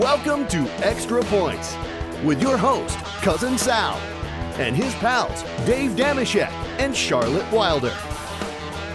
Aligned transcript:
Welcome 0.00 0.48
to 0.48 0.60
Extra 0.82 1.22
Points 1.24 1.76
with 2.24 2.40
your 2.40 2.56
host, 2.56 2.96
Cousin 3.20 3.58
Sal, 3.58 3.98
and 4.58 4.74
his 4.74 4.94
pals, 4.94 5.42
Dave 5.66 5.90
Dameshek 5.90 6.48
and 6.78 6.96
Charlotte 6.96 7.52
Wilder. 7.52 7.94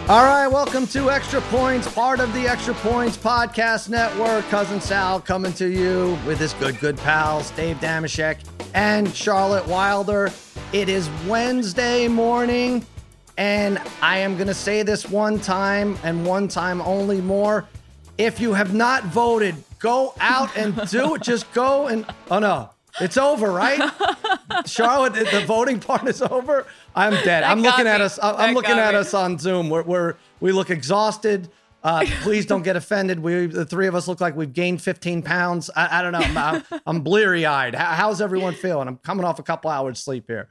All 0.10 0.24
right, 0.24 0.48
welcome 0.48 0.88
to 0.88 1.12
Extra 1.12 1.42
Points, 1.42 1.88
part 1.94 2.20
of 2.20 2.34
the 2.34 2.48
Extra 2.48 2.74
Points 2.74 3.18
Podcast 3.18 3.88
Network. 3.88 4.46
Cousin 4.46 4.82
Sal 4.82 5.22
coming 5.22 5.54
to 5.54 5.68
you 5.68 6.18
with 6.26 6.40
his 6.40 6.54
good, 6.54 6.80
good 6.80 6.98
pals, 6.98 7.52
Dave 7.52 7.78
Dameshek 7.78 8.40
and 8.74 9.14
Charlotte 9.14 9.68
Wilder. 9.68 10.32
It 10.74 10.90
is 10.90 11.08
Wednesday 11.28 12.08
morning, 12.08 12.84
and 13.38 13.80
I 14.02 14.18
am 14.18 14.38
going 14.38 14.48
to 14.48 14.56
say 14.56 14.82
this 14.82 15.08
one 15.08 15.40
time 15.40 16.00
and 16.04 16.26
one 16.26 16.48
time 16.48 16.82
only 16.82 17.22
more. 17.22 17.68
If 18.18 18.40
you 18.40 18.54
have 18.54 18.74
not 18.74 19.04
voted, 19.04 19.56
go 19.86 20.14
out 20.20 20.56
and 20.58 20.76
do 20.90 21.14
it. 21.16 21.22
Just 21.22 21.52
go 21.54 21.88
and, 21.88 22.06
oh 22.32 22.40
no, 22.40 22.72
it's 23.00 23.18
over, 23.18 23.52
right? 23.52 23.80
Charlotte, 24.66 25.14
the 25.14 25.44
voting 25.46 25.80
part 25.80 26.08
is 26.08 26.22
over. 26.24 26.66
I'm 26.96 27.14
dead. 27.14 27.26
That 27.26 27.50
I'm 27.52 27.62
looking 27.62 27.86
at 27.88 28.02
us. 28.02 28.18
I'm 28.22 28.36
That 28.38 28.54
looking 28.56 28.80
at 28.80 28.94
me. 28.94 29.00
us 29.00 29.14
on 29.14 29.38
Zoom. 29.38 29.70
We're, 29.70 29.84
we're 29.84 30.16
we 30.40 30.52
look 30.52 30.70
exhausted. 30.72 31.50
Uh, 31.84 32.04
please 32.24 32.48
don't 32.48 32.64
get 32.64 32.76
offended. 32.76 33.20
We 33.20 33.46
the 33.46 33.64
three 33.66 33.86
of 33.86 33.94
us 33.94 34.08
look 34.08 34.20
like 34.20 34.36
we've 34.36 34.52
gained 34.52 34.82
15 34.82 35.22
pounds. 35.22 35.70
I, 35.76 36.00
I 36.00 36.02
don't 36.02 36.14
know. 36.14 36.20
I'm, 36.20 36.38
I'm, 36.38 36.64
I'm 36.88 37.02
bleary 37.02 37.46
eyed. 37.46 37.76
how's 37.76 38.22
everyone 38.22 38.56
feeling? 38.56 38.88
I'm 38.88 38.98
coming 38.98 39.24
off 39.24 39.38
a 39.38 39.44
couple 39.44 39.70
hours 39.70 40.00
sleep 40.00 40.26
here. 40.28 40.50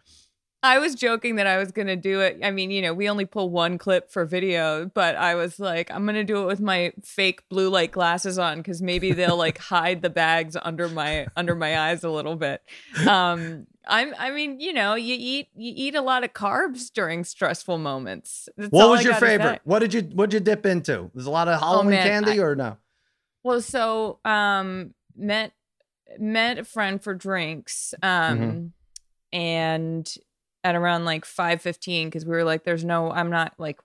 I 0.65 0.79
was 0.79 0.95
joking 0.95 1.37
that 1.37 1.47
I 1.47 1.59
was 1.59 1.71
going 1.73 1.89
to 1.89 1.97
do 1.97 2.21
it. 2.21 2.41
I 2.43 2.51
mean, 2.51 2.71
you 2.71 2.81
know, 2.81 2.95
we 2.95 3.09
only 3.09 3.27
pull 3.27 3.51
one 3.51 3.77
clip 3.77 4.11
for 4.11 4.25
video, 4.25 4.87
but 4.87 5.15
I 5.15 5.35
was 5.35 5.61
like, 5.61 5.91
I'm 5.91 6.05
going 6.05 6.15
to 6.15 6.25
do 6.25 6.43
it 6.43 6.47
with 6.47 6.61
my 6.61 6.93
fake 7.05 7.47
blue 7.51 7.69
light 7.69 7.93
glasses 7.93 8.39
on 8.39 8.63
cuz 8.63 8.81
maybe 8.81 9.13
they'll 9.13 9.37
like 9.37 9.59
hide 9.75 10.01
the 10.01 10.09
bags 10.11 10.57
under 10.63 10.89
my 10.89 11.27
under 11.37 11.55
my 11.55 11.79
eyes 11.79 12.03
a 12.03 12.09
little 12.11 12.35
bit. 12.37 12.63
Um 13.07 13.67
I'm 13.87 14.15
I 14.19 14.31
mean, 14.31 14.61
you 14.61 14.73
know, 14.73 14.95
you 14.95 15.15
eat 15.19 15.49
you 15.55 15.73
eat 15.77 15.95
a 15.95 16.01
lot 16.01 16.25
of 16.25 16.33
carbs 16.33 16.91
during 16.91 17.25
stressful 17.25 17.77
moments. 17.77 18.49
That's 18.57 18.71
What 18.71 18.89
was 18.89 19.01
I 19.01 19.03
your 19.11 19.15
favorite? 19.17 19.57
say. 19.57 19.61
What 19.65 19.81
did 19.81 19.93
you 19.93 20.01
what 20.15 20.31
did 20.31 20.39
you 20.39 20.45
dip 20.45 20.65
into? 20.65 21.11
There's 21.15 21.27
a 21.27 21.31
lot 21.31 21.47
of 21.49 21.61
Halloween 21.61 21.91
man, 21.91 22.25
candy 22.25 22.41
I- 22.41 22.43
or 22.43 22.57
no? 22.57 22.79
Well, 23.43 23.61
so 23.61 24.19
um 24.25 24.95
met 25.15 25.53
met 26.19 26.57
a 26.59 26.65
friend 26.65 27.03
for 27.05 27.13
drinks. 27.13 27.93
Um 28.03 28.39
Mm-hmm. 28.39 28.67
and 29.39 30.15
at 30.65 30.75
around 30.75 31.05
like 31.05 31.25
5:15 31.25 32.11
cuz 32.11 32.25
we 32.25 32.33
were 32.33 32.45
like 32.45 32.65
there's 32.65 32.85
no 32.85 33.13
I'm 33.13 33.31
not 33.31 33.55
like 33.59 33.79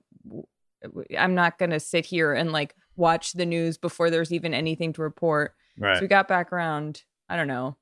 I'm 1.18 1.36
not 1.36 1.58
going 1.60 1.72
to 1.72 1.80
sit 1.80 2.06
here 2.06 2.34
and 2.34 2.52
like 2.52 2.76
watch 2.96 3.34
the 3.34 3.46
news 3.46 3.78
before 3.78 4.10
there's 4.10 4.32
even 4.32 4.54
anything 4.54 4.94
to 4.94 5.02
report. 5.02 5.56
So 5.96 6.02
we 6.02 6.08
got 6.08 6.28
back 6.28 6.52
around, 6.52 7.04
I 7.30 7.36
don't 7.36 7.48
know, 7.48 7.78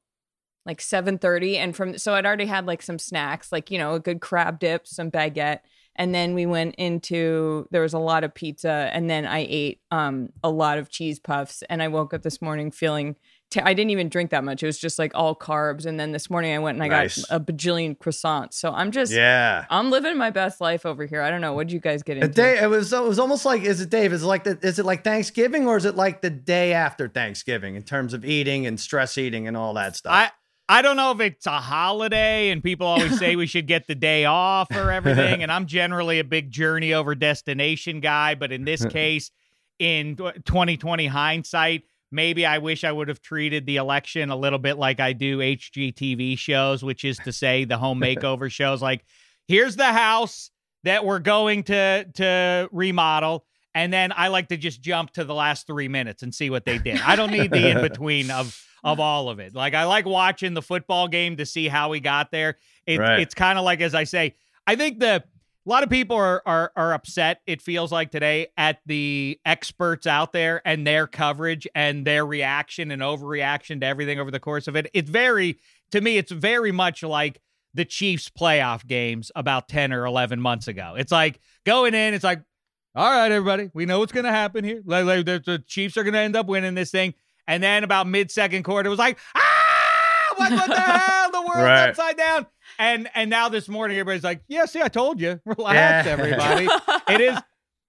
like 0.65 0.79
7:30 0.81 1.57
and 1.57 1.75
from 1.75 1.97
so 1.97 2.13
I'd 2.13 2.25
already 2.25 2.45
had 2.45 2.65
like 2.65 2.81
some 2.81 2.99
snacks, 2.99 3.51
like 3.51 3.71
you 3.71 3.77
know, 3.77 3.93
a 3.93 3.99
good 3.99 4.19
crab 4.21 4.59
dip, 4.59 4.87
some 4.87 5.09
baguette, 5.11 5.59
and 5.95 6.13
then 6.13 6.33
we 6.33 6.45
went 6.45 6.75
into 6.75 7.67
there 7.71 7.81
was 7.81 7.93
a 7.93 7.99
lot 7.99 8.23
of 8.23 8.33
pizza 8.33 8.89
and 8.93 9.09
then 9.09 9.25
I 9.25 9.45
ate 9.49 9.81
um 9.91 10.29
a 10.43 10.49
lot 10.49 10.77
of 10.77 10.89
cheese 10.89 11.19
puffs 11.19 11.63
and 11.69 11.81
I 11.81 11.87
woke 11.87 12.13
up 12.13 12.21
this 12.21 12.41
morning 12.41 12.71
feeling 12.71 13.15
t- 13.51 13.59
I 13.61 13.73
didn't 13.73 13.91
even 13.91 14.09
drink 14.09 14.31
that 14.31 14.43
much. 14.43 14.61
It 14.63 14.65
was 14.65 14.77
just 14.77 14.97
like 14.99 15.11
all 15.15 15.35
carbs 15.35 15.85
and 15.85 15.99
then 15.99 16.11
this 16.11 16.29
morning 16.29 16.53
I 16.53 16.59
went 16.59 16.75
and 16.75 16.83
I 16.83 16.87
Nice. 16.87 17.23
got 17.25 17.35
a 17.35 17.39
bajillion 17.39 17.97
croissants. 17.97 18.53
So 18.53 18.71
I'm 18.71 18.91
just 18.91 19.11
Yeah. 19.13 19.65
I'm 19.69 19.89
living 19.89 20.17
my 20.17 20.29
best 20.31 20.59
life 20.61 20.85
over 20.85 21.05
here. 21.05 21.21
I 21.21 21.29
don't 21.29 21.41
know. 21.41 21.53
What'd 21.53 21.71
you 21.71 21.79
guys 21.79 22.03
get 22.03 22.15
The 22.15 22.25
into? 22.25 22.33
day 22.35 22.59
it 22.61 22.67
was 22.69 22.91
it 22.93 23.03
was 23.03 23.19
almost 23.19 23.45
like 23.45 23.63
is 23.63 23.81
it 23.81 23.89
Dave? 23.89 24.13
Is 24.13 24.23
it 24.23 24.27
like 24.27 24.43
the 24.43 24.57
is 24.61 24.79
it 24.79 24.85
like 24.85 25.03
Thanksgiving 25.03 25.67
or 25.67 25.77
is 25.77 25.85
it 25.85 25.95
like 25.95 26.21
the 26.21 26.29
day 26.29 26.73
after 26.73 27.07
Thanksgiving 27.07 27.75
in 27.75 27.83
terms 27.83 28.13
of 28.13 28.23
eating 28.25 28.65
and 28.67 28.79
stress 28.79 29.17
eating 29.17 29.47
and 29.47 29.55
all 29.57 29.73
that 29.75 29.95
stuff? 29.95 30.13
I 30.13 30.31
I 30.69 30.81
don't 30.81 30.97
know 30.97 31.11
if 31.11 31.21
it's 31.21 31.45
a 31.45 31.59
holiday 31.61 32.49
and 32.49 32.61
people 32.61 32.87
always 32.87 33.17
say 33.17 33.37
we 33.37 33.47
should 33.47 33.67
get 33.67 33.87
the 33.87 33.95
day 33.95 34.25
off 34.25 34.67
or 34.75 34.91
everything. 34.91 35.41
And 35.47 35.49
I'm 35.49 35.65
generally 35.65 36.19
a 36.19 36.25
big 36.25 36.51
journey 36.51 36.93
over 36.93 37.15
destination 37.15 38.01
guy, 38.01 38.35
but 38.35 38.51
in 38.51 38.65
this 38.65 38.83
case, 38.89 39.31
in 39.79 40.17
2020 40.17 41.05
hindsight, 41.07 41.83
maybe 42.11 42.45
I 42.45 42.57
wish 42.59 42.83
I 42.83 42.91
would 42.91 43.07
have 43.07 43.21
treated 43.21 43.65
the 43.65 43.77
election 43.77 44.29
a 44.29 44.35
little 44.35 44.59
bit 44.59 44.77
like 44.77 44.99
I 44.99 45.13
do 45.13 45.39
HGTV 45.39 46.37
shows, 46.37 46.83
which 46.83 47.03
is 47.03 47.17
to 47.19 47.31
say 47.31 47.65
the 47.65 47.77
home 47.77 47.99
makeover 48.01 48.51
shows. 48.51 48.81
Like, 48.81 49.05
here's 49.47 49.75
the 49.75 49.85
house 49.85 50.51
that 50.83 51.05
we're 51.05 51.19
going 51.19 51.63
to 51.63 52.05
to 52.15 52.69
remodel. 52.71 53.45
And 53.75 53.93
then 53.93 54.11
I 54.15 54.29
like 54.29 54.47
to 54.47 54.57
just 54.57 54.81
jump 54.81 55.11
to 55.13 55.23
the 55.23 55.35
last 55.35 55.67
three 55.67 55.87
minutes 55.87 56.23
and 56.23 56.33
see 56.33 56.49
what 56.49 56.65
they 56.65 56.79
did. 56.79 56.99
I 57.01 57.15
don't 57.15 57.31
need 57.31 57.51
the 57.51 57.69
in 57.71 57.81
between 57.81 58.31
of 58.31 58.59
of 58.83 58.99
all 58.99 59.29
of 59.29 59.39
it. 59.39 59.53
Like 59.53 59.73
I 59.73 59.83
like 59.83 60.05
watching 60.05 60.53
the 60.53 60.61
football 60.61 61.07
game 61.07 61.37
to 61.37 61.45
see 61.45 61.67
how 61.67 61.89
we 61.89 61.99
got 61.99 62.31
there. 62.31 62.57
It, 62.85 62.99
Right. 62.99 63.19
It's 63.19 63.33
kind 63.33 63.59
of 63.59 63.65
like 63.65 63.81
as 63.81 63.93
I 63.93 64.05
say, 64.05 64.35
I 64.65 64.75
think 64.75 64.99
the 64.99 65.23
a 65.67 65.69
lot 65.69 65.83
of 65.83 65.89
people 65.89 66.15
are, 66.15 66.41
are 66.45 66.71
are 66.75 66.93
upset. 66.93 67.41
It 67.45 67.61
feels 67.61 67.91
like 67.91 68.09
today 68.11 68.47
at 68.57 68.79
the 68.85 69.37
experts 69.45 70.07
out 70.07 70.31
there 70.31 70.61
and 70.65 70.87
their 70.87 71.07
coverage 71.07 71.67
and 71.75 72.07
their 72.07 72.25
reaction 72.25 72.89
and 72.91 73.01
overreaction 73.01 73.81
to 73.81 73.85
everything 73.85 74.19
over 74.19 74.31
the 74.31 74.39
course 74.39 74.67
of 74.67 74.75
it. 74.77 74.89
It's 74.93 75.09
very 75.09 75.59
to 75.91 75.99
me, 76.01 76.17
it's 76.17 76.31
very 76.31 76.71
much 76.71 77.03
like 77.03 77.41
the 77.73 77.85
Chiefs 77.85 78.29
playoff 78.29 78.85
games 78.87 79.31
about 79.35 79.67
10 79.67 79.93
or 79.93 80.05
11 80.05 80.39
months 80.41 80.67
ago. 80.67 80.95
It's 80.97 81.11
like 81.11 81.39
going 81.65 81.93
in, 81.93 82.13
it's 82.13 82.23
like, 82.23 82.41
all 82.95 83.11
right, 83.11 83.31
everybody, 83.31 83.69
we 83.73 83.85
know 83.85 83.99
what's 83.99 84.11
going 84.11 84.25
to 84.25 84.31
happen 84.31 84.63
here. 84.63 84.81
Like, 84.85 85.05
like, 85.05 85.25
the, 85.25 85.41
the 85.45 85.59
Chiefs 85.59 85.95
are 85.97 86.03
going 86.03 86.13
to 86.15 86.19
end 86.19 86.35
up 86.35 86.47
winning 86.47 86.73
this 86.73 86.89
thing. 86.91 87.13
And 87.47 87.61
then 87.61 87.83
about 87.83 88.07
mid 88.07 88.31
second 88.31 88.63
quarter, 88.63 88.87
it 88.87 88.89
was 88.89 88.97
like, 88.99 89.19
ah, 89.35 90.33
what, 90.37 90.51
what 90.51 90.67
the 90.69 90.75
hell? 90.79 91.31
The 91.31 91.41
world's 91.41 91.57
Right. 91.57 91.89
upside 91.89 92.17
down. 92.17 92.47
And 92.79 93.09
and 93.15 93.29
now 93.29 93.49
this 93.49 93.67
morning, 93.67 93.97
everybody's 93.97 94.23
like, 94.23 94.41
yeah, 94.47 94.65
see, 94.65 94.81
I 94.81 94.87
told 94.87 95.19
you. 95.19 95.39
Relax, 95.45 96.05
Yeah. 96.05 96.11
everybody. 96.11 96.67
it 97.13 97.21
is 97.21 97.37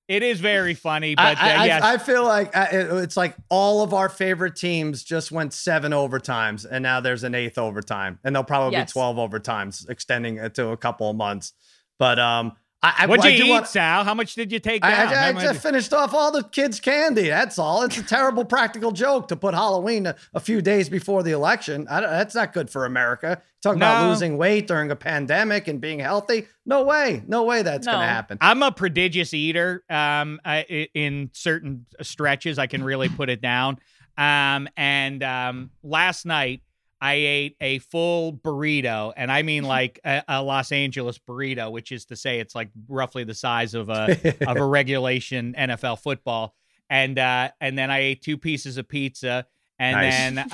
it 0.08 0.22
is 0.22 0.40
very 0.40 0.72
funny, 0.72 1.14
I, 1.18 1.34
but 1.34 1.42
uh, 1.42 1.46
I, 1.46 1.50
I- 1.54 1.66
yes. 1.66 1.82
I 1.82 1.98
feel 1.98 2.24
like 2.24 2.56
I, 2.56 2.64
it's 2.72 3.16
like 3.16 3.36
all 3.50 3.82
of 3.82 3.92
our 3.92 4.08
favorite 4.08 4.56
teams 4.56 5.04
just 5.04 5.30
went 5.30 5.52
seven 5.52 5.92
overtimes, 5.92 6.66
and 6.70 6.82
now 6.82 7.00
there's 7.00 7.24
an 7.24 7.34
eighth 7.34 7.58
overtime, 7.58 8.18
and 8.24 8.34
there'll 8.34 8.44
probably 8.44 8.72
Yes. 8.78 8.90
be 8.90 8.92
twelve 8.94 9.16
overtimes, 9.18 9.88
extending 9.90 10.38
it 10.38 10.54
to 10.54 10.68
a 10.68 10.76
couple 10.78 11.10
of 11.10 11.16
months. 11.16 11.52
But 11.98 12.18
um, 12.18 12.52
I, 12.80 12.94
I 13.00 13.06
What'd 13.06 13.24
I 13.24 13.30
you 13.30 13.38
do 13.38 13.44
eat, 13.46 13.50
want- 13.50 13.66
Sal? 13.66 14.04
How 14.04 14.14
much 14.14 14.34
did 14.36 14.52
you 14.52 14.60
take 14.60 14.82
down? 14.82 14.92
I, 14.92 15.02
I 15.02 15.06
How 15.26 15.32
much- 15.32 15.42
just 15.42 15.60
finished 15.62 15.92
off 15.92 16.14
all 16.14 16.30
the 16.30 16.44
kids' 16.44 16.78
candy. 16.78 17.28
That's 17.28 17.58
all. 17.58 17.82
It's 17.82 17.98
a 17.98 18.04
terrible 18.04 18.44
practical 18.44 18.92
joke 18.92 19.26
to 19.28 19.36
put 19.36 19.52
Halloween 19.52 20.06
a, 20.06 20.14
a 20.32 20.38
few 20.38 20.62
days 20.62 20.88
before 20.88 21.24
the 21.24 21.32
election. 21.32 21.88
I 21.90 22.00
don't, 22.00 22.10
that's 22.10 22.36
not 22.36 22.52
good 22.52 22.70
for 22.70 22.84
America. 22.84 23.42
Talking 23.62 23.78
about 23.80 24.08
losing 24.08 24.38
weight 24.38 24.68
during 24.68 24.92
a 24.92 24.96
pandemic 24.96 25.66
and 25.66 25.80
being 25.80 25.98
healthy. 25.98 26.46
No 26.64 26.84
way. 26.84 27.24
No 27.26 27.42
way 27.42 27.62
that's 27.62 27.84
going 27.86 27.98
to 27.98 28.06
happen. 28.06 28.38
I'm 28.40 28.62
a 28.62 28.70
prodigious 28.70 29.34
eater. 29.34 29.82
Um, 29.90 30.40
I, 30.44 30.58
i- 30.70 30.88
in 30.94 31.30
certain 31.32 31.84
stretches, 32.00 32.60
I 32.60 32.68
can 32.68 32.84
really 32.84 33.08
put 33.08 33.28
it 33.28 33.40
down. 33.40 33.78
Um, 34.16 34.68
and 34.76 35.22
um, 35.24 35.70
last 35.82 36.26
night 36.26 36.62
I 37.00 37.14
ate 37.14 37.56
a 37.60 37.78
full 37.78 38.32
burrito, 38.32 39.12
and 39.16 39.30
I 39.30 39.42
mean 39.42 39.64
like 39.64 40.00
a, 40.04 40.22
a 40.28 40.42
Los 40.42 40.72
Angeles 40.72 41.18
burrito, 41.18 41.70
which 41.70 41.92
is 41.92 42.06
to 42.06 42.16
say 42.16 42.40
it's 42.40 42.54
like 42.54 42.70
roughly 42.88 43.24
the 43.24 43.34
size 43.34 43.74
of 43.74 43.88
a 43.88 44.34
of 44.46 44.56
a 44.56 44.64
regulation 44.66 45.54
NFL 45.58 46.00
football. 46.00 46.54
And 46.90 47.18
uh, 47.18 47.50
and 47.60 47.78
then 47.78 47.90
I 47.90 47.98
ate 47.98 48.22
two 48.22 48.36
pieces 48.38 48.78
of 48.78 48.88
pizza, 48.88 49.46
and 49.78 49.94
Nice. 49.96 50.12
then 50.12 50.38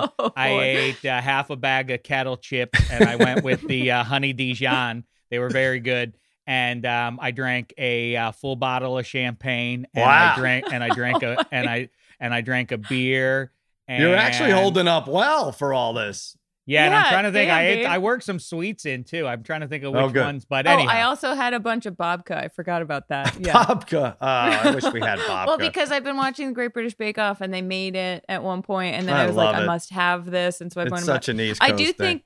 um, 0.00 0.10
Oh, 0.18 0.32
I 0.36 0.48
ate 0.60 1.04
uh, 1.04 1.20
half 1.20 1.50
a 1.50 1.56
bag 1.56 1.90
of 1.90 2.02
kettle 2.02 2.36
chips, 2.36 2.78
and 2.90 3.04
I 3.04 3.16
went 3.16 3.42
with 3.44 3.62
the 3.66 3.92
uh, 3.92 4.04
honey 4.04 4.32
Dijon. 4.32 5.04
They 5.30 5.38
were 5.38 5.48
very 5.50 5.80
good, 5.80 6.14
and 6.46 6.84
um, 6.84 7.18
I 7.22 7.30
drank 7.30 7.72
a 7.78 8.16
uh, 8.16 8.32
full 8.32 8.56
bottle 8.56 8.98
of 8.98 9.06
champagne, 9.06 9.86
and 9.94 10.02
Wow. 10.02 10.34
I 10.34 10.38
drank 10.38 10.72
and 10.72 10.84
I 10.84 10.88
drank 10.90 11.22
a 11.22 11.46
and 11.50 11.68
I 11.68 11.88
and 12.20 12.34
I 12.34 12.40
drank 12.42 12.72
a 12.72 12.78
beer. 12.78 13.52
And, 13.88 14.02
You're 14.02 14.16
actually 14.16 14.50
holding 14.50 14.88
up 14.88 15.06
well 15.08 15.52
for 15.52 15.72
all 15.72 15.92
this. 15.94 16.36
Yeah, 16.68 16.86
and 16.86 16.94
I'm 16.96 17.08
trying 17.12 17.24
to 17.24 17.30
think. 17.30 17.48
damn, 17.48 17.58
I 17.58 17.66
ate. 17.68 17.86
I 17.86 17.98
worked 17.98 18.24
some 18.24 18.40
sweets 18.40 18.86
in 18.86 19.04
too. 19.04 19.24
I'm 19.24 19.44
trying 19.44 19.60
to 19.60 19.68
think 19.68 19.84
of 19.84 19.94
Oh, 19.94 20.06
which 20.06 20.14
good. 20.14 20.24
ones, 20.24 20.44
but 20.44 20.66
Oh, 20.66 20.70
anyhow. 20.72 20.90
I 20.90 21.02
also 21.02 21.34
had 21.34 21.54
a 21.54 21.60
bunch 21.60 21.86
of 21.86 21.94
babka. 21.94 22.36
I 22.36 22.48
forgot 22.48 22.82
about 22.82 23.06
that. 23.10 23.36
Yeah. 23.40 23.52
Babka. 23.52 24.16
Oh, 24.20 24.26
I 24.26 24.70
wish 24.74 24.82
we 24.92 25.00
had 25.00 25.20
babka. 25.20 25.46
Well, 25.46 25.58
because 25.58 25.92
I've 25.92 26.02
been 26.02 26.16
watching 26.16 26.48
the 26.48 26.52
Great 26.54 26.72
British 26.72 26.94
Bake 26.94 27.18
Off 27.18 27.40
and 27.40 27.54
they 27.54 27.62
made 27.62 27.94
it 27.94 28.24
at 28.28 28.42
one 28.42 28.62
point, 28.62 28.96
and 28.96 29.06
then 29.06 29.14
I 29.14 29.22
I, 29.22 29.26
was 29.28 29.36
like, 29.36 29.54
love 29.54 29.62
I 29.62 29.66
must 29.66 29.90
have 29.90 30.28
this, 30.28 30.60
and 30.60 30.72
so 30.72 30.80
I've 30.80 30.88
it's 30.88 30.96
been. 30.96 31.04
such 31.04 31.28
an 31.28 31.38
East 31.38 31.60
Coast 31.60 31.72
I 31.72 31.76
do 31.76 31.84
thing. 31.84 31.94
think. 31.94 32.24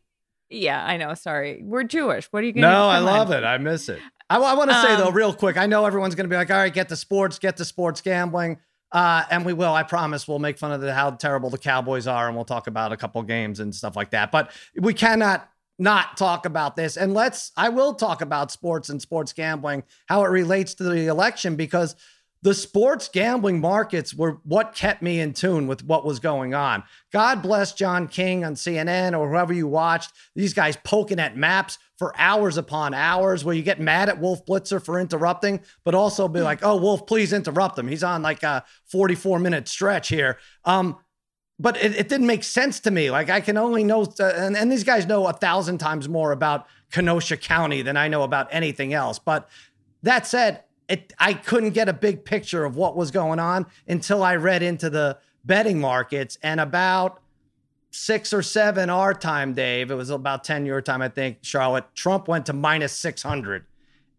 Yeah, 0.49 0.83
I 0.83 0.97
know. 0.97 1.13
Sorry, 1.13 1.61
we're 1.63 1.85
Jewish. 1.85 2.25
What 2.33 2.43
are 2.43 2.47
you 2.47 2.53
gonna? 2.53 2.67
No, 2.71 2.89
I 2.89 2.99
love 3.01 3.31
on. 3.31 3.37
it. 3.37 3.45
I 3.45 3.59
miss 3.59 3.91
it. 3.91 3.99
I, 4.31 4.39
I 4.39 4.55
want 4.55 4.71
to 4.71 4.81
say 4.81 4.97
though, 4.97 5.09
Um, 5.09 5.15
real 5.15 5.35
quick. 5.35 5.59
I 5.59 5.67
know 5.67 5.85
everyone's 5.85 6.15
going 6.15 6.25
to 6.25 6.31
be 6.33 6.37
like, 6.37 6.51
"All 6.51 6.57
right, 6.57 6.73
get 6.73 6.89
to 6.89 6.97
sports, 6.97 7.39
get 7.39 7.59
to 7.59 7.65
sports 7.67 8.01
gambling," 8.01 8.57
uh, 8.93 9.25
and 9.31 9.45
we 9.45 9.53
will. 9.53 9.73
I 9.73 9.83
promise. 9.83 10.27
We'll 10.27 10.39
make 10.39 10.59
fun 10.59 10.73
of 10.73 10.81
the, 10.81 10.93
how 10.93 11.13
terrible 11.13 11.51
the 11.51 11.59
Cowboys 11.59 12.07
are, 12.07 12.27
and 12.27 12.37
we'll 12.37 12.45
talk 12.45 12.67
about 12.67 12.93
a 12.93 12.97
couple 12.97 13.23
games 13.23 13.61
and 13.61 13.75
stuff 13.75 13.97
like 13.97 14.11
that. 14.11 14.33
But 14.33 14.51
we 14.77 14.95
cannot 14.95 15.49
not 15.79 16.17
talk 16.17 16.45
about 16.45 16.77
this. 16.77 16.97
And 16.97 17.15
let's. 17.15 17.53
I 17.57 17.69
will 17.69 17.95
talk 17.95 18.21
about 18.21 18.51
sports 18.51 18.89
and 18.89 19.01
sports 19.01 19.33
gambling, 19.33 19.85
how 20.07 20.25
it 20.25 20.29
relates 20.29 20.75
to 20.75 20.85
the 20.85 21.07
election, 21.07 21.57
because 21.57 21.97
the 22.43 22.55
sports 22.55 23.09
gambling 23.09 23.61
markets 23.61 24.15
were 24.15 24.39
what 24.45 24.75
kept 24.75 25.03
me 25.03 25.21
in 25.21 25.35
tune 25.35 25.67
with 25.67 25.85
what 25.85 26.07
was 26.07 26.21
going 26.21 26.55
on. 26.55 26.83
God 27.13 27.43
bless 27.43 27.75
John 27.75 28.09
King 28.09 28.45
on 28.45 28.55
CNN 28.55 29.19
or 29.19 29.29
whoever 29.29 29.53
you 29.53 29.67
watched. 29.67 30.13
These 30.35 30.55
guys 30.55 30.79
poking 30.83 31.21
at 31.21 31.37
maps 31.37 31.79
for 31.99 32.15
hours 32.17 32.57
upon 32.57 32.95
hours 32.95 33.45
where 33.45 33.55
you 33.55 33.63
get 33.63 33.79
mad 33.79 34.09
at 34.09 34.19
Wolf 34.19 34.47
Blitzer 34.47 34.83
for 34.83 34.99
interrupting, 34.99 35.61
but 35.85 35.95
also 35.95 36.29
be 36.29 36.41
like, 36.41 36.61
oh, 36.63 36.77
Wolf, 36.77 37.07
please 37.07 37.35
interrupt 37.35 37.79
him. 37.79 37.89
He's 37.89 38.05
on 38.05 38.23
like 38.23 38.43
a 38.43 38.65
44 38.87 39.39
minute 39.39 39.69
stretch 39.69 40.09
here. 40.09 40.39
Um, 40.65 40.97
but 41.59 41.77
it, 41.77 41.95
it, 41.95 42.09
didn't 42.09 42.27
make 42.27 42.43
sense 42.43 42.81
to 42.81 42.91
me. 42.91 43.11
Like 43.11 43.29
I 43.29 43.43
can 43.43 43.59
only 43.59 43.85
know, 43.85 44.05
uh, 44.19 44.33
and, 44.35 44.57
and 44.57 44.73
these 44.73 44.83
guys 44.83 45.05
know 45.05 45.27
a 45.27 45.35
thousand 45.35 45.77
times 45.77 46.09
more 46.09 46.33
about 46.33 46.67
Kenosha 46.91 47.37
County 47.37 47.83
than 47.83 47.99
I 47.99 48.09
know 48.09 48.23
about 48.23 48.49
anything 48.51 48.95
else. 48.95 49.19
But 49.19 49.47
that 50.03 50.27
said, 50.27 50.65
it, 50.91 51.13
I 51.19 51.35
couldn't 51.35 51.71
get 51.71 51.89
a 51.89 51.93
big 51.93 52.25
picture 52.25 52.65
of 52.65 52.77
what 52.77 52.97
was 52.97 53.13
going 53.13 53.39
on 53.39 53.67
until 53.87 54.25
I 54.25 54.35
read 54.37 54.63
into 54.63 54.91
the 54.91 55.19
betting 55.45 55.81
markets. 55.81 56.37
And 56.43 56.61
about 56.61 57.23
six 57.93 58.33
or 58.33 58.43
seven 58.43 58.91
our 58.91 59.15
time, 59.15 59.55
Dave, 59.55 59.93
it 59.93 59.95
was 59.95 60.11
about 60.11 60.43
10 60.43 60.67
your 60.67 60.83
time, 60.83 61.01
I 61.01 61.09
think, 61.09 61.39
Charlotte, 61.43 61.87
Trump 61.95 62.27
went 62.27 62.47
to 62.47 62.53
minus 62.53 62.93
600. 62.93 63.65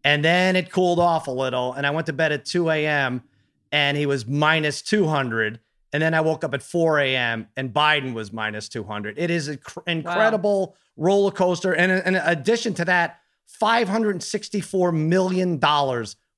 And 0.02 0.24
then 0.24 0.56
it 0.56 0.72
cooled 0.72 0.98
off 0.98 1.26
a 1.26 1.30
little. 1.30 1.74
And 1.74 1.86
I 1.86 1.90
went 1.90 2.06
to 2.06 2.12
bed 2.14 2.32
at 2.32 2.46
2 2.46 2.70
a.m. 2.70 3.22
and 3.70 3.96
he 3.96 4.06
was 4.06 4.26
minus 4.26 4.80
200. 4.80 5.60
And 5.92 6.02
then 6.02 6.14
I 6.14 6.22
woke 6.22 6.42
up 6.42 6.54
at 6.54 6.62
4 6.62 7.00
a.m. 7.00 7.48
and 7.54 7.70
Biden 7.70 8.14
was 8.14 8.32
minus 8.32 8.70
200. 8.70 9.18
It 9.18 9.30
is 9.30 9.48
an 9.48 9.60
incredible 9.86 10.68
wow. 10.68 10.74
roller 11.04 11.30
coaster. 11.30 11.74
And 11.74 11.92
in 11.92 12.14
addition 12.14 12.72
to 12.74 12.86
that, 12.86 13.20
$564 13.60 14.94
million 14.96 15.60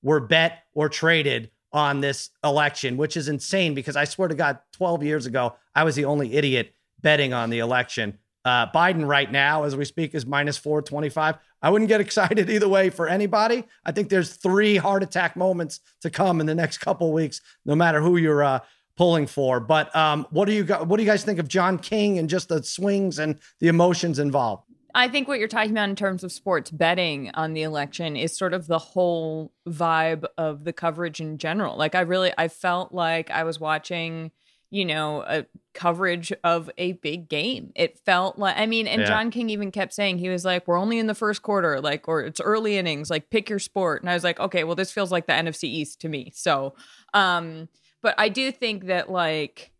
were 0.04 0.20
bet 0.20 0.62
or 0.74 0.88
traded 0.88 1.50
on 1.72 2.00
this 2.00 2.30
election, 2.44 2.96
which 2.96 3.16
is 3.16 3.26
insane 3.26 3.74
because 3.74 3.96
I 3.96 4.04
swear 4.04 4.28
to 4.28 4.34
God, 4.36 4.60
12 4.74 5.02
years 5.02 5.26
ago, 5.26 5.56
I 5.74 5.82
was 5.82 5.96
the 5.96 6.04
only 6.04 6.34
idiot 6.34 6.72
betting 7.00 7.32
on 7.32 7.50
the 7.50 7.58
election. 7.58 8.18
Uh, 8.44 8.70
Biden 8.70 9.08
right 9.08 9.30
now, 9.30 9.64
as 9.64 9.74
we 9.74 9.84
speak, 9.84 10.14
is 10.14 10.24
minus 10.24 10.56
425. 10.58 11.36
I 11.62 11.70
wouldn't 11.70 11.88
get 11.88 12.00
excited 12.06 12.48
either 12.48 12.68
way 12.68 12.90
for 12.90 13.08
anybody. 13.08 13.64
I 13.84 13.90
think 13.90 14.08
there's 14.08 14.34
three 14.34 14.76
heart 14.76 15.02
attack 15.02 15.34
moments 15.34 15.80
to 16.02 16.10
come 16.10 16.40
in 16.40 16.46
the 16.46 16.54
next 16.54 16.78
couple 16.78 17.12
weeks, 17.12 17.40
no 17.64 17.74
matter 17.74 18.00
who 18.00 18.18
you're 18.18 18.44
uh, 18.44 18.60
pulling 18.96 19.26
for. 19.26 19.58
But 19.58 19.94
um, 19.96 20.26
what 20.30 20.44
do 20.44 20.52
you 20.52 20.64
what 20.64 20.98
do 20.98 21.02
you 21.02 21.08
guys 21.08 21.24
think 21.24 21.40
of 21.40 21.48
John 21.48 21.78
King 21.78 22.18
and 22.18 22.28
just 22.28 22.48
the 22.48 22.62
swings 22.62 23.18
and 23.18 23.38
the 23.60 23.68
emotions 23.68 24.18
involved? 24.18 24.64
I 24.94 25.08
think 25.08 25.26
what 25.26 25.38
you're 25.38 25.48
talking 25.48 25.72
about 25.72 25.88
in 25.88 25.96
terms 25.96 26.22
of 26.22 26.30
sports 26.30 26.70
betting 26.70 27.30
on 27.34 27.52
the 27.52 27.62
election 27.62 28.16
is 28.16 28.36
sort 28.36 28.54
of 28.54 28.68
the 28.68 28.78
whole 28.78 29.52
vibe 29.68 30.24
of 30.38 30.64
the 30.64 30.72
coverage 30.72 31.20
in 31.20 31.38
general. 31.38 31.76
Like 31.76 31.94
I 31.94 32.02
really 32.02 32.32
I 32.38 32.48
felt 32.48 32.92
like 32.92 33.30
I 33.30 33.42
was 33.42 33.58
watching, 33.58 34.30
you 34.70 34.84
know, 34.84 35.22
a 35.26 35.46
coverage 35.74 36.32
of 36.44 36.70
a 36.78 36.92
big 36.92 37.28
game. 37.28 37.72
It 37.74 37.98
felt 38.06 38.38
like 38.38 38.56
I 38.56 38.66
mean, 38.66 38.86
and 38.86 39.00
yeah. 39.00 39.08
John 39.08 39.32
King 39.32 39.50
even 39.50 39.72
kept 39.72 39.92
saying 39.92 40.18
he 40.18 40.28
was 40.28 40.44
like, 40.44 40.68
"We're 40.68 40.78
only 40.78 41.00
in 41.00 41.08
the 41.08 41.14
first 41.14 41.42
quarter, 41.42 41.80
like 41.80 42.06
or 42.06 42.20
it's 42.22 42.40
early 42.40 42.78
innings, 42.78 43.10
like 43.10 43.30
pick 43.30 43.50
your 43.50 43.58
sport." 43.58 44.02
And 44.02 44.10
I 44.10 44.14
was 44.14 44.24
like, 44.24 44.38
"Okay, 44.38 44.62
well 44.62 44.76
this 44.76 44.92
feels 44.92 45.10
like 45.10 45.26
the 45.26 45.32
NFC 45.32 45.64
East 45.64 46.00
to 46.02 46.08
me." 46.08 46.30
So, 46.34 46.74
um 47.12 47.68
but 48.00 48.14
I 48.18 48.28
do 48.28 48.52
think 48.52 48.84
that 48.84 49.10
like 49.10 49.72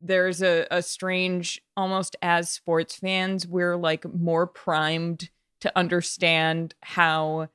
there's 0.00 0.42
a, 0.42 0.66
a 0.70 0.82
strange 0.82 1.60
almost 1.76 2.16
as 2.22 2.50
sports 2.50 2.96
fans 2.96 3.46
we're 3.46 3.76
like 3.76 4.04
more 4.14 4.46
primed 4.46 5.30
to 5.60 5.76
understand 5.76 6.74
how 6.82 7.48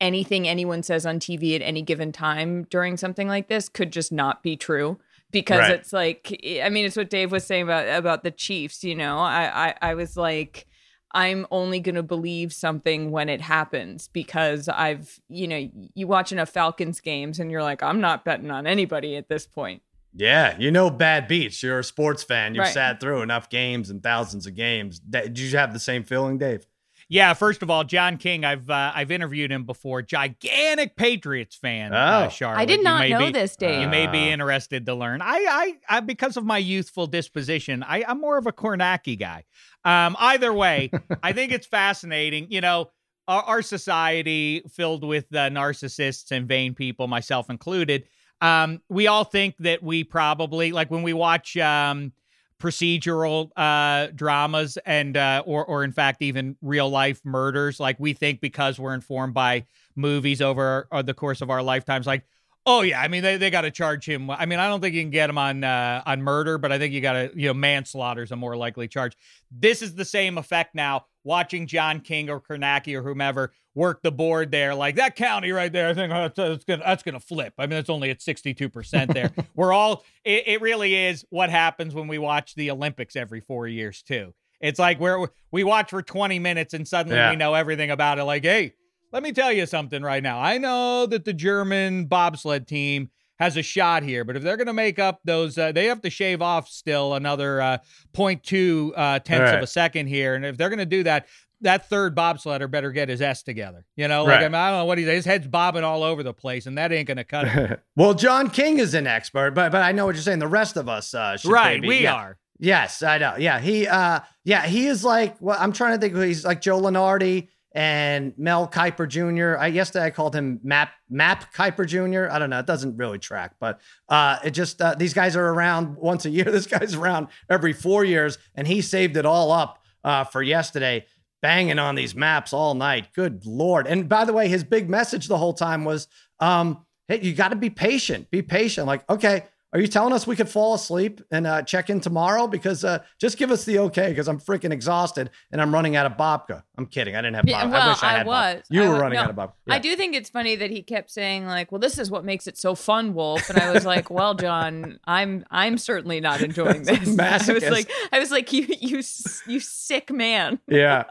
anything 0.00 0.46
anyone 0.46 0.82
says 0.82 1.06
on 1.06 1.18
tv 1.18 1.54
at 1.54 1.62
any 1.62 1.82
given 1.82 2.12
time 2.12 2.64
during 2.64 2.96
something 2.96 3.28
like 3.28 3.48
this 3.48 3.68
could 3.68 3.92
just 3.92 4.12
not 4.12 4.42
be 4.42 4.56
true 4.56 4.98
because 5.30 5.60
right. 5.60 5.72
it's 5.72 5.92
like 5.92 6.38
eh, 6.44 6.62
i 6.64 6.68
mean 6.68 6.84
it's 6.84 6.96
what 6.96 7.10
dave 7.10 7.32
was 7.32 7.46
saying 7.46 7.62
about 7.62 7.88
about 7.88 8.22
the 8.22 8.30
chiefs 8.30 8.84
you 8.84 8.94
know 8.94 9.18
i 9.18 9.68
i, 9.68 9.90
I 9.90 9.94
was 9.94 10.16
like 10.16 10.66
i'm 11.14 11.46
only 11.50 11.80
going 11.80 11.94
to 11.94 12.02
believe 12.02 12.52
something 12.52 13.10
when 13.10 13.30
it 13.30 13.40
happens 13.40 14.08
because 14.08 14.68
i've 14.68 15.18
you 15.28 15.48
know 15.48 15.70
you 15.94 16.06
watch 16.06 16.30
enough 16.30 16.50
falcons 16.50 17.00
games 17.00 17.38
and 17.38 17.50
you're 17.50 17.62
like 17.62 17.82
i'm 17.82 18.00
not 18.00 18.24
betting 18.24 18.50
on 18.50 18.66
anybody 18.66 19.16
at 19.16 19.28
this 19.28 19.46
point 19.46 19.82
yeah, 20.16 20.56
you 20.58 20.70
know 20.70 20.90
bad 20.90 21.28
beats. 21.28 21.62
You're 21.62 21.80
a 21.80 21.84
sports 21.84 22.22
fan. 22.22 22.54
You've 22.54 22.64
right. 22.64 22.74
sat 22.74 23.00
through 23.00 23.22
enough 23.22 23.50
games 23.50 23.90
and 23.90 24.02
thousands 24.02 24.46
of 24.46 24.54
games. 24.54 24.98
Did 24.98 25.38
you 25.38 25.56
have 25.56 25.72
the 25.72 25.78
same 25.78 26.04
feeling, 26.04 26.38
Dave? 26.38 26.66
Yeah, 27.08 27.34
first 27.34 27.62
of 27.62 27.70
all, 27.70 27.84
John 27.84 28.16
King, 28.16 28.44
I've 28.44 28.68
uh, 28.68 28.92
I've 28.94 29.12
interviewed 29.12 29.52
him 29.52 29.64
before. 29.64 30.02
Gigantic 30.02 30.96
Patriots 30.96 31.54
fan. 31.54 31.92
Uh, 31.92 31.96
oh, 31.96 32.00
uh, 32.00 32.28
Charlotte. 32.28 32.60
I 32.60 32.64
did 32.64 32.82
not 32.82 33.08
know 33.08 33.26
be, 33.26 33.32
this, 33.32 33.54
Dave. 33.54 33.82
You 33.82 33.88
may 33.88 34.06
be 34.08 34.28
interested 34.28 34.86
to 34.86 34.94
learn. 34.94 35.22
I, 35.22 35.46
I, 35.48 35.96
I 35.98 36.00
because 36.00 36.36
of 36.36 36.44
my 36.44 36.58
youthful 36.58 37.06
disposition, 37.06 37.84
I, 37.84 38.02
I'm 38.08 38.20
more 38.20 38.38
of 38.38 38.46
a 38.46 38.52
Kornacki 38.52 39.18
guy. 39.18 39.44
Um, 39.84 40.16
either 40.18 40.52
way, 40.52 40.90
I 41.22 41.32
think 41.32 41.52
it's 41.52 41.66
fascinating. 41.68 42.48
You 42.50 42.60
know, 42.60 42.90
our, 43.28 43.42
our 43.42 43.62
society 43.62 44.62
filled 44.72 45.04
with 45.04 45.26
uh, 45.32 45.50
narcissists 45.50 46.32
and 46.32 46.48
vain 46.48 46.74
people, 46.74 47.06
myself 47.06 47.50
included 47.50 48.08
um, 48.40 48.80
we 48.88 49.06
all 49.06 49.24
think 49.24 49.56
that 49.58 49.82
we 49.82 50.04
probably 50.04 50.72
like 50.72 50.90
when 50.90 51.02
we 51.02 51.12
watch 51.12 51.56
um, 51.56 52.12
procedural 52.60 53.50
uh, 53.56 54.08
dramas 54.14 54.78
and 54.84 55.16
uh, 55.16 55.42
or 55.46 55.64
or 55.64 55.84
in 55.84 55.92
fact 55.92 56.22
even 56.22 56.56
real 56.62 56.88
life 56.88 57.20
murders. 57.24 57.80
Like 57.80 57.98
we 57.98 58.12
think 58.12 58.40
because 58.40 58.78
we're 58.78 58.94
informed 58.94 59.34
by 59.34 59.66
movies 59.94 60.42
over 60.42 60.88
the 61.04 61.14
course 61.14 61.40
of 61.40 61.50
our 61.50 61.62
lifetimes, 61.62 62.06
like 62.06 62.24
Oh 62.68 62.82
yeah, 62.82 63.00
I 63.00 63.06
mean 63.06 63.22
they, 63.22 63.36
they 63.36 63.50
got 63.50 63.60
to 63.60 63.70
charge 63.70 64.08
him. 64.08 64.28
I 64.28 64.44
mean 64.44 64.58
I 64.58 64.66
don't 64.66 64.80
think 64.80 64.96
you 64.96 65.02
can 65.02 65.10
get 65.10 65.30
him 65.30 65.38
on 65.38 65.62
uh, 65.62 66.02
on 66.04 66.20
murder, 66.20 66.58
but 66.58 66.72
I 66.72 66.78
think 66.80 66.92
you 66.92 67.00
got 67.00 67.12
to 67.12 67.30
you 67.34 67.46
know 67.46 67.54
manslaughter 67.54 68.24
is 68.24 68.32
a 68.32 68.36
more 68.36 68.56
likely 68.56 68.88
charge. 68.88 69.16
This 69.52 69.82
is 69.82 69.94
the 69.94 70.04
same 70.04 70.36
effect 70.36 70.74
now. 70.74 71.06
Watching 71.22 71.68
John 71.68 72.00
King 72.00 72.28
or 72.28 72.40
Kornacki 72.40 72.96
or 72.96 73.02
whomever 73.02 73.52
work 73.76 74.02
the 74.02 74.10
board 74.10 74.50
there, 74.50 74.74
like 74.74 74.96
that 74.96 75.14
county 75.14 75.52
right 75.52 75.72
there, 75.72 75.88
I 75.88 75.94
think 75.94 76.12
oh, 76.12 76.28
that's, 76.34 76.64
gonna 76.64 76.82
that's 76.84 77.04
gonna 77.04 77.20
flip. 77.20 77.54
I 77.58 77.68
mean 77.68 77.78
it's 77.78 77.90
only 77.90 78.10
at 78.10 78.20
sixty 78.20 78.54
two 78.54 78.68
percent 78.68 79.14
there. 79.14 79.30
We're 79.54 79.72
all 79.72 80.04
it, 80.24 80.48
it 80.48 80.60
really 80.60 80.96
is 80.96 81.24
what 81.30 81.50
happens 81.50 81.94
when 81.94 82.08
we 82.08 82.18
watch 82.18 82.56
the 82.56 82.72
Olympics 82.72 83.14
every 83.14 83.40
four 83.40 83.68
years 83.68 84.02
too. 84.02 84.34
It's 84.60 84.80
like 84.80 84.98
where 84.98 85.28
we 85.52 85.62
watch 85.62 85.90
for 85.90 86.02
twenty 86.02 86.40
minutes 86.40 86.74
and 86.74 86.88
suddenly 86.88 87.16
yeah. 87.16 87.30
we 87.30 87.36
know 87.36 87.54
everything 87.54 87.92
about 87.92 88.18
it. 88.18 88.24
Like 88.24 88.42
hey 88.42 88.72
let 89.12 89.22
me 89.22 89.32
tell 89.32 89.52
you 89.52 89.66
something 89.66 90.02
right 90.02 90.22
now. 90.22 90.40
I 90.40 90.58
know 90.58 91.06
that 91.06 91.24
the 91.24 91.32
German 91.32 92.06
bobsled 92.06 92.66
team 92.66 93.10
has 93.38 93.56
a 93.56 93.62
shot 93.62 94.02
here, 94.02 94.24
but 94.24 94.36
if 94.36 94.42
they're 94.42 94.56
going 94.56 94.66
to 94.66 94.72
make 94.72 94.98
up 94.98 95.20
those, 95.24 95.56
uh, 95.58 95.72
they 95.72 95.86
have 95.86 96.00
to 96.02 96.10
shave 96.10 96.42
off 96.42 96.68
still 96.68 97.14
another 97.14 97.60
uh, 97.60 97.78
0.2 98.14 98.92
uh, 98.96 99.18
tenths 99.20 99.50
right. 99.50 99.56
of 99.56 99.62
a 99.62 99.66
second 99.66 100.06
here. 100.06 100.34
And 100.34 100.44
if 100.44 100.56
they're 100.56 100.70
going 100.70 100.78
to 100.78 100.86
do 100.86 101.02
that, 101.04 101.26
that 101.66 101.88
third 101.88 102.16
bobsledder 102.16 102.70
better 102.70 102.90
get 102.90 103.08
his 103.08 103.20
S 103.20 103.42
together. 103.42 103.84
You 103.96 104.08
know, 104.08 104.24
like 104.24 104.36
right. 104.36 104.44
I, 104.44 104.48
mean, 104.48 104.54
I, 104.54 104.70
don't 104.70 104.80
know 104.80 104.84
what 104.86 104.98
he's 104.98 105.06
his 105.06 105.24
head's 105.24 105.46
bobbing 105.46 105.84
all 105.84 106.02
over 106.02 106.22
the 106.22 106.32
place, 106.32 106.66
and 106.66 106.78
that 106.78 106.92
ain't 106.92 107.08
gonna 107.08 107.24
cut 107.24 107.46
it. 107.46 107.82
well, 107.96 108.14
John 108.14 108.50
King 108.50 108.78
is 108.78 108.94
an 108.94 109.06
expert, 109.06 109.52
but 109.52 109.72
but 109.72 109.82
I 109.82 109.92
know 109.92 110.06
what 110.06 110.14
you're 110.14 110.22
saying. 110.22 110.38
The 110.38 110.48
rest 110.48 110.76
of 110.76 110.88
us, 110.88 111.14
uh, 111.14 111.36
right? 111.44 111.80
Maybe, 111.80 111.88
we 111.88 112.02
yeah. 112.02 112.14
are. 112.14 112.38
Yes, 112.58 113.02
I 113.02 113.18
know. 113.18 113.36
Yeah, 113.36 113.60
he, 113.60 113.86
uh, 113.86 114.20
yeah, 114.44 114.66
he 114.66 114.86
is 114.86 115.04
like. 115.04 115.36
Well, 115.40 115.58
I'm 115.60 115.72
trying 115.72 115.98
to 115.98 116.00
think. 116.00 116.16
He's 116.16 116.44
like 116.44 116.60
Joe 116.60 116.80
Lunardi 116.80 117.48
and 117.76 118.32
Mel 118.38 118.66
Kiper 118.66 119.06
Jr. 119.06 119.60
I 119.60 119.66
yesterday 119.66 120.06
I 120.06 120.10
called 120.10 120.34
him 120.34 120.60
Map 120.62 120.92
Map 121.10 121.52
Kiper 121.52 121.86
Jr. 121.86 122.32
I 122.32 122.38
don't 122.38 122.48
know. 122.48 122.58
It 122.58 122.66
doesn't 122.66 122.96
really 122.96 123.18
track, 123.18 123.56
but 123.60 123.80
uh, 124.08 124.38
it 124.42 124.52
just 124.52 124.80
uh, 124.80 124.94
these 124.94 125.12
guys 125.12 125.36
are 125.36 125.46
around 125.46 125.96
once 125.96 126.24
a 126.24 126.30
year. 126.30 126.44
This 126.56 126.66
guy's 126.66 126.94
around 126.94 127.28
every 127.50 127.74
four 127.74 128.02
years, 128.04 128.38
and 128.54 128.66
he 128.66 128.80
saved 128.80 129.18
it 129.18 129.26
all 129.26 129.52
up 129.52 129.82
uh, 130.02 130.24
for 130.24 130.42
yesterday, 130.42 131.04
banging 131.42 131.78
on 131.78 131.94
these 131.94 132.14
maps 132.14 132.52
all 132.52 132.74
night. 132.74 133.12
Good 133.14 133.46
lord! 133.46 133.86
And 133.86 134.08
by 134.08 134.24
the 134.24 134.32
way, 134.32 134.48
his 134.48 134.64
big 134.64 134.88
message 134.88 135.28
the 135.28 135.38
whole 135.38 135.54
time 135.54 135.84
was, 135.84 136.08
um, 136.40 136.84
"Hey, 137.08 137.20
you 137.20 137.34
got 137.34 137.48
to 137.48 137.56
be 137.56 137.70
patient. 137.70 138.30
Be 138.30 138.42
patient. 138.42 138.86
Like, 138.86 139.08
okay." 139.10 139.44
Are 139.76 139.78
you 139.78 139.88
telling 139.88 140.14
us 140.14 140.26
we 140.26 140.36
could 140.36 140.48
fall 140.48 140.72
asleep 140.72 141.20
and 141.30 141.46
uh, 141.46 141.60
check 141.60 141.90
in 141.90 142.00
tomorrow? 142.00 142.46
Because 142.46 142.82
uh, 142.82 143.00
just 143.20 143.36
give 143.36 143.50
us 143.50 143.66
the 143.66 143.78
okay, 143.80 144.08
because 144.08 144.26
I'm 144.26 144.40
freaking 144.40 144.72
exhausted 144.72 145.28
and 145.52 145.60
I'm 145.60 145.70
running 145.70 145.96
out 145.96 146.06
of 146.06 146.12
babka. 146.12 146.62
I'm 146.78 146.86
kidding. 146.86 147.14
I 147.14 147.20
didn't 147.20 147.34
have 147.34 147.44
babka. 147.44 147.50
Yeah, 147.50 147.66
well, 147.66 147.82
I 147.82 147.88
wish 147.88 148.02
I, 148.02 148.06
I 148.06 148.12
had 148.16 148.26
was. 148.26 148.56
Babka. 148.56 148.64
You 148.70 148.82
I 148.84 148.88
were 148.88 148.98
running 148.98 149.16
no, 149.16 149.22
out 149.24 149.30
of 149.30 149.36
babka. 149.36 149.52
Yeah. 149.66 149.74
I 149.74 149.78
do 149.78 149.94
think 149.94 150.14
it's 150.14 150.30
funny 150.30 150.56
that 150.56 150.70
he 150.70 150.80
kept 150.80 151.10
saying 151.10 151.44
like, 151.44 151.70
"Well, 151.70 151.78
this 151.78 151.98
is 151.98 152.10
what 152.10 152.24
makes 152.24 152.46
it 152.46 152.56
so 152.56 152.74
fun, 152.74 153.12
Wolf," 153.12 153.50
and 153.50 153.58
I 153.58 153.70
was 153.70 153.84
like, 153.84 154.08
"Well, 154.08 154.32
John, 154.32 154.98
I'm 155.04 155.44
I'm 155.50 155.76
certainly 155.76 156.20
not 156.20 156.40
enjoying 156.40 156.82
this." 156.84 157.18
I 157.18 157.52
was 157.52 157.68
like, 157.68 157.90
I 158.12 158.18
was 158.18 158.30
like, 158.30 158.54
you 158.54 158.66
you 158.80 159.02
you 159.46 159.60
sick 159.60 160.10
man. 160.10 160.58
Yeah. 160.68 161.04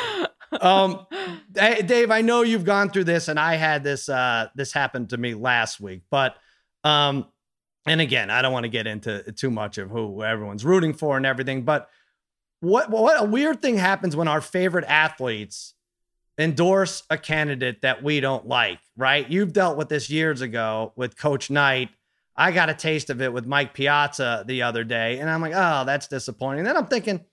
um, 0.62 1.06
Dave, 1.52 2.10
I 2.10 2.22
know 2.22 2.40
you've 2.40 2.64
gone 2.64 2.88
through 2.88 3.04
this, 3.04 3.28
and 3.28 3.38
I 3.38 3.56
had 3.56 3.84
this 3.84 4.08
uh 4.08 4.46
this 4.54 4.72
happened 4.72 5.10
to 5.10 5.18
me 5.18 5.34
last 5.34 5.78
week, 5.78 6.04
but 6.10 6.36
um 6.84 7.26
and 7.90 8.00
again, 8.00 8.30
I 8.30 8.42
don't 8.42 8.52
want 8.52 8.64
to 8.64 8.68
get 8.68 8.86
into 8.86 9.30
too 9.32 9.50
much 9.50 9.78
of 9.78 9.90
who 9.90 10.22
everyone's 10.22 10.64
rooting 10.64 10.92
for 10.92 11.16
and 11.16 11.26
everything, 11.26 11.62
but 11.62 11.88
what 12.60 12.90
what 12.90 13.20
a 13.20 13.24
weird 13.24 13.62
thing 13.62 13.76
happens 13.76 14.16
when 14.16 14.28
our 14.28 14.40
favorite 14.40 14.84
athletes 14.86 15.74
endorse 16.38 17.02
a 17.10 17.18
candidate 17.18 17.82
that 17.82 18.02
we 18.02 18.20
don't 18.20 18.46
like, 18.46 18.78
right? 18.96 19.28
You've 19.28 19.52
dealt 19.52 19.76
with 19.76 19.88
this 19.88 20.08
years 20.08 20.40
ago 20.40 20.92
with 20.96 21.16
Coach 21.16 21.50
Knight. 21.50 21.90
I 22.36 22.52
got 22.52 22.70
a 22.70 22.74
taste 22.74 23.10
of 23.10 23.20
it 23.20 23.32
with 23.32 23.46
Mike 23.46 23.74
Piazza 23.74 24.44
the 24.46 24.62
other 24.62 24.84
day, 24.84 25.18
and 25.18 25.28
I'm 25.28 25.40
like, 25.40 25.54
oh, 25.54 25.84
that's 25.84 26.06
disappointing. 26.06 26.64
Then 26.64 26.76
I'm 26.76 26.86
thinking, 26.86 27.24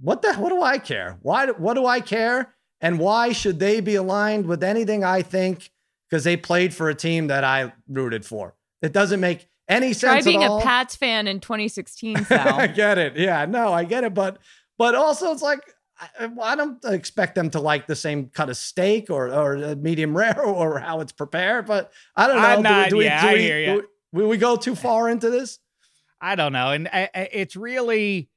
what 0.00 0.22
the 0.22 0.34
what 0.34 0.48
do 0.48 0.62
I 0.62 0.78
care? 0.78 1.18
Why 1.22 1.46
what 1.50 1.74
do 1.74 1.86
I 1.86 2.00
care? 2.00 2.54
And 2.80 2.98
why 2.98 3.32
should 3.32 3.58
they 3.58 3.80
be 3.80 3.96
aligned 3.96 4.46
with 4.46 4.64
anything 4.64 5.04
I 5.04 5.20
think 5.20 5.70
because 6.08 6.24
they 6.24 6.38
played 6.38 6.72
for 6.72 6.88
a 6.88 6.94
team 6.94 7.26
that 7.26 7.44
I 7.44 7.74
rooted 7.86 8.24
for? 8.24 8.54
It 8.80 8.94
doesn't 8.94 9.20
make 9.20 9.49
any 9.70 9.92
sense. 9.92 10.22
Try 10.24 10.30
being 10.30 10.44
a 10.44 10.60
Pats 10.60 10.96
fan 10.96 11.26
in 11.26 11.40
2016, 11.40 12.24
Sal. 12.26 12.54
I 12.60 12.66
get 12.66 12.98
it. 12.98 13.16
Yeah, 13.16 13.46
no, 13.46 13.72
I 13.72 13.84
get 13.84 14.04
it. 14.04 14.12
But 14.12 14.38
but 14.76 14.94
also 14.94 15.32
it's 15.32 15.42
like 15.42 15.60
I, 16.18 16.28
I 16.42 16.56
don't 16.56 16.82
expect 16.84 17.34
them 17.34 17.50
to 17.50 17.60
like 17.60 17.86
the 17.86 17.96
same 17.96 18.28
cut 18.28 18.50
of 18.50 18.56
steak 18.56 19.10
or 19.10 19.28
or 19.32 19.76
medium 19.76 20.16
rare 20.16 20.40
or 20.44 20.78
how 20.78 21.00
it's 21.00 21.12
prepared. 21.12 21.66
But 21.66 21.92
I 22.16 22.26
don't 22.26 22.36
know. 22.36 22.42
I'm 22.42 22.62
not, 22.62 22.90
do 22.90 22.96
we, 22.98 23.04
yeah, 23.04 23.22
do 23.22 23.28
I 23.28 23.32
we, 23.34 23.40
hear 23.40 23.56
do 23.56 23.72
ya. 23.72 23.80
we, 24.12 24.22
will 24.22 24.28
we 24.28 24.36
go 24.36 24.56
too 24.56 24.74
far 24.74 25.08
into 25.08 25.30
this? 25.30 25.58
I 26.20 26.34
don't 26.34 26.52
know, 26.52 26.70
and 26.72 26.86
I, 26.88 27.08
I, 27.14 27.28
it's 27.32 27.56
really, 27.56 28.28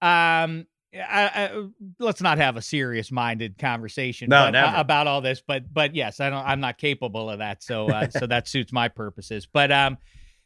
um, 0.00 0.64
I, 0.94 1.50
I, 1.50 1.64
let's 1.98 2.20
not 2.20 2.38
have 2.38 2.56
a 2.56 2.62
serious 2.62 3.10
minded 3.10 3.58
conversation 3.58 4.28
No, 4.30 4.44
but- 4.44 4.50
never. 4.52 4.76
about 4.76 5.06
all 5.08 5.20
this. 5.20 5.42
But 5.46 5.72
but 5.72 5.94
yes, 5.94 6.20
I 6.20 6.30
don't. 6.30 6.44
I'm 6.46 6.60
not 6.60 6.78
capable 6.78 7.28
of 7.28 7.38
that. 7.40 7.62
So 7.62 7.88
uh, 7.88 8.08
so 8.10 8.26
that 8.26 8.46
suits 8.48 8.72
my 8.72 8.88
purposes. 8.88 9.46
But 9.52 9.72
um, 9.72 9.98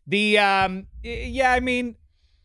the 0.06 0.38
um, 0.38 0.86
yeah, 1.02 1.52
I 1.52 1.60
mean, 1.60 1.96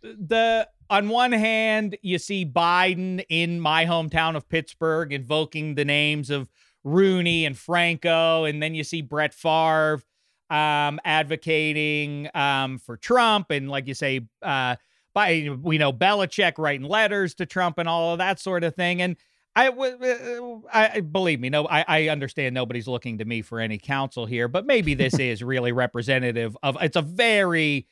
the 0.02 0.68
on 0.90 1.10
one 1.10 1.32
hand, 1.32 1.98
you 2.02 2.20
see 2.20 2.46
Biden 2.46 3.24
in 3.30 3.60
my 3.60 3.86
hometown 3.86 4.36
of 4.36 4.48
Pittsburgh 4.48 5.12
invoking 5.12 5.76
the 5.76 5.86
names 5.86 6.30
of 6.30 6.50
Rooney 6.84 7.46
and 7.46 7.58
Franco, 7.58 8.46
and 8.46 8.62
then 8.62 8.76
you 8.76 8.84
see 8.84 9.02
Brett 9.02 9.34
Favre 9.34 10.02
um, 10.50 11.00
advocating 11.04 12.30
um, 12.36 12.78
for 12.78 12.98
Trump, 12.98 13.50
and 13.50 13.70
like 13.70 13.88
you 13.88 13.96
say, 13.96 14.22
uh, 14.42 14.76
by 15.14 15.50
we 15.62 15.78
know 15.78 15.92
Belichick 15.92 16.58
writing 16.58 16.88
letters 16.88 17.34
to 17.36 17.46
Trump 17.46 17.78
and 17.80 17.90
all 17.90 18.14
of 18.14 18.20
that 18.20 18.40
sort 18.40 18.64
of 18.64 18.76
thing. 18.76 19.02
And 19.02 19.18
I, 19.56 20.90
I- 20.96 21.00
believe 21.02 21.40
me, 21.40 21.50
no, 21.50 21.68
I, 21.68 21.86
I 21.88 22.08
understand 22.10 22.54
nobody's 22.54 22.88
looking 22.88 23.20
to 23.20 23.26
me 23.26 23.42
for 23.42 23.60
any 23.60 23.78
counsel 23.78 24.26
here, 24.26 24.48
but 24.48 24.66
maybe 24.66 24.94
this 24.94 25.14
is 25.20 25.42
really 25.44 25.72
representative 25.72 26.58
of. 26.62 26.78
It's 26.82 26.96
a 26.98 27.02
very 27.02 27.88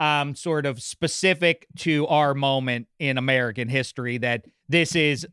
um, 0.00 0.34
sort 0.34 0.66
of 0.66 0.82
specific 0.82 1.66
to 1.78 2.06
our 2.08 2.34
moment 2.34 2.88
in 2.98 3.16
American 3.18 3.68
history 3.68 4.18
that 4.18 4.44
this 4.68 4.96
is 4.96 5.26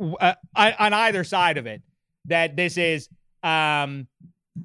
uh, 0.00 0.34
on 0.56 0.92
either 0.92 1.24
side 1.24 1.58
of 1.58 1.66
it. 1.66 1.82
That 2.26 2.56
this 2.56 2.76
is 2.78 3.08
um, 3.42 4.06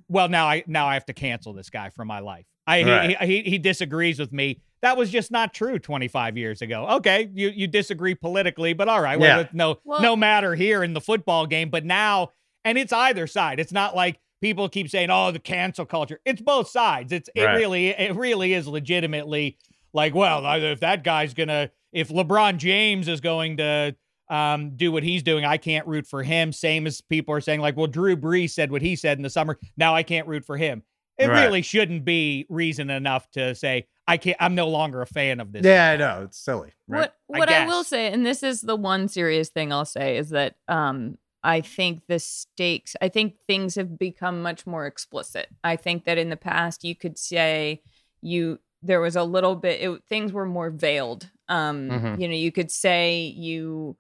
well 0.08 0.30
now 0.30 0.48
I 0.48 0.64
now 0.68 0.88
I 0.88 0.94
have 0.94 1.06
to 1.08 1.14
cancel 1.14 1.52
this 1.54 1.70
guy 1.70 1.90
from 1.90 2.08
my 2.08 2.20
life. 2.20 2.46
I 2.68 2.84
Right. 2.84 3.18
he, 3.22 3.42
he 3.42 3.50
he 3.50 3.58
disagrees 3.58 4.20
with 4.20 4.32
me. 4.32 4.62
That 4.82 4.96
was 4.98 5.10
just 5.12 5.30
not 5.32 5.54
true 5.54 5.78
25 5.80 6.38
years 6.38 6.62
ago. 6.62 6.88
Okay, 6.98 7.30
you 7.34 7.50
you 7.50 7.68
disagree 7.68 8.16
politically, 8.16 8.74
but 8.74 8.88
all 8.88 9.02
right, 9.02 9.20
well, 9.20 9.38
Yeah. 9.38 9.44
it's 9.44 9.54
no 9.54 9.80
Well- 9.84 10.02
no 10.02 10.16
matter 10.16 10.56
here 10.56 10.84
in 10.84 10.94
the 10.94 11.02
football 11.02 11.46
game. 11.48 11.70
But 11.70 11.86
now, 11.86 12.32
and 12.64 12.78
it's 12.78 12.94
either 12.94 13.28
side. 13.28 13.60
It's 13.60 13.72
not 13.74 13.96
like 13.96 14.20
people 14.42 14.70
keep 14.70 14.90
saying, 14.90 15.10
"Oh, 15.12 15.32
the 15.32 15.40
cancel 15.40 15.86
culture." 15.86 16.20
It's 16.26 16.42
both 16.42 16.70
sides. 16.70 17.12
It's 17.12 17.30
it 17.36 17.44
really 17.44 17.88
it 17.90 18.16
really 18.16 18.54
is 18.54 18.68
legitimately 18.68 19.58
like, 19.94 20.14
well, 20.16 20.46
if 20.64 20.80
that 20.82 21.04
guy's 21.04 21.34
gonna, 21.34 21.72
if 21.92 22.10
LeBron 22.10 22.58
James 22.58 23.08
is 23.08 23.22
going 23.22 23.58
to 23.58 23.96
um, 24.30 24.76
do 24.76 24.92
what 24.92 25.02
he's 25.02 25.24
doing, 25.24 25.44
I 25.44 25.58
can't 25.58 25.88
root 25.88 26.06
for 26.06 26.22
him. 26.22 26.52
Same 26.54 26.86
as 26.86 27.02
people 27.02 27.34
are 27.34 27.42
saying, 27.42 27.62
like, 27.62 27.76
well, 27.76 27.88
Drew 27.88 28.16
Brees 28.16 28.52
said 28.52 28.72
what 28.72 28.84
he 28.84 28.96
said 28.96 29.18
in 29.18 29.24
the 29.24 29.30
summer. 29.32 29.58
Now 29.76 29.96
I 29.96 30.04
can't 30.04 30.28
root 30.28 30.46
for 30.46 30.56
him. 30.56 30.84
It 31.18 31.28
Right. 31.30 31.44
really 31.46 31.64
shouldn't 31.64 32.06
be 32.06 32.46
reason 32.48 32.92
enough 32.92 33.28
to 33.32 33.56
say 33.56 33.88
I 34.10 34.18
can't. 34.18 34.38
I'm 34.40 34.56
no 34.56 34.68
longer 34.68 35.02
a 35.02 35.08
fan 35.08 35.40
of 35.40 35.52
this. 35.52 35.64
Yeah, 35.64 35.92
I 35.92 35.98
know 35.98 36.24
it's 36.24 36.38
silly. 36.38 36.72
Right? 36.88 37.12
What 37.28 37.36
I 37.36 37.40
what 37.40 37.50
I, 37.50 37.66
will 37.68 37.84
say, 37.84 38.12
and 38.12 38.26
this 38.26 38.42
is 38.42 38.62
the 38.62 38.76
one 38.76 39.08
serious 39.08 39.50
thing 39.50 39.72
I'll 39.72 39.86
say, 39.86 40.18
is 40.18 40.30
that 40.30 40.56
um, 40.68 41.18
I 41.44 41.62
think 41.62 42.04
the 42.08 42.20
stakes. 42.20 42.96
I 43.02 43.10
think 43.10 43.36
things 43.48 43.76
have 43.76 44.00
become 44.00 44.42
much 44.42 44.66
more 44.66 44.88
explicit. 44.88 45.48
I 45.64 45.76
think 45.76 46.06
that 46.06 46.18
in 46.18 46.30
the 46.30 46.38
past 46.38 46.84
you 46.84 46.96
could 46.96 47.18
say 47.18 47.84
you 48.22 48.60
there 48.82 49.00
was 49.00 49.16
a 49.16 49.24
little 49.24 49.56
bit. 49.56 49.82
It, 49.82 50.04
things 50.10 50.34
were 50.34 50.46
more 50.46 50.72
veiled. 50.72 51.30
Um, 51.48 51.90
Mhm. 51.90 52.20
You 52.20 52.28
know, 52.30 52.36
you 52.36 52.52
could 52.52 52.72
say 52.72 53.22
you 53.22 53.96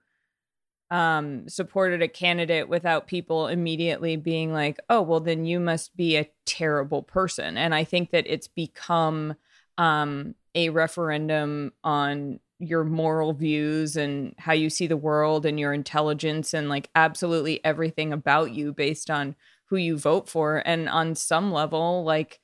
um 0.91 1.47
supported 1.47 2.01
a 2.01 2.07
candidate 2.07 2.67
without 2.67 3.05
people 3.05 3.47
immediately 3.47 4.15
being 4.15 4.51
like 4.51 4.79
oh 4.89 5.03
well 5.03 5.19
then 5.19 5.45
you 5.45 5.59
must 5.59 5.95
be 5.95 6.17
a 6.17 6.27
terrible 6.47 7.03
person 7.03 7.57
and 7.57 7.75
i 7.75 7.83
think 7.83 8.09
that 8.09 8.25
it's 8.25 8.47
become 8.47 9.35
um 9.79 10.35
a 10.53 10.69
referendum 10.69 11.71
on 11.83 12.39
your 12.59 12.83
moral 12.83 13.33
views 13.33 13.95
and 13.95 14.35
how 14.37 14.51
you 14.51 14.69
see 14.69 14.85
the 14.85 14.97
world 14.97 15.45
and 15.45 15.59
your 15.59 15.73
intelligence 15.73 16.53
and 16.53 16.67
like 16.67 16.89
absolutely 16.93 17.63
everything 17.63 18.11
about 18.11 18.51
you 18.51 18.73
based 18.73 19.09
on 19.09 19.35
who 19.65 19.77
you 19.77 19.97
vote 19.97 20.27
for. 20.27 20.61
And 20.65 20.89
on 20.89 21.15
some 21.15 21.51
level 21.53 22.03
like 22.03 22.39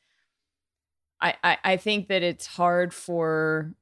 i 1.21 1.35
i, 1.43 1.57
I 1.63 1.77
think 1.77 2.07
that 2.07 2.23
it's 2.23 2.45
hard 2.45 2.93
for 2.93 3.73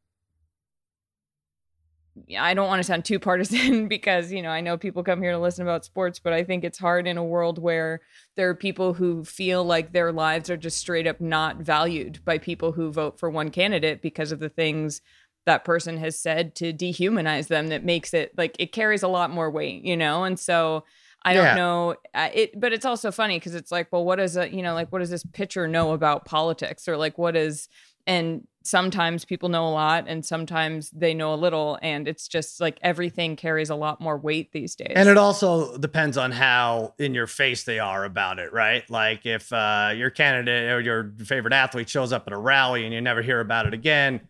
I 2.38 2.54
don't 2.54 2.68
want 2.68 2.80
to 2.80 2.84
sound 2.84 3.06
too 3.06 3.20
partisan 3.20 3.88
because, 3.90 4.32
you 4.32 4.42
know, 4.42 4.50
I 4.50 4.62
know 4.62 4.78
people 4.78 5.04
come 5.04 5.22
here 5.22 5.32
to 5.32 5.40
listen 5.40 5.64
about 5.64 5.86
sports, 5.86 6.20
but 6.20 6.34
I 6.34 6.44
think 6.44 6.64
it's 6.64 6.78
hard 6.78 7.08
in 7.08 7.18
a 7.18 7.24
world 7.24 7.58
where 7.58 8.02
there 8.36 8.50
are 8.50 8.56
people 8.56 8.94
who 8.94 9.24
feel 9.24 9.64
like 9.64 9.92
their 9.92 10.12
lives 10.12 10.50
are 10.50 10.58
just 10.58 10.78
straight 10.78 11.08
up 11.08 11.20
not 11.20 11.58
valued 11.58 12.24
by 12.24 12.38
people 12.38 12.74
who 12.74 12.92
vote 12.92 13.20
for 13.20 13.30
one 13.30 13.50
candidate 13.50 14.02
because 14.02 14.32
of 14.32 14.40
the 14.40 14.50
things 14.50 15.02
that 15.46 15.66
person 15.66 15.98
has 15.98 16.18
said 16.18 16.56
to 16.56 16.72
dehumanize 16.72 17.48
them 17.48 17.68
that 17.68 17.84
makes 17.84 18.14
it 18.14 18.32
like 18.38 18.56
it 18.60 18.72
carries 18.72 19.04
a 19.04 19.08
lot 19.08 19.30
more 19.30 19.50
weight, 19.52 19.84
you 19.84 19.98
know? 19.98 20.24
And 20.24 20.40
so 20.40 20.86
I 21.26 21.34
don't 21.34 21.56
know 21.56 21.96
uh, 22.14 22.30
it 22.34 22.60
but 22.60 22.74
it's 22.74 22.86
also 22.86 23.12
funny 23.12 23.40
because 23.40 23.56
it's 23.56 23.72
like, 23.72 23.92
well, 23.92 24.06
what 24.06 24.18
does 24.18 24.38
a, 24.38 24.54
you 24.54 24.62
know, 24.62 24.74
like 24.74 24.92
what 24.92 25.00
does 25.00 25.10
this 25.10 25.26
pitcher 25.34 25.68
know 25.68 25.92
about 25.92 26.26
politics 26.26 26.88
or 26.88 26.96
like 26.96 27.18
what 27.18 27.36
is 27.36 27.68
and 28.06 28.48
sometimes 28.64 29.26
people 29.26 29.50
know 29.50 29.68
a 29.68 29.70
lot 29.70 30.06
and 30.08 30.26
sometimes 30.26 30.90
they 30.92 31.14
know 31.14 31.34
a 31.34 31.36
little 31.36 31.78
and 31.82 32.08
it's 32.08 32.28
just 32.28 32.62
like 32.62 32.80
everything 32.82 33.36
carries 33.36 33.70
a 33.70 33.76
lot 33.76 34.00
more 34.00 34.18
weight 34.18 34.52
these 34.54 34.76
days 34.76 34.94
And 34.96 35.10
it 35.10 35.18
also 35.18 35.78
depends 35.78 36.18
on 36.18 36.32
how 36.32 36.94
in 36.98 37.14
your 37.14 37.28
face 37.28 37.64
they 37.64 37.80
are 37.80 38.06
about 38.06 38.40
it, 38.40 38.54
right? 38.54 38.90
Like 38.90 39.26
if 39.26 39.52
uh, 39.52 39.92
your 39.96 40.10
candidate 40.10 40.72
or 40.72 40.80
your 40.80 41.14
favorite 41.26 41.54
athlete 41.54 41.90
shows 41.90 42.14
up 42.14 42.26
at 42.26 42.34
a 42.34 42.38
rally 42.38 42.86
and 42.86 42.94
you 42.94 43.02
never 43.02 43.22
hear 43.22 43.42
about 43.42 43.68
it 43.68 43.74
again, 43.74 44.22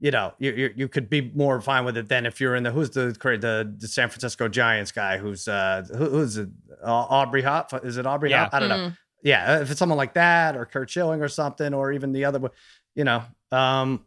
you 0.00 0.10
know, 0.10 0.32
you 0.38 0.52
you, 0.52 0.74
you 0.76 0.88
could 0.88 1.08
be 1.10 1.32
more 1.34 1.60
fine 1.60 1.84
with 1.84 1.96
it 1.96 2.08
than 2.08 2.26
if 2.26 2.40
you're 2.40 2.54
in 2.54 2.62
the 2.62 2.70
who's 2.70 2.90
the 2.90 3.16
the, 3.20 3.74
the 3.78 3.88
San 3.88 4.08
Francisco 4.10 4.48
Giants 4.48 4.92
guy 4.92 5.18
who's 5.18 5.48
uh 5.48 5.82
who, 5.96 6.10
who's 6.10 6.36
it 6.36 6.48
uh, 6.84 6.86
Aubrey 6.86 7.42
Hop 7.42 7.72
is 7.84 7.96
it 7.96 8.06
Aubrey 8.06 8.30
Yeah. 8.30 8.44
Hop? 8.44 8.54
I 8.54 8.60
don't 8.60 8.68
know. 8.68 8.76
Mm. 8.76 8.96
Yeah, 9.24 9.60
if 9.60 9.70
it's 9.70 9.78
someone 9.80 9.98
like 9.98 10.14
that 10.14 10.56
or 10.56 10.64
Curt 10.64 10.88
Schilling 10.90 11.22
or 11.22 11.28
something 11.28 11.74
or 11.74 11.90
even 11.90 12.12
the 12.12 12.24
other, 12.24 12.40
you 12.94 13.02
know, 13.02 13.24
um, 13.52 14.04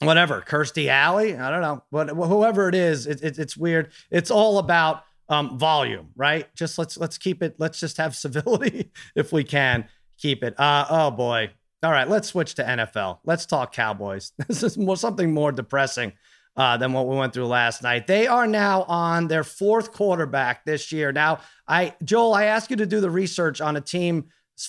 whatever, 0.00 0.42
Kirstie 0.46 0.88
Alley, 0.88 1.36
I 1.36 1.50
don't 1.50 1.62
know, 1.62 1.82
but 1.90 2.08
whoever 2.10 2.68
it 2.68 2.74
is, 2.74 3.06
it, 3.06 3.22
it, 3.22 3.38
it's 3.38 3.56
weird. 3.56 3.92
It's 4.10 4.30
all 4.30 4.58
about 4.58 5.02
um, 5.28 5.58
volume, 5.58 6.08
right? 6.16 6.52
Just 6.54 6.78
let's 6.78 6.96
let's 6.96 7.18
keep 7.18 7.42
it. 7.42 7.56
Let's 7.58 7.80
just 7.80 7.96
have 7.98 8.16
civility 8.24 8.90
if 9.14 9.32
we 9.32 9.44
can 9.44 9.86
keep 10.18 10.42
it. 10.42 10.58
Uh, 10.58 10.86
oh 10.88 11.10
boy. 11.10 11.50
All 11.82 11.92
right, 11.92 12.08
let's 12.08 12.26
switch 12.28 12.56
to 12.56 12.64
NFL. 12.64 13.20
Let's 13.24 13.46
talk 13.46 13.72
Cowboys. 13.72 14.32
This 14.48 14.64
is 14.64 14.76
more 14.76 14.96
something 14.96 15.32
more 15.32 15.52
depressing 15.52 16.12
uh, 16.56 16.76
than 16.76 16.92
what 16.92 17.06
we 17.06 17.16
went 17.16 17.32
through 17.32 17.46
last 17.46 17.84
night. 17.84 18.08
They 18.08 18.26
are 18.26 18.48
now 18.48 18.82
on 18.82 19.28
their 19.28 19.44
fourth 19.44 19.92
quarterback 19.92 20.64
this 20.64 20.90
year. 20.90 21.12
Now, 21.12 21.38
I 21.68 21.94
Joel, 22.02 22.34
I 22.34 22.46
asked 22.46 22.70
you 22.70 22.76
to 22.76 22.86
do 22.86 23.00
the 23.00 23.10
research 23.10 23.60
on 23.60 23.76
a 23.76 23.80
team's 23.80 24.24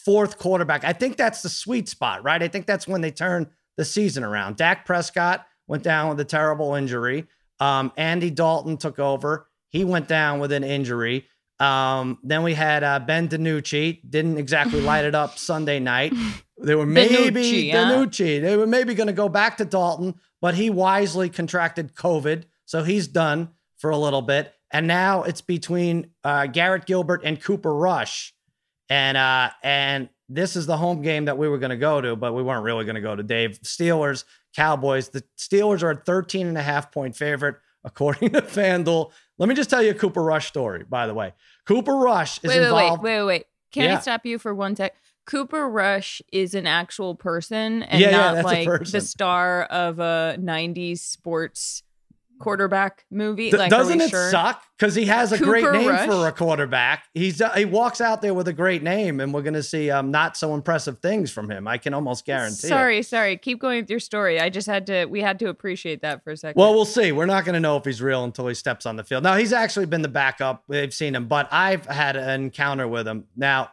fourth 0.05 0.37
quarterback. 0.37 0.83
I 0.83 0.93
think 0.93 1.17
that's 1.17 1.41
the 1.41 1.49
sweet 1.49 1.89
spot, 1.89 2.23
right? 2.23 2.43
I 2.43 2.47
think 2.47 2.67
that's 2.67 2.87
when 2.87 3.01
they 3.01 3.11
turn 3.11 3.47
the 3.79 3.85
season 3.85 4.25
around. 4.25 4.57
Dak 4.57 4.85
Prescott 4.85 5.47
went 5.65 5.83
down 5.83 6.09
with 6.09 6.19
a 6.19 6.25
terrible 6.25 6.75
injury. 6.75 7.27
Um, 7.61 7.93
Andy 7.95 8.29
Dalton 8.29 8.75
took 8.75 8.99
over. 8.99 9.47
He 9.69 9.85
went 9.85 10.09
down 10.09 10.41
with 10.41 10.51
an 10.51 10.65
injury. 10.65 11.27
Um, 11.61 12.19
then 12.21 12.43
we 12.43 12.55
had 12.55 12.83
uh, 12.83 12.99
Ben 12.99 13.29
DiNucci. 13.29 14.01
Didn't 14.09 14.37
exactly 14.37 14.81
light 14.81 15.05
it 15.05 15.15
up 15.15 15.39
Sunday 15.39 15.79
night. 15.79 16.13
They 16.61 16.75
were 16.75 16.85
maybe 16.85 17.15
DiNucci, 17.15 17.71
huh? 17.71 17.77
DiNucci. 17.77 18.41
They 18.41 18.57
were 18.57 18.67
maybe 18.67 18.93
going 18.93 19.07
to 19.07 19.13
go 19.13 19.29
back 19.29 19.55
to 19.59 19.63
Dalton, 19.63 20.15
but 20.41 20.55
he 20.55 20.69
wisely 20.69 21.29
contracted 21.29 21.95
COVID, 21.95 22.43
so 22.65 22.83
he's 22.83 23.07
done 23.07 23.51
for 23.77 23.91
a 23.91 23.97
little 23.97 24.21
bit. 24.21 24.53
And 24.69 24.85
now 24.85 25.23
it's 25.23 25.39
between 25.39 26.11
uh, 26.25 26.47
Garrett 26.47 26.85
Gilbert 26.85 27.21
and 27.23 27.41
Cooper 27.41 27.73
Rush, 27.73 28.33
and 28.89 29.15
uh, 29.15 29.51
and 29.63 30.09
this 30.29 30.55
is 30.55 30.65
the 30.67 30.77
home 30.77 31.01
game 31.01 31.25
that 31.25 31.37
we 31.37 31.49
were 31.49 31.57
going 31.57 31.71
to 31.71 31.77
go 31.77 31.99
to, 31.99 32.15
but 32.15 32.33
we 32.33 32.43
weren't 32.43 32.63
really 32.63 32.85
going 32.85 32.95
to 32.95 33.01
go 33.01 33.15
to. 33.15 33.23
Dave 33.23 33.59
Steelers 33.63 34.23
Cowboys. 34.55 35.09
The 35.09 35.23
Steelers 35.37 35.83
are 35.83 35.91
a 35.91 35.95
13 35.95 36.47
and 36.47 36.57
a 36.57 36.61
half 36.61 36.91
point 36.91 37.15
favorite 37.15 37.55
according 37.83 38.31
to 38.31 38.41
FanDuel. 38.41 39.11
Let 39.37 39.49
me 39.49 39.55
just 39.55 39.69
tell 39.69 39.81
you 39.81 39.91
a 39.91 39.95
Cooper 39.95 40.21
Rush 40.23 40.47
story, 40.47 40.83
by 40.87 41.07
the 41.07 41.13
way. 41.13 41.33
Cooper 41.65 41.95
Rush 41.95 42.37
is 42.43 42.49
wait, 42.49 42.59
wait, 42.59 42.63
involved. 42.65 43.03
wait, 43.03 43.19
wait, 43.19 43.25
wait. 43.25 43.45
Can 43.71 43.83
Yeah. 43.85 43.97
I 43.97 43.99
stop 43.99 44.25
you 44.25 44.37
for 44.39 44.53
one 44.53 44.75
sec? 44.75 44.95
Cooper 45.25 45.69
Rush 45.69 46.21
is 46.33 46.55
an 46.55 46.65
actual 46.67 47.13
person 47.15 47.83
and 47.83 48.01
Yeah, 48.01 48.09
yeah, 48.09 48.17
not 48.17 48.37
a 48.37 48.41
like 48.41 48.83
the 48.85 48.99
star 49.01 49.63
of 49.63 49.99
a 49.99 50.35
'90s 50.39 50.99
sports 50.99 51.83
quarterback 52.39 53.05
movie. 53.11 53.49
Th- 53.49 53.59
like, 53.59 53.69
doesn't 53.69 54.01
it 54.01 54.09
sure? 54.09 54.29
suck? 54.31 54.63
Because 54.77 54.95
he 54.95 55.05
has 55.05 55.31
a 55.31 55.37
great 55.37 55.69
name 55.71 55.87
Rush? 55.87 56.07
for 56.07 56.27
a 56.27 56.31
quarterback. 56.31 57.05
He's 57.13 57.41
uh, 57.41 57.51
he 57.51 57.65
walks 57.65 58.01
out 58.01 58.21
there 58.21 58.33
with 58.33 58.47
a 58.47 58.53
great 58.53 58.81
name, 58.81 59.19
and 59.19 59.33
we're 59.33 59.41
going 59.41 59.53
to 59.53 59.63
see 59.63 59.91
um, 59.91 60.09
not 60.09 60.37
so 60.37 60.55
impressive 60.55 60.99
things 60.99 61.31
from 61.31 61.49
him. 61.49 61.67
I 61.67 61.77
can 61.77 61.93
almost 61.93 62.25
guarantee. 62.25 62.67
it. 62.67 62.69
Sorry, 62.69 63.03
sorry. 63.03 63.37
Keep 63.37 63.59
going 63.59 63.81
with 63.81 63.89
your 63.89 63.99
story. 63.99 64.39
I 64.39 64.49
just 64.49 64.67
had 64.67 64.87
to. 64.87 65.05
We 65.05 65.21
had 65.21 65.37
to 65.39 65.49
appreciate 65.49 66.01
that 66.01 66.23
for 66.23 66.31
a 66.31 66.37
second. 66.37 66.59
Well, 66.59 66.73
we'll 66.73 66.85
see. 66.85 67.11
We're 67.11 67.25
not 67.25 67.45
going 67.45 67.53
to 67.53 67.59
know 67.59 67.77
if 67.77 67.85
he's 67.85 68.01
real 68.01 68.23
until 68.23 68.47
he 68.47 68.55
steps 68.55 68.85
on 68.85 68.95
the 68.95 69.03
field. 69.03 69.23
Now, 69.23 69.35
he's 69.35 69.53
actually 69.53 69.85
been 69.85 70.01
the 70.01 70.07
backup. 70.07 70.63
They've 70.67 70.93
seen 70.93 71.15
him, 71.15 71.27
but 71.27 71.47
I've 71.51 71.85
had 71.85 72.15
an 72.15 72.41
encounter 72.41 72.87
with 72.87 73.07
him. 73.07 73.25
Now, 73.35 73.71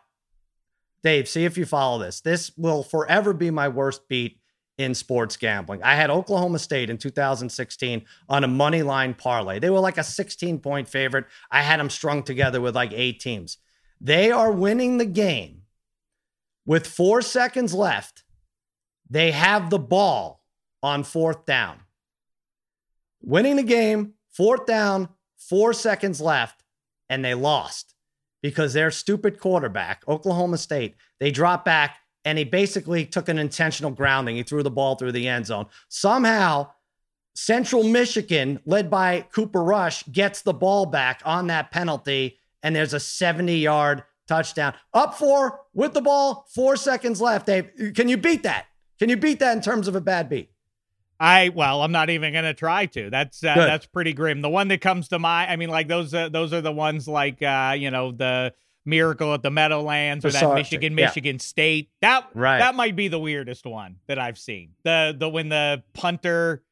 Dave, 1.02 1.28
see 1.28 1.44
if 1.44 1.56
you 1.56 1.66
follow 1.66 2.00
this. 2.00 2.20
This 2.20 2.50
will 2.56 2.82
forever 2.82 3.32
be 3.32 3.50
my 3.50 3.68
worst 3.68 4.08
beat 4.08 4.40
in 4.78 4.94
sports 4.94 5.36
gambling. 5.36 5.82
I 5.82 5.94
had 5.94 6.10
Oklahoma 6.10 6.58
State 6.58 6.90
in 6.90 6.98
2016 6.98 8.04
on 8.28 8.44
a 8.44 8.48
money 8.48 8.82
line 8.82 9.14
parlay. 9.14 9.58
They 9.58 9.70
were 9.70 9.80
like 9.80 9.98
a 9.98 10.04
16 10.04 10.58
point 10.60 10.88
favorite. 10.88 11.26
I 11.50 11.62
had 11.62 11.80
them 11.80 11.90
strung 11.90 12.22
together 12.22 12.60
with 12.60 12.74
like 12.74 12.92
eight 12.92 13.20
teams. 13.20 13.58
They 14.00 14.30
are 14.30 14.52
winning 14.52 14.98
the 14.98 15.06
game 15.06 15.62
with 16.66 16.86
four 16.86 17.22
seconds 17.22 17.72
left. 17.72 18.24
They 19.08 19.30
have 19.30 19.70
the 19.70 19.78
ball 19.78 20.42
on 20.82 21.04
fourth 21.04 21.46
down 21.46 21.80
winning 23.26 23.56
the 23.56 23.62
game, 23.62 24.14
fourth 24.32 24.64
down, 24.66 25.08
four 25.36 25.72
seconds 25.72 26.20
left, 26.20 26.62
and 27.10 27.24
they 27.24 27.34
lost 27.34 27.94
because 28.42 28.72
their 28.72 28.90
stupid 28.90 29.40
quarterback, 29.40 30.02
Oklahoma 30.08 30.58
State, 30.58 30.94
they 31.18 31.30
drop 31.30 31.64
back 31.64 31.98
and 32.26 32.36
he 32.36 32.44
basically 32.44 33.06
took 33.06 33.28
an 33.28 33.38
intentional 33.38 33.92
grounding. 33.92 34.34
He 34.34 34.42
threw 34.42 34.64
the 34.64 34.70
ball 34.70 34.96
through 34.96 35.12
the 35.12 35.28
end 35.28 35.46
zone. 35.46 35.66
Somehow, 35.88 36.72
Central 37.34 37.84
Michigan, 37.84 38.60
led 38.66 38.90
by 38.90 39.26
Cooper 39.32 39.62
Rush, 39.62 40.02
gets 40.08 40.42
the 40.42 40.52
ball 40.52 40.86
back 40.86 41.22
on 41.24 41.46
that 41.46 41.70
penalty, 41.70 42.40
and 42.64 42.74
there's 42.74 42.92
a 42.92 43.00
70 43.00 43.56
yard 43.56 44.02
touchdown. 44.26 44.74
Up 44.92 45.14
four 45.14 45.60
with 45.72 45.94
the 45.94 46.00
ball, 46.00 46.46
four 46.52 46.76
seconds 46.76 47.20
left. 47.20 47.46
Dave, 47.46 47.70
can 47.94 48.08
you 48.08 48.16
beat 48.16 48.42
that? 48.42 48.66
Can 48.98 49.08
you 49.08 49.16
beat 49.16 49.38
that 49.38 49.56
in 49.56 49.62
terms 49.62 49.86
of 49.86 49.94
a 49.94 50.00
bad 50.00 50.28
beat? 50.28 50.50
I 51.20 51.50
well, 51.50 51.82
I'm 51.82 51.92
not 51.92 52.10
even 52.10 52.32
gonna 52.32 52.52
try 52.52 52.86
to. 52.86 53.08
That's 53.08 53.42
uh, 53.42 53.54
that's 53.54 53.86
pretty 53.86 54.12
grim. 54.12 54.42
The 54.42 54.50
one 54.50 54.68
that 54.68 54.82
comes 54.82 55.08
to 55.08 55.18
mind, 55.18 55.50
I 55.50 55.56
mean, 55.56 55.70
like 55.70 55.88
those 55.88 56.12
uh, 56.12 56.28
those 56.28 56.52
are 56.52 56.60
the 56.60 56.72
ones 56.72 57.08
like 57.08 57.42
uh, 57.42 57.74
you 57.78 57.90
know 57.90 58.12
the 58.12 58.52
miracle 58.86 59.34
at 59.34 59.42
the 59.42 59.50
Meadowlands 59.50 60.24
or 60.24 60.30
that 60.30 60.42
Sartre, 60.42 60.54
Michigan 60.54 60.96
yeah. 60.96 61.06
Michigan 61.06 61.38
State. 61.38 61.90
That 62.00 62.28
Right. 62.34 62.58
that 62.58 62.74
might 62.74 62.96
be 62.96 63.08
the 63.08 63.18
weirdest 63.18 63.66
one 63.66 63.96
that 64.06 64.18
I've 64.18 64.38
seen. 64.38 64.70
The 64.84 65.14
the 65.18 65.28
when 65.28 65.48
the 65.48 65.82
punter 65.92 66.62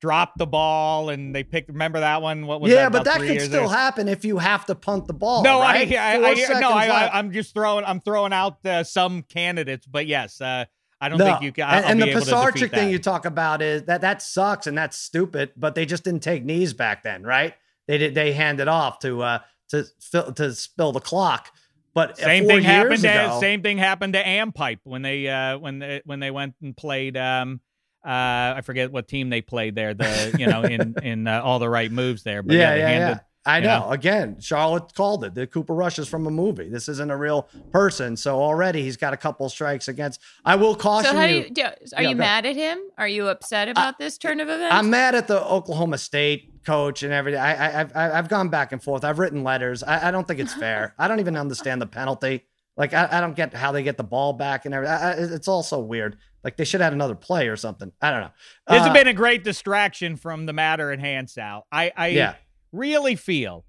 dropped 0.00 0.38
the 0.38 0.46
ball 0.46 1.10
and 1.10 1.34
they 1.34 1.42
picked. 1.44 1.68
Remember 1.68 2.00
that 2.00 2.22
one? 2.22 2.46
What 2.46 2.60
was 2.60 2.70
that? 2.70 2.76
yeah, 2.76 2.82
that? 2.88 2.92
but 2.92 3.04
that 3.04 3.20
could 3.20 3.40
still 3.42 3.64
ago? 3.64 3.68
happen 3.68 4.08
if 4.08 4.24
you 4.24 4.38
have 4.38 4.66
to 4.66 4.74
punt 4.74 5.06
the 5.06 5.12
ball. 5.12 5.42
No, 5.42 5.60
right? 5.60 5.90
I, 5.92 5.96
I, 5.96 6.30
I, 6.30 6.60
no, 6.60 6.70
I, 6.70 6.88
left. 6.88 7.14
I, 7.14 7.18
I'm 7.18 7.32
just 7.32 7.54
throwing, 7.54 7.84
I'm 7.84 8.00
throwing 8.00 8.32
out 8.32 8.64
uh, 8.64 8.84
some 8.84 9.22
candidates, 9.22 9.86
but 9.86 10.06
yes, 10.06 10.40
uh, 10.40 10.64
I 11.00 11.08
don't 11.08 11.18
no. 11.18 11.26
think 11.26 11.42
you 11.42 11.52
can. 11.52 11.68
and 11.68 11.84
I'll 11.84 11.90
and 11.92 12.00
be 12.00 12.06
the 12.06 12.10
able 12.12 12.20
to 12.22 12.32
Pisarcik 12.32 12.52
defeat 12.54 12.70
thing 12.72 12.90
you 12.90 12.98
talk 12.98 13.24
about 13.24 13.62
is 13.62 13.84
that 13.84 14.00
that 14.00 14.22
sucks 14.22 14.66
and 14.66 14.76
that's 14.76 14.98
stupid. 14.98 15.52
But 15.56 15.74
they 15.74 15.86
just 15.86 16.04
didn't 16.04 16.22
take 16.22 16.44
knees 16.44 16.72
back 16.72 17.02
then, 17.02 17.22
right? 17.22 17.54
They 17.86 17.98
did. 17.98 18.14
They 18.14 18.32
handed 18.32 18.68
off 18.68 18.98
to 19.00 19.22
uh 19.22 19.38
to 19.70 19.84
fill, 20.00 20.32
to 20.32 20.54
spill 20.54 20.92
the 20.92 21.00
clock. 21.00 21.52
But 21.94 22.18
Same 22.18 22.46
thing 22.46 22.62
happened 22.62 23.02
years 23.02 23.32
to 23.32 23.38
same 23.40 23.62
thing 23.62 23.78
happened 23.78 24.12
to 24.12 24.22
Ampipe 24.22 24.80
when 24.84 25.02
they 25.02 25.26
uh 25.26 25.58
when 25.58 25.78
they 25.80 26.00
when 26.04 26.20
they 26.20 26.30
went 26.30 26.54
and 26.62 26.76
played 26.76 27.16
um 27.16 27.60
uh 28.04 28.54
I 28.56 28.60
forget 28.64 28.92
what 28.92 29.08
team 29.08 29.30
they 29.30 29.40
played 29.40 29.74
there 29.74 29.94
the 29.94 30.36
you 30.38 30.46
know 30.46 30.62
in 30.62 30.94
in 31.02 31.26
uh, 31.26 31.42
all 31.42 31.58
the 31.58 31.68
right 31.68 31.90
moves 31.90 32.22
there 32.22 32.42
but 32.44 32.54
yeah, 32.54 32.60
yeah, 32.60 32.74
they 32.74 32.80
yeah, 32.80 32.88
handed 32.88 33.08
yeah. 33.08 33.20
I 33.48 33.60
know. 33.60 33.80
know. 33.86 33.90
Again, 33.90 34.40
Charlotte 34.40 34.94
called 34.94 35.24
it. 35.24 35.34
The 35.34 35.46
Cooper 35.46 35.74
Rush 35.74 35.98
is 35.98 36.06
from 36.08 36.26
a 36.26 36.30
movie. 36.30 36.68
This 36.68 36.88
isn't 36.88 37.10
a 37.10 37.16
real 37.16 37.48
person. 37.72 38.16
So 38.16 38.40
already 38.40 38.82
he's 38.82 38.96
got 38.96 39.12
a 39.12 39.16
couple 39.16 39.48
strikes 39.48 39.88
against. 39.88 40.20
I 40.44 40.54
will 40.56 40.74
caution 40.76 41.10
so 41.12 41.16
how 41.16 41.26
do 41.26 41.32
you. 41.34 41.40
you? 41.44 41.50
Do, 41.50 41.62
are 41.96 42.02
Yeah, 42.02 42.08
you 42.10 42.14
go. 42.14 42.18
mad 42.20 42.46
at 42.46 42.56
him? 42.56 42.78
Are 42.98 43.08
you 43.08 43.28
upset 43.28 43.68
about 43.68 43.98
this 43.98 44.18
turn 44.18 44.40
of 44.40 44.48
events? 44.48 44.74
I'm 44.74 44.90
mad 44.90 45.14
at 45.14 45.26
the 45.28 45.42
Oklahoma 45.44 45.98
State 45.98 46.64
coach 46.64 47.02
and 47.02 47.12
everything. 47.12 47.40
I, 47.40 47.54
I, 47.54 47.80
I've, 47.80 47.96
I've 47.96 48.28
gone 48.28 48.48
back 48.50 48.72
and 48.72 48.82
forth. 48.82 49.02
I've 49.04 49.18
written 49.18 49.42
letters. 49.42 49.82
I, 49.82 50.08
I 50.08 50.10
don't 50.10 50.28
think 50.28 50.40
it's 50.40 50.54
fair. 50.54 50.94
I 50.98 51.08
don't 51.08 51.20
even 51.20 51.36
understand 51.36 51.80
the 51.80 51.86
penalty. 51.86 52.44
Like, 52.76 52.94
I, 52.94 53.08
I 53.10 53.20
don't 53.20 53.34
get 53.34 53.54
how 53.54 53.72
they 53.72 53.82
get 53.82 53.96
the 53.96 54.04
ball 54.04 54.34
back 54.34 54.64
and 54.64 54.72
everything. 54.74 54.94
I, 54.96 55.10
I, 55.10 55.12
it's 55.14 55.48
all 55.48 55.62
so 55.64 55.80
weird. 55.80 56.16
Like, 56.44 56.56
they 56.56 56.64
should 56.64 56.80
have 56.80 56.86
had 56.86 56.92
another 56.92 57.16
play 57.16 57.48
or 57.48 57.56
something. 57.56 57.90
I 58.00 58.10
don't 58.12 58.20
know. 58.20 58.30
This 58.68 58.80
Uh, 58.82 58.84
has 58.84 58.92
been 58.92 59.08
a 59.08 59.12
great 59.14 59.42
distraction 59.42 60.14
from 60.16 60.46
the 60.46 60.52
matter 60.52 60.92
at 60.92 61.00
hand, 61.00 61.28
Sal. 61.28 61.66
I, 61.72 61.90
I 61.96 62.08
Yeah. 62.08 62.34
Really 62.72 63.16
feel 63.16 63.64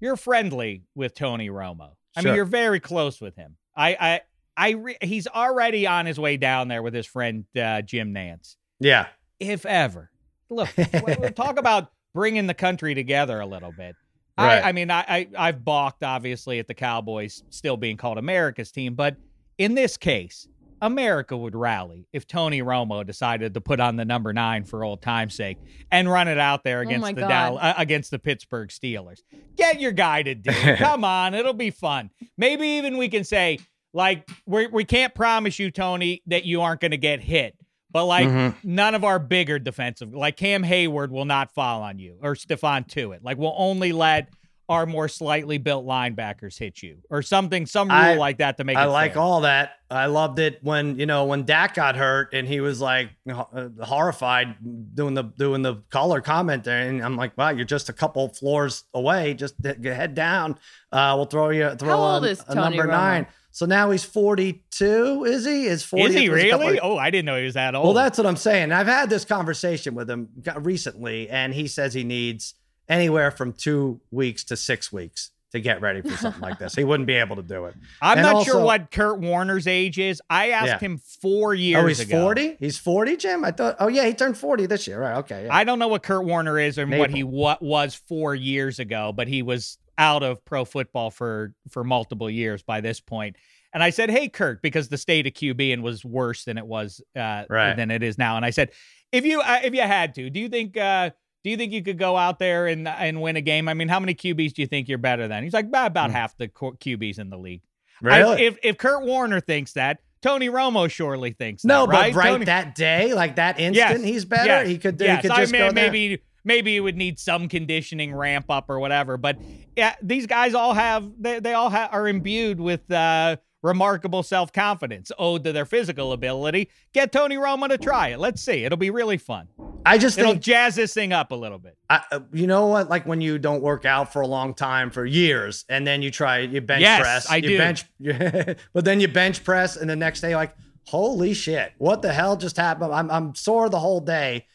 you're 0.00 0.16
friendly 0.16 0.84
with 0.94 1.14
Tony 1.14 1.48
Romo. 1.48 1.90
I 2.16 2.22
Sure. 2.22 2.30
mean, 2.30 2.36
you're 2.36 2.44
very 2.44 2.80
close 2.80 3.20
with 3.20 3.36
him. 3.36 3.56
I, 3.76 3.96
I, 4.00 4.20
I 4.56 4.70
re- 4.70 4.96
he's 5.00 5.26
already 5.28 5.86
on 5.86 6.06
his 6.06 6.18
way 6.18 6.36
down 6.36 6.68
there 6.68 6.82
with 6.82 6.94
his 6.94 7.06
friend 7.06 7.44
uh, 7.56 7.82
Jim 7.82 8.12
Nantz. 8.12 8.56
Yeah. 8.80 9.06
If 9.38 9.64
ever, 9.64 10.10
look, 10.48 10.68
we'll, 10.76 11.30
talk 11.34 11.58
about 11.58 11.92
bringing 12.12 12.46
the 12.46 12.54
country 12.54 12.94
together 12.94 13.38
a 13.40 13.46
little 13.46 13.72
bit. 13.72 13.94
Right. 14.38 14.62
I, 14.64 14.70
I 14.70 14.72
mean, 14.72 14.90
I, 14.90 15.04
I, 15.06 15.28
I've 15.38 15.64
balked 15.64 16.02
obviously 16.02 16.58
at 16.58 16.66
the 16.66 16.74
Cowboys 16.74 17.42
still 17.50 17.76
being 17.76 17.96
called 17.96 18.18
America's 18.18 18.72
team, 18.72 18.94
but 18.94 19.16
in 19.58 19.74
this 19.74 19.96
case, 19.96 20.48
America 20.82 21.36
would 21.36 21.54
rally 21.54 22.06
if 22.12 22.26
Tony 22.26 22.62
Romo 22.62 23.06
decided 23.06 23.54
to 23.54 23.60
put 23.60 23.80
on 23.80 23.96
the 23.96 24.04
number 24.04 24.32
nine 24.32 24.64
for 24.64 24.82
old 24.84 25.02
time's 25.02 25.34
sake 25.34 25.58
and 25.90 26.10
run 26.10 26.28
it 26.28 26.38
out 26.38 26.64
there 26.64 26.78
Oh 26.78 26.82
against 26.82 27.02
my 27.02 27.12
the. 27.12 27.20
Dow- 27.22 27.56
uh, 27.56 27.74
against 27.76 28.10
the 28.10 28.18
Pittsburgh 28.18 28.68
Steelers. 28.70 29.20
Get 29.56 29.80
your 29.80 29.92
guy 29.92 30.22
to 30.22 30.34
do 30.34 30.50
it. 30.52 30.78
Come 30.78 31.04
on, 31.04 31.34
it'll 31.34 31.52
be 31.52 31.70
fun. 31.70 32.10
Maybe 32.38 32.66
even 32.78 32.96
we 32.96 33.08
can 33.08 33.24
say 33.24 33.58
like 33.92 34.28
we 34.46 34.66
we 34.68 34.84
can't 34.84 35.14
promise 35.14 35.58
you, 35.58 35.70
Tony, 35.70 36.22
that 36.26 36.44
you 36.44 36.62
aren't 36.62 36.80
going 36.80 36.92
to 36.92 36.96
get 36.98 37.20
hit. 37.20 37.56
But 37.92 38.04
like 38.06 38.28
Mhm. 38.28 38.54
none 38.62 38.94
of 38.94 39.02
our 39.02 39.18
bigger 39.18 39.58
defensive, 39.58 40.14
like 40.14 40.36
Cam 40.36 40.62
Heyward, 40.62 41.10
will 41.10 41.24
not 41.24 41.52
fall 41.52 41.82
on 41.82 41.98
you 41.98 42.18
or 42.22 42.34
Stephon 42.36 42.86
Tuitt. 42.86 43.18
Like 43.24 43.36
we'll 43.36 43.54
only 43.56 43.92
let 43.92 44.28
our 44.70 44.86
more 44.86 45.08
slightly 45.08 45.58
built 45.58 45.84
linebackers 45.84 46.56
hit 46.56 46.80
you 46.82 46.98
or 47.10 47.20
something, 47.22 47.66
some 47.66 47.88
rule 47.88 47.96
I- 47.96 48.14
like 48.14 48.38
that 48.38 48.56
to 48.58 48.64
make 48.64 48.76
I 48.78 48.84
it 48.84 48.88
like 48.88 49.12
fair. 49.14 49.22
all 49.22 49.40
that. 49.42 49.72
I 49.90 50.06
loved 50.06 50.38
it 50.38 50.60
when 50.62 50.98
you 51.00 51.06
know 51.06 51.24
when 51.24 51.44
Dak 51.44 51.74
got 51.74 51.96
hurt 51.96 52.32
and 52.32 52.46
he 52.46 52.60
was 52.60 52.80
like 52.80 53.10
uh, 53.28 53.68
horrified 53.82 54.54
doing 54.94 55.14
the 55.14 55.24
doing 55.24 55.62
the 55.62 55.82
color 55.90 56.20
comment 56.20 56.62
there, 56.64 56.88
and 56.88 57.02
I'm 57.04 57.16
like, 57.16 57.36
wow, 57.36 57.50
you're 57.50 57.64
just 57.64 57.88
a 57.88 57.92
couple 57.92 58.28
floors 58.28 58.84
away. 58.94 59.34
Just 59.34 59.54
h- 59.66 59.76
head 59.84 60.14
down. 60.14 60.56
Uh, 60.92 61.14
we'll 61.16 61.26
throw 61.26 61.50
you 61.50 61.74
throw 61.74 61.88
How 61.88 62.02
a, 62.02 62.14
old 62.14 62.26
is 62.26 62.40
a 62.48 62.54
Tony 62.54 62.76
number 62.76 62.84
Romo? 62.84 62.96
nine. 62.96 63.26
So 63.50 63.66
now 63.66 63.90
he's 63.90 64.04
42. 64.04 65.24
Is 65.24 65.44
he? 65.44 65.66
Is 65.66 65.82
40? 65.82 66.04
Is 66.04 66.14
he 66.14 66.28
really? 66.28 66.78
Oh, 66.78 66.96
I 66.96 67.10
didn't 67.10 67.26
know 67.26 67.36
he 67.36 67.44
was 67.44 67.54
that 67.54 67.74
old. 67.74 67.84
Well, 67.86 67.94
that's 67.94 68.16
what 68.16 68.26
I'm 68.26 68.36
saying. 68.36 68.70
I've 68.70 68.86
had 68.86 69.10
this 69.10 69.24
conversation 69.24 69.96
with 69.96 70.08
him 70.08 70.28
recently, 70.56 71.28
and 71.28 71.52
he 71.52 71.66
says 71.66 71.92
he 71.92 72.04
needs 72.04 72.54
anywhere 72.90 73.30
from 73.30 73.52
two 73.54 74.00
weeks 74.10 74.44
to 74.44 74.56
six 74.56 74.92
weeks 74.92 75.30
to 75.52 75.60
get 75.60 75.80
ready 75.80 76.00
for 76.00 76.16
something 76.16 76.42
like 76.42 76.58
this. 76.58 76.74
He 76.76 76.84
wouldn't 76.84 77.06
be 77.08 77.14
able 77.14 77.36
to 77.36 77.42
do 77.42 77.64
it. 77.64 77.74
I'm 78.02 78.18
and 78.18 78.26
not 78.26 78.44
sure 78.44 78.62
what 78.62 78.90
Kurt 78.92 79.18
Warner's 79.20 79.66
age 79.66 79.98
is. 79.98 80.22
I 80.30 80.50
asked 80.50 80.66
Yeah. 80.66 80.78
him 80.78 80.98
four 80.98 81.54
years 81.54 81.82
Oh, 81.82 81.86
he's 81.88 82.00
ago. 82.00 82.22
40? 82.22 82.56
He's 82.60 82.78
40, 82.78 83.16
Jim? 83.16 83.44
I 83.44 83.50
thought, 83.50 83.74
oh, 83.80 83.88
yeah, 83.88 84.06
he 84.06 84.12
turned 84.14 84.36
40 84.38 84.66
this 84.66 84.86
year. 84.86 85.00
Right. 85.00 85.16
Okay. 85.18 85.46
Yeah. 85.46 85.54
I 85.54 85.64
don't 85.64 85.78
know 85.80 85.88
what 85.88 86.02
Kurt 86.04 86.24
Warner 86.24 86.56
is 86.58 86.78
and 86.78 86.96
what 86.96 87.10
he 87.10 87.24
wa- 87.24 87.58
was 87.60 87.94
four 87.96 88.34
years 88.34 88.78
ago, 88.78 89.12
but 89.12 89.26
he 89.26 89.42
was 89.42 89.78
out 89.98 90.22
of 90.22 90.44
pro 90.44 90.64
football 90.64 91.10
for 91.10 91.52
for 91.70 91.82
multiple 91.84 92.30
years 92.30 92.62
by 92.62 92.80
this 92.80 93.00
point. 93.00 93.36
And 93.74 93.82
I 93.82 93.90
said, 93.90 94.08
"Hey, 94.10 94.28
Kurt," 94.28 94.62
because 94.62 94.88
the 94.88 94.96
state 94.98 95.26
of 95.26 95.32
QB 95.34 95.72
and 95.72 95.82
was 95.82 96.04
worse 96.04 96.44
than 96.44 96.58
it 96.58 96.66
was 96.66 97.02
uh, 97.16 97.44
Right. 97.50 97.74
than 97.76 97.90
it 97.90 98.02
is 98.02 98.16
now. 98.18 98.36
And 98.36 98.44
I 98.44 98.50
said, 98.50 98.70
"If 99.12 99.24
you 99.26 99.40
uh, 99.40 99.60
if 99.64 99.74
you 99.74 99.82
had 99.82 100.14
to, 100.14 100.30
do 100.30 100.40
you 100.40 100.48
think 100.48 100.76
uh, 100.76 101.10
do 101.44 101.50
you 101.50 101.56
think 101.56 101.72
you 101.72 101.82
could 101.82 101.98
go 101.98 102.16
out 102.16 102.38
there 102.38 102.66
and 102.66 102.86
and 102.88 103.20
win 103.22 103.36
a 103.36 103.40
game? 103.40 103.68
I 103.68 103.74
mean, 103.74 103.88
how 103.88 104.00
many 104.00 104.14
QBs 104.14 104.52
do 104.54 104.62
you 104.62 104.66
think 104.68 104.88
you're 104.88 104.98
better 104.98 105.28
than?" 105.28 105.42
He's 105.44 105.52
like, 105.54 105.66
"About, 105.66 105.88
about 105.88 106.10
Hmm. 106.10 106.16
half 106.16 106.36
the 106.36 106.48
QBs 106.48 107.18
in 107.18 107.30
the 107.30 107.38
league." 107.38 107.62
really? 108.02 108.42
I- 108.42 108.46
if 108.46 108.58
if 108.62 108.78
Kurt 108.78 109.04
Warner 109.04 109.40
thinks 109.40 109.72
that, 109.74 109.98
Tony 110.22 110.48
Romo 110.48 110.90
surely 110.90 111.32
thinks 111.32 111.64
no, 111.64 111.86
that, 111.86 111.92
right? 111.92 112.12
but 112.14 112.18
right 112.18 112.30
Tony- 112.30 112.44
that 112.46 112.74
day, 112.74 113.14
like 113.14 113.36
that 113.36 113.58
instant, 113.60 114.00
Yes. 114.00 114.02
he's 114.04 114.24
better. 114.24 114.46
Yes. 114.46 114.68
He 114.68 114.78
could 114.78 114.96
do. 114.98 115.04
Yes, 115.04 115.22
He 115.22 115.28
could 115.28 115.36
I 115.36 115.40
just 115.42 115.52
mean, 115.52 115.74
maybe 115.74 116.18
maybe 116.44 116.76
it 116.76 116.80
would 116.80 116.96
need 116.96 117.18
some 117.18 117.48
conditioning 117.48 118.14
ramp 118.14 118.46
up 118.50 118.70
or 118.70 118.78
whatever. 118.80 119.16
But 119.18 119.38
yeah, 119.76 119.94
these 120.02 120.26
guys 120.26 120.54
all 120.54 120.72
have 120.74 121.10
they, 121.18 121.40
they 121.40 121.52
all 121.54 121.68
ha- 121.70 121.88
are 121.92 122.08
imbued 122.08 122.58
with 122.60 122.90
uh, 122.90 123.36
remarkable 123.62 124.22
self 124.22 124.52
confidence 124.52 125.12
owed 125.18 125.44
to 125.44 125.52
their 125.52 125.66
physical 125.66 126.12
ability. 126.12 126.70
Get 126.92 127.12
Tony 127.12 127.36
Romo 127.36 127.68
to 127.68 127.78
try 127.78 128.08
it. 128.08 128.18
Let's 128.18 128.42
see. 128.42 128.64
It'll 128.64 128.78
be 128.78 128.90
really 128.90 129.18
fun. 129.18 129.48
I 129.84 129.98
just 129.98 130.18
It'll 130.18 130.32
think 130.32 130.42
jazz 130.42 130.74
this 130.74 130.92
thing 130.92 131.12
up 131.12 131.32
a 131.32 131.34
little 131.34 131.58
bit. 131.58 131.76
I, 131.88 132.02
uh, 132.12 132.20
you 132.32 132.46
know 132.46 132.66
what? 132.66 132.90
Like 132.90 133.06
when 133.06 133.20
you 133.20 133.38
don't 133.38 133.62
work 133.62 133.84
out 133.84 134.12
for 134.12 134.20
a 134.20 134.26
long 134.26 134.54
time 134.54 134.90
for 134.90 135.04
years, 135.06 135.64
and 135.68 135.86
then 135.86 136.02
you 136.02 136.10
try 136.10 136.40
you 136.40 136.60
bench 136.60 136.82
Yes, 136.82 137.00
press. 137.00 137.30
I 137.30 137.36
you 137.36 137.48
do. 137.48 137.58
bench, 137.58 137.84
but 138.72 138.84
then 138.84 139.00
you 139.00 139.08
bench 139.08 139.42
press, 139.44 139.76
and 139.76 139.88
the 139.88 139.96
next 139.96 140.20
day 140.20 140.34
like, 140.36 140.54
holy 140.86 141.34
shit, 141.34 141.72
what 141.78 142.02
the 142.02 142.12
hell 142.12 142.36
just 142.36 142.56
happened? 142.56 142.92
I'm 142.92 143.10
I'm 143.10 143.34
sore 143.34 143.68
the 143.68 143.78
whole 143.78 144.00
day. 144.00 144.46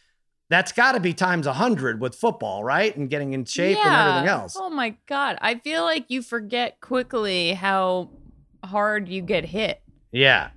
That's 0.51 0.71
got 0.71 0.91
to 0.91 0.99
be 0.99 1.13
times 1.13 1.47
a 1.47 1.53
hundred 1.53 1.99
with 1.99 2.13
football, 2.13 2.63
right? 2.63 2.95
And 2.95 3.09
getting 3.09 3.33
in 3.33 3.45
shape 3.45 3.79
and 3.83 3.95
everything 3.95 4.29
else. 4.29 4.55
Oh 4.55 4.69
my 4.69 4.95
god, 5.07 5.37
I 5.41 5.55
feel 5.55 5.81
like 5.81 6.05
you 6.09 6.21
forget 6.21 6.79
quickly 6.81 7.53
how 7.53 8.11
hard 8.65 9.07
you 9.07 9.21
get 9.21 9.45
hit. 9.45 9.81
Yeah. 10.11 10.49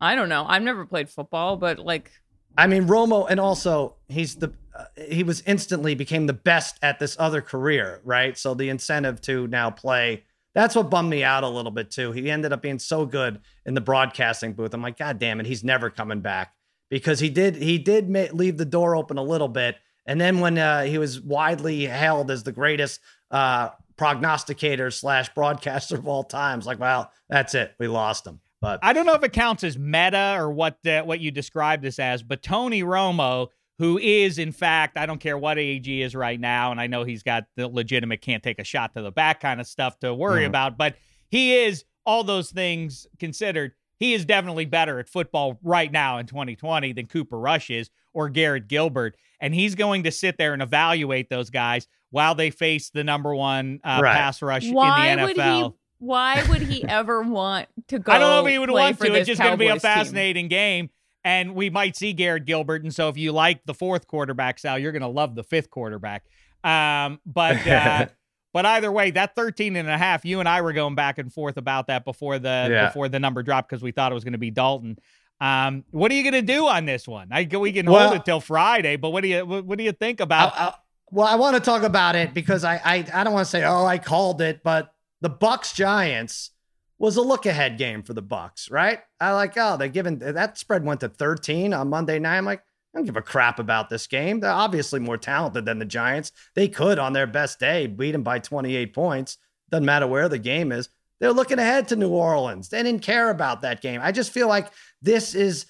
I 0.00 0.14
don't 0.14 0.28
know. 0.28 0.46
I've 0.48 0.62
never 0.62 0.86
played 0.86 1.08
football, 1.10 1.56
but 1.56 1.78
like 1.78 2.10
I 2.56 2.66
mean 2.66 2.86
Romo, 2.86 3.26
and 3.28 3.38
also 3.38 3.96
he's 4.08 4.36
the 4.36 4.52
uh, 4.74 4.84
he 5.08 5.22
was 5.22 5.42
instantly 5.46 5.94
became 5.94 6.26
the 6.26 6.32
best 6.32 6.78
at 6.82 6.98
this 6.98 7.16
other 7.18 7.42
career, 7.42 8.00
right? 8.04 8.36
So 8.38 8.54
the 8.54 8.68
incentive 8.68 9.20
to 9.22 9.46
now 9.48 9.70
play 9.70 10.24
that's 10.54 10.74
what 10.74 10.90
bummed 10.90 11.10
me 11.10 11.22
out 11.22 11.44
a 11.44 11.48
little 11.48 11.70
bit 11.70 11.90
too. 11.90 12.12
He 12.12 12.30
ended 12.30 12.52
up 12.52 12.62
being 12.62 12.78
so 12.78 13.06
good 13.06 13.40
in 13.66 13.74
the 13.74 13.80
broadcasting 13.80 14.52
booth. 14.52 14.74
I'm 14.74 14.82
like, 14.82 14.98
God 14.98 15.18
damn 15.18 15.38
it, 15.40 15.46
he's 15.46 15.62
never 15.62 15.90
coming 15.90 16.20
back 16.20 16.54
because 16.88 17.20
he 17.20 17.30
did 17.30 17.56
he 17.56 17.78
did 17.78 18.10
ma- 18.10 18.26
leave 18.32 18.56
the 18.56 18.64
door 18.64 18.96
open 18.96 19.18
a 19.18 19.22
little 19.22 19.48
bit, 19.48 19.76
and 20.06 20.20
then 20.20 20.40
when 20.40 20.58
uh, 20.58 20.82
he 20.82 20.98
was 20.98 21.20
widely 21.20 21.86
hailed 21.86 22.30
as 22.30 22.42
the 22.42 22.52
greatest 22.52 23.00
uh, 23.30 23.70
prognosticator 24.00 24.90
slash 24.90 25.28
broadcaster 25.34 25.94
of 25.96 26.08
all 26.08 26.24
times, 26.24 26.64
like, 26.66 26.80
well, 26.80 27.10
that's 27.28 27.54
it, 27.54 27.74
we 27.78 27.86
lost 27.86 28.26
him. 28.26 28.40
But 28.62 28.80
I 28.82 28.94
don't 28.94 29.04
know 29.04 29.12
if 29.14 29.22
it 29.22 29.32
counts 29.34 29.62
as 29.62 29.78
meta 29.78 30.36
or 30.38 30.50
what 30.50 30.78
uh, 30.86 31.02
what 31.02 31.20
you 31.20 31.30
described 31.30 31.82
this 31.82 31.98
as, 31.98 32.22
but 32.22 32.42
Tony 32.42 32.82
Romo, 32.82 33.48
who 33.78 33.98
is 33.98 34.38
in 34.38 34.52
fact, 34.52 34.96
I 34.96 35.04
don't 35.06 35.20
care 35.20 35.36
what 35.38 35.58
age 35.58 35.86
he 35.86 36.00
is 36.02 36.14
right 36.14 36.40
now, 36.40 36.70
and 36.70 36.80
I 36.80 36.86
know 36.86 37.04
he's 37.04 37.22
got 37.22 37.44
the 37.56 37.68
legitimate 37.68 38.22
can't 38.22 38.42
take 38.42 38.58
a 38.58 38.64
shot 38.64 38.94
to 38.94 39.02
the 39.02 39.12
back 39.12 39.40
kind 39.40 39.60
of 39.60 39.66
stuff 39.66 39.98
to 40.00 40.14
worry 40.14 40.44
Mhm. 40.44 40.48
about, 40.48 40.78
but 40.78 40.96
he 41.30 41.54
is 41.56 41.84
all 42.06 42.24
those 42.24 42.50
things 42.50 43.06
considered. 43.18 43.72
He 43.98 44.14
is 44.14 44.24
definitely 44.24 44.64
better 44.64 44.98
at 44.98 45.08
football 45.10 45.58
right 45.62 45.92
now 45.92 46.16
in 46.16 46.24
2020 46.26 46.92
than 46.94 47.06
Cooper 47.06 47.38
Rush 47.38 47.68
is 47.68 47.90
or 48.12 48.28
Garrett 48.28 48.68
Gilbert, 48.68 49.16
and 49.40 49.54
he's 49.54 49.74
going 49.74 50.04
to 50.04 50.10
sit 50.10 50.36
there 50.38 50.52
and 50.52 50.62
evaluate 50.62 51.28
those 51.30 51.50
guys 51.50 51.86
while 52.10 52.34
they 52.34 52.50
face 52.50 52.90
the 52.90 53.04
number 53.04 53.34
one 53.34 53.80
uh, 53.84 54.00
Right. 54.02 54.16
pass 54.16 54.42
rush 54.42 54.68
why 54.70 55.08
in 55.08 55.18
the 55.18 55.24
would 55.26 55.36
NFL. 55.36 55.70
he 55.70 55.74
why 55.98 56.42
would 56.48 56.62
he 56.62 56.82
ever 56.84 57.22
want 57.22 57.68
to 57.88 57.98
go 57.98 58.10
I 58.12 58.18
don't 58.18 58.30
know 58.30 58.46
if 58.46 58.52
he 58.52 58.58
would 58.58 58.70
want 58.70 58.98
to. 58.98 59.14
It's 59.14 59.26
just 59.28 59.40
going 59.40 59.52
to 59.52 59.58
be 59.58 59.66
a 59.66 59.68
Cowboys 59.70 59.82
team? 59.82 59.90
fascinating 59.90 60.48
game. 60.48 60.90
And 61.22 61.54
we 61.54 61.68
might 61.68 61.94
see 61.96 62.14
Garrett 62.14 62.46
Gilbert. 62.46 62.82
And 62.82 62.94
so 62.94 63.10
if 63.10 63.18
you 63.18 63.32
like 63.32 63.60
the 63.66 63.74
fourth 63.74 64.06
quarterback, 64.06 64.58
Sal, 64.58 64.78
you're 64.78 64.92
going 64.92 65.02
to 65.02 65.08
love 65.08 65.34
the 65.34 65.44
fifth 65.44 65.68
quarterback. 65.68 66.24
Um, 66.64 67.20
but 67.26 67.66
uh, 67.66 68.06
but 68.54 68.64
either 68.64 68.90
way, 68.90 69.10
that 69.10 69.36
13 69.36 69.76
and 69.76 69.88
a 69.90 69.98
half, 69.98 70.24
you 70.24 70.40
and 70.40 70.48
I 70.48 70.62
were 70.62 70.72
going 70.72 70.94
back 70.94 71.18
and 71.18 71.30
forth 71.30 71.58
about 71.58 71.88
that 71.88 72.06
before 72.06 72.38
the 72.38 72.68
Yeah. 72.70 72.86
before 72.86 73.08
the 73.10 73.20
number 73.20 73.42
dropped 73.42 73.68
because 73.68 73.82
we 73.82 73.92
thought 73.92 74.10
it 74.10 74.14
was 74.14 74.24
going 74.24 74.32
to 74.32 74.38
be 74.38 74.50
Dalton. 74.50 74.98
Um, 75.40 75.84
what 75.90 76.12
are 76.12 76.14
you 76.14 76.22
going 76.22 76.34
to 76.44 76.52
do 76.52 76.66
on 76.66 76.84
this 76.84 77.08
one? 77.08 77.28
I 77.30 77.48
we 77.50 77.72
can 77.72 77.90
Well- 77.90 78.08
hold 78.08 78.20
it 78.20 78.24
till 78.24 78.40
Friday, 78.40 78.96
but 78.96 79.10
what 79.10 79.22
do 79.22 79.28
you 79.28 79.44
what, 79.46 79.64
what 79.64 79.78
do 79.78 79.84
you 79.84 79.92
think 79.92 80.20
about? 80.20 80.52
I- 80.56 80.66
I- 80.66 80.74
well, 81.12 81.26
I 81.26 81.34
want 81.34 81.56
to 81.56 81.60
talk 81.60 81.82
about 81.82 82.14
it 82.14 82.32
because 82.34 82.62
I, 82.62 82.80
I 82.84 83.04
I 83.12 83.24
don't 83.24 83.32
want 83.32 83.44
to 83.44 83.50
say 83.50 83.64
oh 83.64 83.84
I 83.84 83.98
called 83.98 84.40
it, 84.40 84.62
but 84.62 84.92
the 85.20 85.30
Bucs 85.30 85.74
Giants 85.74 86.50
was 86.98 87.16
a 87.16 87.22
look 87.22 87.46
ahead 87.46 87.78
game 87.78 88.02
for 88.02 88.12
the 88.12 88.22
Bucs, 88.22 88.70
right? 88.70 89.00
I 89.18 89.32
like 89.32 89.54
oh 89.56 89.76
they're 89.76 89.88
giving 89.88 90.18
that 90.18 90.56
spread 90.58 90.84
went 90.84 91.00
to 91.00 91.08
13 91.08 91.72
on 91.74 91.88
Monday 91.88 92.18
night. 92.20 92.38
I'm 92.38 92.44
like 92.44 92.60
I 92.94 92.98
don't 92.98 93.06
give 93.06 93.16
a 93.16 93.22
crap 93.22 93.58
about 93.58 93.88
this 93.88 94.06
game. 94.06 94.40
They're 94.40 94.50
obviously 94.50 95.00
more 95.00 95.16
talented 95.16 95.64
than 95.64 95.78
the 95.78 95.84
Giants. 95.84 96.32
They 96.54 96.68
could 96.68 96.98
on 96.98 97.12
their 97.12 97.26
best 97.26 97.58
day 97.58 97.86
beat 97.86 98.12
them 98.12 98.22
by 98.22 98.38
28 98.40 98.92
points. 98.94 99.38
Doesn't 99.70 99.84
matter 99.84 100.06
where 100.06 100.28
the 100.28 100.38
game 100.38 100.70
is. 100.72 100.88
They're 101.20 101.32
looking 101.32 101.58
ahead 101.58 101.88
to 101.88 101.96
New 101.96 102.08
Orleans. 102.10 102.68
They 102.68 102.82
didn't 102.82 103.02
care 103.02 103.30
about 103.30 103.60
that 103.62 103.82
game. 103.82 104.00
I 104.02 104.10
just 104.12 104.32
feel 104.32 104.48
like 104.48 104.68
this 105.02 105.34
is 105.34 105.66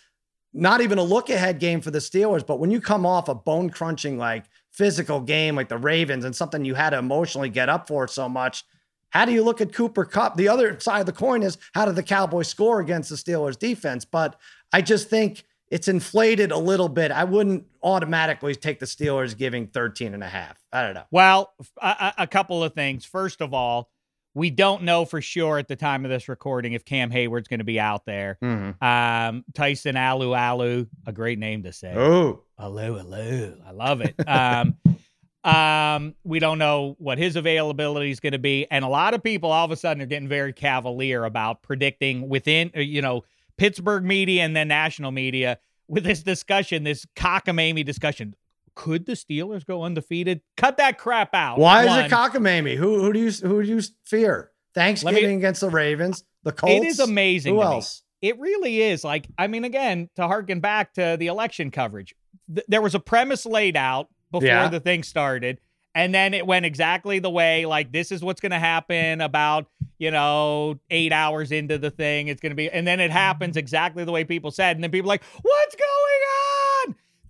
not 0.52 0.80
even 0.80 0.98
a 0.98 1.02
look 1.02 1.28
ahead 1.30 1.58
game 1.58 1.80
for 1.80 1.90
the 1.90 1.98
Steelers, 1.98 2.46
but 2.46 2.58
when 2.58 2.70
you 2.70 2.80
come 2.80 3.04
off 3.04 3.28
a 3.28 3.34
bone 3.34 3.70
crunching, 3.70 4.16
like 4.18 4.44
physical 4.70 5.20
game 5.20 5.56
like 5.56 5.68
the 5.68 5.78
Ravens 5.78 6.24
and 6.24 6.34
something 6.34 6.64
you 6.64 6.74
had 6.74 6.90
to 6.90 6.98
emotionally 6.98 7.48
get 7.50 7.68
up 7.68 7.88
for 7.88 8.06
so 8.08 8.28
much, 8.28 8.64
how 9.10 9.24
do 9.24 9.32
you 9.32 9.42
look 9.42 9.60
at 9.60 9.72
Cooper 9.72 10.04
Cup? 10.04 10.36
The 10.36 10.48
other 10.48 10.78
side 10.78 11.00
of 11.00 11.06
the 11.06 11.12
coin 11.12 11.42
is 11.42 11.58
how 11.74 11.84
did 11.84 11.96
the 11.96 12.02
Cowboys 12.02 12.48
score 12.48 12.80
against 12.80 13.10
the 13.10 13.16
Steelers 13.16 13.58
defense? 13.58 14.04
But 14.04 14.38
I 14.72 14.82
just 14.82 15.08
think 15.10 15.44
it's 15.68 15.88
inflated 15.88 16.52
a 16.52 16.56
little 16.58 16.88
bit. 16.88 17.10
I 17.12 17.24
wouldn't 17.24 17.64
automatically 17.82 18.54
take 18.54 18.78
the 18.78 18.86
Steelers 18.86 19.36
giving 19.36 19.66
13 19.68 20.14
and 20.14 20.22
a 20.22 20.28
half. 20.28 20.58
I 20.72 20.82
don't 20.82 20.94
know. 20.94 21.04
Well, 21.10 21.52
a, 21.80 21.86
a- 22.18 22.22
a 22.22 22.26
couple 22.26 22.62
of 22.62 22.72
things. 22.74 23.04
First 23.04 23.40
of 23.40 23.52
all, 23.54 23.88
we 24.34 24.50
don't 24.50 24.82
know 24.84 25.04
for 25.04 25.20
sure 25.20 25.58
at 25.58 25.68
the 25.68 25.76
time 25.76 26.04
of 26.04 26.10
this 26.10 26.28
recording 26.28 26.72
if 26.72 26.84
Cam 26.84 27.10
Heyward's 27.10 27.48
going 27.48 27.58
to 27.58 27.64
be 27.64 27.80
out 27.80 28.04
there. 28.04 28.38
Um, 28.80 29.44
Tyson 29.54 29.96
Alualu, 29.96 30.88
a 31.06 31.12
great 31.12 31.38
name 31.38 31.64
to 31.64 31.72
say. 31.72 31.94
Oh, 31.94 32.42
Alu 32.58 32.98
Alu, 32.98 33.56
I 33.66 33.70
love 33.72 34.00
it. 34.00 34.14
Um, 34.28 34.76
um, 35.44 36.14
we 36.22 36.38
don't 36.38 36.58
know 36.58 36.94
what 36.98 37.18
his 37.18 37.36
availability 37.36 38.10
is 38.10 38.20
going 38.20 38.34
to 38.34 38.38
be, 38.38 38.66
and 38.70 38.84
a 38.84 38.88
lot 38.88 39.14
of 39.14 39.22
people 39.22 39.50
all 39.50 39.64
of 39.64 39.70
a 39.70 39.76
sudden 39.76 40.02
are 40.02 40.06
getting 40.06 40.28
very 40.28 40.52
cavalier 40.52 41.24
about 41.24 41.62
predicting 41.62 42.28
within, 42.28 42.70
uh, 42.76 42.80
you 42.80 43.02
know, 43.02 43.24
Pittsburgh 43.56 44.04
media 44.04 44.42
and 44.42 44.54
then 44.54 44.68
national 44.68 45.10
media 45.10 45.58
with 45.88 46.04
this 46.04 46.22
discussion, 46.22 46.84
this 46.84 47.04
cockamamie 47.16 47.84
discussion. 47.84 48.34
Could 48.74 49.06
the 49.06 49.12
Steelers 49.12 49.64
go 49.66 49.82
undefeated? 49.82 50.40
Cut 50.56 50.76
that 50.78 50.98
crap 50.98 51.34
out. 51.34 51.58
why 51.58 51.84
is 51.84 52.06
it 52.06 52.10
cockamamie? 52.14 52.76
Who 52.76 53.00
who 53.02 53.12
do 53.12 53.18
you 53.18 53.30
who 53.30 53.62
do 53.62 53.68
you 53.68 53.80
fear? 54.06 54.50
Thanksgiving 54.74 55.36
against 55.38 55.60
the 55.62 55.70
Ravens, 55.70 56.24
the 56.44 56.52
Colts. 56.52 56.74
It 56.74 56.86
is 56.86 57.00
amazing. 57.00 57.54
Who 57.54 57.60
to 57.62 57.68
me. 57.68 57.74
else? 57.74 58.02
It 58.22 58.38
really 58.38 58.80
is. 58.82 59.02
Like, 59.02 59.26
I 59.38 59.46
mean, 59.46 59.64
again, 59.64 60.08
to 60.16 60.26
harken 60.26 60.60
back 60.60 60.92
to 60.94 61.16
the 61.18 61.26
election 61.28 61.70
coverage, 61.70 62.14
th- 62.54 62.66
there 62.68 62.82
was 62.82 62.94
a 62.94 63.00
premise 63.00 63.44
laid 63.46 63.76
out 63.76 64.08
before 64.30 64.46
Yeah. 64.46 64.68
the 64.68 64.78
thing 64.80 65.02
started. 65.02 65.58
And 65.92 66.14
then 66.14 66.34
it 66.34 66.46
went 66.46 66.64
exactly 66.66 67.18
the 67.18 67.30
way, 67.30 67.66
like, 67.66 67.90
this 67.90 68.12
is 68.12 68.22
what's 68.22 68.40
going 68.40 68.52
to 68.52 68.60
happen 68.60 69.20
about, 69.20 69.66
you 69.98 70.12
know, 70.12 70.78
eight 70.88 71.12
hours 71.12 71.50
into 71.50 71.78
the 71.78 71.90
thing. 71.90 72.28
It's 72.28 72.40
going 72.40 72.50
to 72.50 72.56
be, 72.56 72.70
and 72.70 72.86
then 72.86 73.00
it 73.00 73.10
happens 73.10 73.56
exactly 73.56 74.04
the 74.04 74.12
way 74.12 74.22
people 74.22 74.52
said. 74.52 74.76
And 74.76 74.84
then 74.84 74.92
people 74.92 75.10
are 75.10 75.14
like, 75.14 75.24
what's 75.42 75.74
going 75.74 75.84
on? 75.88 76.49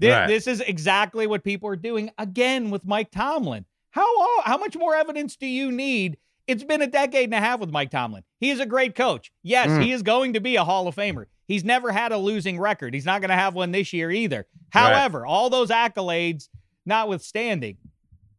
Thi- 0.00 0.10
Right. 0.10 0.26
This 0.26 0.46
is 0.46 0.60
exactly 0.60 1.26
what 1.26 1.44
people 1.44 1.68
are 1.68 1.76
doing 1.76 2.10
again 2.18 2.70
with 2.70 2.84
Mike 2.84 3.10
Tomlin. 3.10 3.64
How, 3.90 4.40
how 4.42 4.56
much 4.58 4.76
more 4.76 4.94
evidence 4.94 5.36
do 5.36 5.46
you 5.46 5.70
need? 5.72 6.16
It's 6.46 6.64
been 6.64 6.82
a 6.82 6.86
decade 6.86 7.24
and 7.24 7.34
a 7.34 7.38
half 7.40 7.60
with 7.60 7.70
Mike 7.70 7.90
Tomlin. 7.90 8.24
He 8.40 8.50
is 8.50 8.60
a 8.60 8.66
great 8.66 8.94
coach. 8.94 9.30
Yes, 9.42 9.68
Mm. 9.68 9.82
he 9.84 9.92
is 9.92 10.02
going 10.02 10.32
to 10.32 10.40
be 10.40 10.56
a 10.56 10.64
Hall 10.64 10.88
of 10.88 10.96
Famer. 10.96 11.26
He's 11.46 11.64
never 11.64 11.90
had 11.92 12.12
a 12.12 12.18
losing 12.18 12.58
record. 12.58 12.94
He's 12.94 13.04
not 13.04 13.20
going 13.20 13.30
to 13.30 13.36
have 13.36 13.54
one 13.54 13.72
this 13.72 13.92
year 13.92 14.10
either. 14.10 14.46
However, 14.70 15.26
all 15.26 15.50
those 15.50 15.70
accolades 15.70 16.48
notwithstanding, 16.86 17.76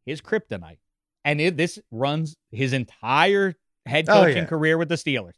his 0.05 0.21
kryptonite, 0.21 0.77
and 1.23 1.39
it, 1.39 1.57
this 1.57 1.79
runs 1.91 2.35
his 2.51 2.73
entire 2.73 3.55
head 3.85 4.05
Oh, 4.09 4.23
coaching 4.23 4.37
yeah. 4.43 4.45
career 4.45 4.77
with 4.77 4.89
the 4.89 4.95
Steelers. 4.95 5.33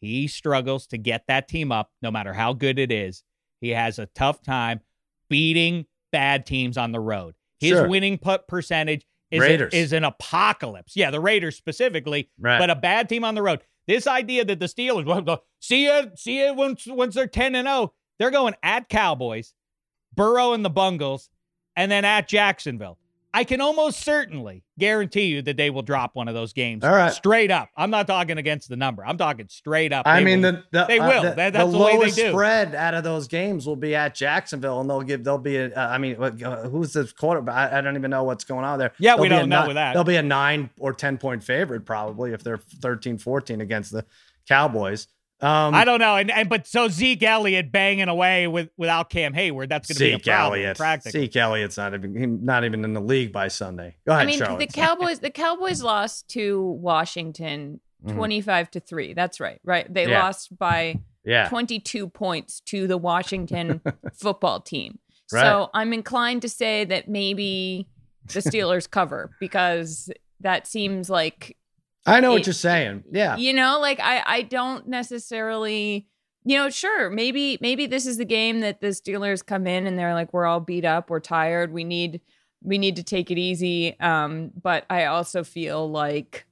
He 0.00 0.26
struggles 0.28 0.86
to 0.88 0.98
get 0.98 1.24
that 1.28 1.48
team 1.48 1.72
up, 1.72 1.90
no 2.02 2.10
matter 2.10 2.32
how 2.32 2.52
good 2.52 2.78
it 2.78 2.92
is. 2.92 3.22
He 3.60 3.70
has 3.70 3.98
a 3.98 4.06
tough 4.06 4.42
time 4.42 4.80
beating 5.28 5.86
bad 6.12 6.46
teams 6.46 6.76
on 6.76 6.92
the 6.92 7.00
road. 7.00 7.34
His 7.60 7.70
Sure. 7.70 7.88
winning 7.88 8.18
put 8.18 8.46
percentage 8.48 9.04
is, 9.30 9.40
Raiders. 9.40 9.74
is 9.74 9.92
an 9.92 10.04
apocalypse. 10.04 10.96
Yeah, 10.96 11.10
the 11.10 11.20
Raiders 11.20 11.56
specifically, 11.56 12.30
Right. 12.38 12.58
but 12.58 12.70
a 12.70 12.74
bad 12.76 13.08
team 13.08 13.24
on 13.24 13.34
the 13.34 13.42
road. 13.42 13.60
This 13.86 14.06
idea 14.06 14.44
that 14.44 14.60
the 14.60 14.66
Steelers 14.66 15.04
well, 15.06 15.20
go, 15.22 15.42
see 15.60 15.84
you, 15.86 16.10
see 16.14 16.44
you 16.44 16.54
once 16.54 16.86
once 16.86 17.14
they're 17.14 17.26
ten 17.26 17.54
and 17.54 17.66
zero, 17.66 17.94
they're 18.18 18.30
going 18.30 18.54
at 18.62 18.88
Cowboys, 18.88 19.54
Burrow 20.14 20.52
and 20.52 20.64
the 20.64 20.70
Bungles, 20.70 21.30
and 21.76 21.90
then 21.90 22.04
at 22.04 22.28
Jacksonville. 22.28 22.98
I 23.38 23.44
can 23.44 23.60
almost 23.60 24.04
certainly 24.04 24.64
guarantee 24.78 25.26
you 25.26 25.42
that 25.42 25.56
they 25.56 25.70
will 25.70 25.82
drop 25.82 26.16
one 26.16 26.26
of 26.26 26.34
those 26.34 26.52
games. 26.52 26.82
All 26.82 26.90
right. 26.90 27.12
straight 27.12 27.50
up. 27.52 27.68
I'm 27.76 27.90
not 27.90 28.06
talking 28.08 28.36
against 28.36 28.68
the 28.68 28.76
number. 28.76 29.04
I'm 29.06 29.16
talking 29.16 29.46
straight 29.48 29.92
up. 29.92 30.06
I 30.08 30.18
They 30.18 30.24
mean, 30.24 30.42
will- 30.42 30.52
the, 30.52 30.64
the 30.72 30.84
they 30.86 30.98
uh, 30.98 31.08
will. 31.08 31.22
the, 31.22 31.30
That- 31.36 31.52
that's 31.52 31.70
the 31.70 31.78
way 31.78 31.92
they 31.92 31.98
lowest 31.98 32.16
spread 32.18 32.74
out 32.74 32.94
of 32.94 33.04
those 33.04 33.28
games 33.28 33.66
will 33.66 33.76
be 33.76 33.94
at 33.94 34.14
Jacksonville, 34.16 34.80
and 34.80 34.90
they'll 34.90 35.02
give. 35.02 35.22
They'll 35.22 35.38
be. 35.38 35.56
A, 35.56 35.72
uh, 35.72 35.88
I 35.88 35.98
mean, 35.98 36.16
uh, 36.20 36.68
who's 36.68 36.92
the 36.94 37.10
quarterback? 37.16 37.72
I, 37.72 37.78
I 37.78 37.80
don't 37.80 37.94
even 37.96 38.10
know 38.10 38.24
what's 38.24 38.42
going 38.44 38.64
on 38.64 38.78
there. 38.78 38.92
Yeah, 38.98 39.14
They'll 39.14 39.22
we 39.22 39.28
don't 39.28 39.48
know 39.48 39.62
ni- 39.62 39.68
with 39.68 39.74
that. 39.76 39.94
They'll 39.94 40.02
be 40.04 40.16
a 40.16 40.22
nine 40.22 40.70
or 40.80 40.92
ten 40.92 41.16
point 41.18 41.44
favorite 41.44 41.84
probably 41.86 42.32
if 42.32 42.42
they're 42.42 42.58
13-14 42.58 43.60
against 43.60 43.92
the 43.92 44.04
Cowboys. 44.48 45.06
Um, 45.40 45.72
I 45.74 45.84
don't 45.84 46.00
know. 46.00 46.16
And, 46.16 46.30
and 46.32 46.48
but 46.48 46.66
so 46.66 46.88
Zeke 46.88 47.22
Elliott 47.22 47.70
banging 47.70 48.08
away 48.08 48.48
with 48.48 48.70
without 48.76 49.08
Cam 49.08 49.32
Heyward, 49.34 49.68
that's 49.68 49.88
going 49.88 49.96
to 49.96 50.04
be 50.04 50.10
a 50.10 50.16
Zeke 50.16 50.24
problem. 50.24 50.60
Elliott. 50.60 50.76
Practically. 50.76 51.20
Zeke 51.22 51.36
Elliott's 51.36 51.76
not 51.76 51.94
even 51.94 52.44
not 52.44 52.64
even 52.64 52.84
in 52.84 52.92
the 52.92 53.00
league 53.00 53.32
by 53.32 53.46
Sunday. 53.48 53.96
Go 54.06 54.12
ahead, 54.12 54.22
I 54.22 54.26
mean, 54.26 54.38
Charlotte. 54.38 54.58
the 54.58 54.66
Cowboys 54.80 55.20
the 55.20 55.30
Cowboys 55.30 55.82
lost 55.82 56.28
to 56.30 56.62
Washington 56.62 57.80
Mhm. 58.06 58.14
25 58.14 58.70
to 58.72 58.80
3. 58.80 59.12
That's 59.14 59.40
right. 59.40 59.60
Right. 59.64 59.92
They 59.92 60.08
Yeah. 60.08 60.22
lost 60.22 60.56
by 60.56 61.00
Yeah. 61.24 61.48
22 61.48 62.08
points 62.08 62.60
to 62.66 62.86
the 62.86 62.96
Washington 62.96 63.80
football 64.14 64.60
team. 64.60 65.00
Right. 65.32 65.42
So 65.42 65.68
I'm 65.74 65.92
inclined 65.92 66.42
to 66.42 66.48
say 66.48 66.84
that 66.84 67.08
maybe 67.08 67.88
the 68.32 68.38
Steelers 68.40 68.88
cover 68.88 69.30
because 69.40 70.10
that 70.40 70.66
seems 70.68 71.10
like 71.10 71.56
I 72.08 72.20
know 72.20 72.32
what 72.32 72.46
you're 72.46 72.52
saying. 72.54 73.04
Yeah. 73.10 73.36
you 73.36 73.52
know 73.52 73.78
like 73.80 74.00
I 74.00 74.22
I 74.26 74.42
don't 74.42 74.86
necessarily 74.88 76.06
you 76.44 76.56
know 76.56 76.70
sure 76.70 77.10
maybe 77.10 77.58
maybe 77.60 77.86
this 77.86 78.06
is 78.06 78.16
the 78.16 78.24
game 78.24 78.60
that 78.60 78.80
the 78.80 78.88
Steelers 78.88 79.44
come 79.44 79.66
in 79.66 79.86
and 79.86 79.98
they're 79.98 80.14
like 80.14 80.32
we're 80.32 80.46
all 80.46 80.60
beat 80.60 80.84
up 80.84 81.10
we're 81.10 81.20
tired 81.20 81.72
we 81.72 81.84
need 81.84 82.20
we 82.62 82.78
need 82.78 82.96
to 82.96 83.02
take 83.02 83.30
it 83.30 83.38
easy 83.38 83.98
um 84.00 84.50
but 84.60 84.84
I 84.88 85.04
also 85.06 85.44
feel 85.44 85.90
like 85.90 86.46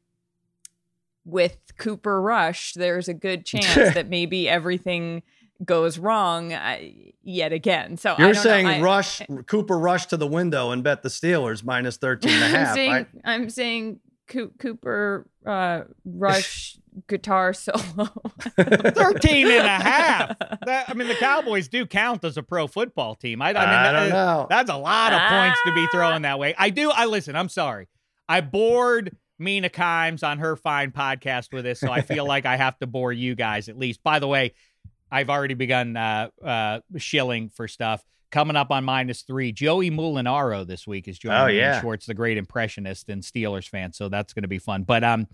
with 1.25 1.57
Cooper 1.79 2.21
Rush 2.21 2.75
there's 2.75 3.09
a 3.09 3.15
good 3.15 3.45
chance 3.53 3.95
that 3.95 4.09
maybe 4.09 4.49
everything 4.49 5.23
goes 5.65 5.99
wrong 5.99 6.53
uh, 6.53 6.79
yet 7.23 7.53
again 7.53 7.97
so 7.97 8.13
I 8.13 8.25
You're 8.27 8.35
saying 8.35 8.67
I- 8.67 8.81
rush 8.81 9.23
Cooper 9.47 9.79
rush 9.79 10.07
to 10.07 10.17
the 10.19 10.27
window 10.27 10.71
and 10.71 10.85
bet 10.85 11.03
the 11.03 11.09
Steelers 11.09 11.65
minus 11.65 11.97
13 11.97 12.31
and 12.31 12.55
a 12.55 12.59
I'm 12.59 12.75
saying 12.75 12.93
right? 12.93 13.09
I'm 13.25 13.51
saying 13.51 14.01
Cooper 14.29 15.27
uh, 15.45 15.83
Rush 16.05 16.77
guitar 17.09 17.53
solo. 17.53 17.77
13 18.59 19.47
and 19.47 19.67
a 19.67 19.69
half. 19.69 20.39
That, 20.65 20.89
I 20.89 20.95
mean, 20.95 21.09
the 21.09 21.15
Cowboys 21.15 21.69
do 21.69 21.87
count 21.87 22.25
as 22.25 22.37
a 22.37 22.43
pro 22.43 22.67
football 22.67 23.15
team. 23.15 23.41
I, 23.43 23.51
I 23.51 23.53
mean, 23.53 23.57
I 23.57 23.93
don't 23.93 24.09
that- 24.11 24.13
know. 24.15 24.47
That's 24.49 24.71
a 24.71 24.77
lot 24.77 25.13
of 25.13 25.21
points 25.29 25.59
to 25.67 25.75
be 25.75 25.87
thrown 25.89 26.23
that 26.23 26.39
way. 26.39 26.55
I 26.59 26.71
do. 26.71 26.91
I 26.91 27.07
listen. 27.07 27.37
I'm 27.37 27.49
sorry. 27.49 27.89
I 28.29 28.41
bored 28.41 29.17
Mina 29.39 29.69
Kimes 29.69 30.27
on 30.27 30.39
her 30.39 30.57
fine 30.57 30.91
podcast 30.91 31.53
with 31.53 31.65
this, 31.65 31.79
so 31.81 31.91
I 31.93 32.01
feel 32.01 32.27
like 32.27 32.47
I 32.47 32.57
have 32.57 32.79
to 32.79 32.87
bore 32.87 33.13
you 33.13 33.35
guys 33.35 33.69
at 33.69 33.79
least. 33.79 34.03
By 34.03 34.19
the 34.19 34.27
way, 34.27 34.55
I've 35.11 35.31
already 35.31 35.55
begun 35.55 35.97
uh, 35.97 36.31
uh, 36.43 36.81
shilling 36.97 37.51
for 37.51 37.69
stuff. 37.69 38.05
Coming 38.37 38.55
up 38.57 38.71
on 38.71 38.85
minus 38.85 39.23
three, 39.23 39.51
Joey 39.51 39.91
Molinaro 39.91 40.67
this 40.67 40.87
week 40.87 41.09
is 41.09 41.19
joining 41.19 41.41
Oh, 41.41 41.47
yeah. 41.47 41.81
Schwartz, 41.81 42.05
the 42.05 42.13
great 42.13 42.37
impressionist 42.37 43.09
and 43.09 43.23
Steelers 43.23 43.67
fan. 43.67 43.95
So 43.95 44.11
that's 44.11 44.35
going 44.35 44.43
to 44.43 44.49
be 44.49 44.59
fun. 44.59 44.83
But 44.83 45.03
um, 45.05 45.27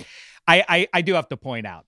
I, 0.46 0.64
I 0.68 0.88
I 0.92 1.02
do 1.02 1.14
have 1.14 1.28
to 1.30 1.36
point 1.36 1.66
out, 1.66 1.84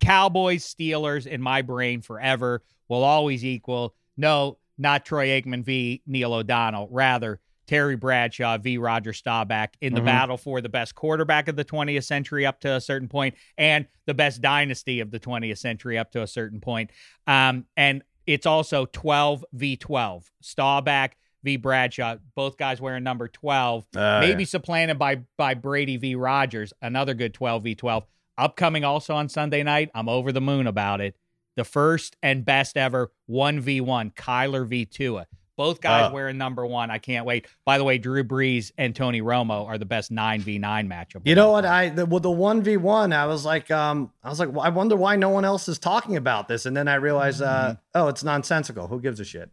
Cowboys 0.00 0.64
Steelers 0.66 1.28
in 1.28 1.40
my 1.40 1.62
brain 1.62 2.00
forever 2.00 2.64
will 2.88 3.04
always 3.04 3.44
equal 3.44 3.94
no, 4.16 4.58
not 4.76 5.04
Troy 5.06 5.28
Aikman 5.40 5.62
v. 5.62 6.02
Neil 6.04 6.34
O'Donnell, 6.34 6.88
rather 6.90 7.38
Terry 7.68 7.94
Bradshaw 7.94 8.58
v. 8.58 8.76
Roger 8.76 9.12
Staubach 9.12 9.70
in 9.80 9.94
the 9.94 10.00
Mhm. 10.00 10.04
battle 10.06 10.36
for 10.36 10.60
the 10.60 10.68
best 10.68 10.96
quarterback 10.96 11.46
of 11.46 11.54
the 11.54 11.64
20th 11.64 12.02
century 12.06 12.44
up 12.44 12.58
to 12.62 12.74
a 12.74 12.80
certain 12.80 13.06
point 13.08 13.36
and 13.56 13.86
the 14.06 14.14
best 14.14 14.40
dynasty 14.40 14.98
of 14.98 15.12
the 15.12 15.20
20th 15.20 15.58
century 15.58 15.96
up 15.96 16.10
to 16.10 16.22
a 16.22 16.26
certain 16.26 16.60
point. 16.60 16.90
Um, 17.28 17.66
and 17.76 18.02
it's 18.26 18.46
also 18.46 18.86
12 18.86 19.44
v 19.52 19.76
12. 19.76 20.30
Staubach 20.42 21.12
v. 21.44 21.56
Bradshaw, 21.56 22.16
both 22.34 22.56
guys 22.56 22.80
wearing 22.80 23.04
number 23.04 23.28
12 23.28 23.86
Uh, 23.94 24.20
maybe 24.20 24.44
supplanted 24.44 24.98
by 24.98 25.22
by 25.36 25.54
Brady 25.54 25.96
v. 25.96 26.14
Rogers, 26.16 26.72
another 26.82 27.14
good 27.14 27.34
12 27.34 27.62
v 27.62 27.74
12. 27.74 28.04
Upcoming 28.38 28.84
also 28.84 29.14
on 29.14 29.28
Sunday 29.28 29.62
night. 29.62 29.90
I'm 29.94 30.08
over 30.08 30.32
the 30.32 30.40
moon 30.40 30.66
about 30.66 31.00
it. 31.00 31.16
The 31.56 31.64
first 31.64 32.16
and 32.22 32.44
best 32.44 32.76
ever 32.76 33.12
1v1, 33.30 34.14
Kyler 34.14 34.66
v. 34.66 34.84
Tua. 34.84 35.26
Both 35.56 35.80
guys 35.80 36.10
Oh. 36.10 36.14
wearing 36.14 36.36
number 36.38 36.66
one. 36.66 36.90
I 36.90 36.98
can't 36.98 37.24
wait. 37.24 37.46
By 37.64 37.78
the 37.78 37.84
way, 37.84 37.96
Drew 37.98 38.22
Brees 38.24 38.72
and 38.76 38.94
Tony 38.94 39.22
Romo 39.22 39.66
are 39.66 39.78
the 39.78 39.86
best 39.86 40.12
9v9 40.12 40.60
matchup. 40.86 41.22
You 41.24 41.34
know 41.34 41.50
what? 41.52 41.64
I 41.64 41.88
the, 41.88 42.04
with 42.06 42.22
the 42.22 42.30
one 42.30 42.62
v 42.62 42.76
one, 42.76 43.12
I 43.12 43.26
was 43.26 43.44
like, 43.44 43.70
um, 43.70 44.10
I 44.22 44.28
was 44.28 44.38
like, 44.38 44.52
well, 44.52 44.60
I 44.60 44.68
wonder 44.68 44.96
why 44.96 45.16
no 45.16 45.30
one 45.30 45.44
else 45.44 45.68
is 45.68 45.78
talking 45.78 46.16
about 46.16 46.48
this, 46.48 46.66
and 46.66 46.76
then 46.76 46.88
I 46.88 46.96
realized, 46.96 47.40
uh, 47.42 47.46
Mm-hmm. 47.70 47.80
oh, 47.94 48.08
it's 48.08 48.22
nonsensical. 48.22 48.86
Who 48.88 49.00
gives 49.00 49.18
a 49.20 49.24
shit? 49.24 49.50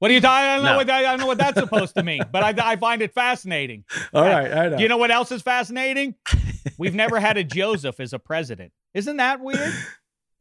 What 0.00 0.10
are 0.10 0.14
you 0.14 0.20
talking? 0.20 0.48
I 0.48 0.56
don't 0.56 0.64
know 0.64 0.72
No. 0.72 0.76
what 0.78 0.90
I 0.90 1.02
don't 1.02 1.20
know 1.20 1.26
what 1.26 1.38
that's 1.38 1.58
supposed 1.60 1.94
to 1.94 2.02
mean, 2.02 2.22
but 2.32 2.42
I, 2.42 2.72
I 2.72 2.76
find 2.76 3.00
it 3.00 3.12
fascinating. 3.14 3.84
All 4.12 4.22
right, 4.24 4.52
I 4.52 4.68
know. 4.70 4.78
You 4.78 4.88
know 4.88 4.96
what 4.96 5.10
else 5.10 5.30
is 5.32 5.40
fascinating? 5.42 6.14
We've 6.78 6.94
never 6.94 7.20
had 7.20 7.36
a 7.36 7.44
Joseph 7.44 8.00
as 8.00 8.12
a 8.12 8.18
president. 8.18 8.72
Isn't 8.92 9.18
that 9.18 9.40
weird? 9.40 9.72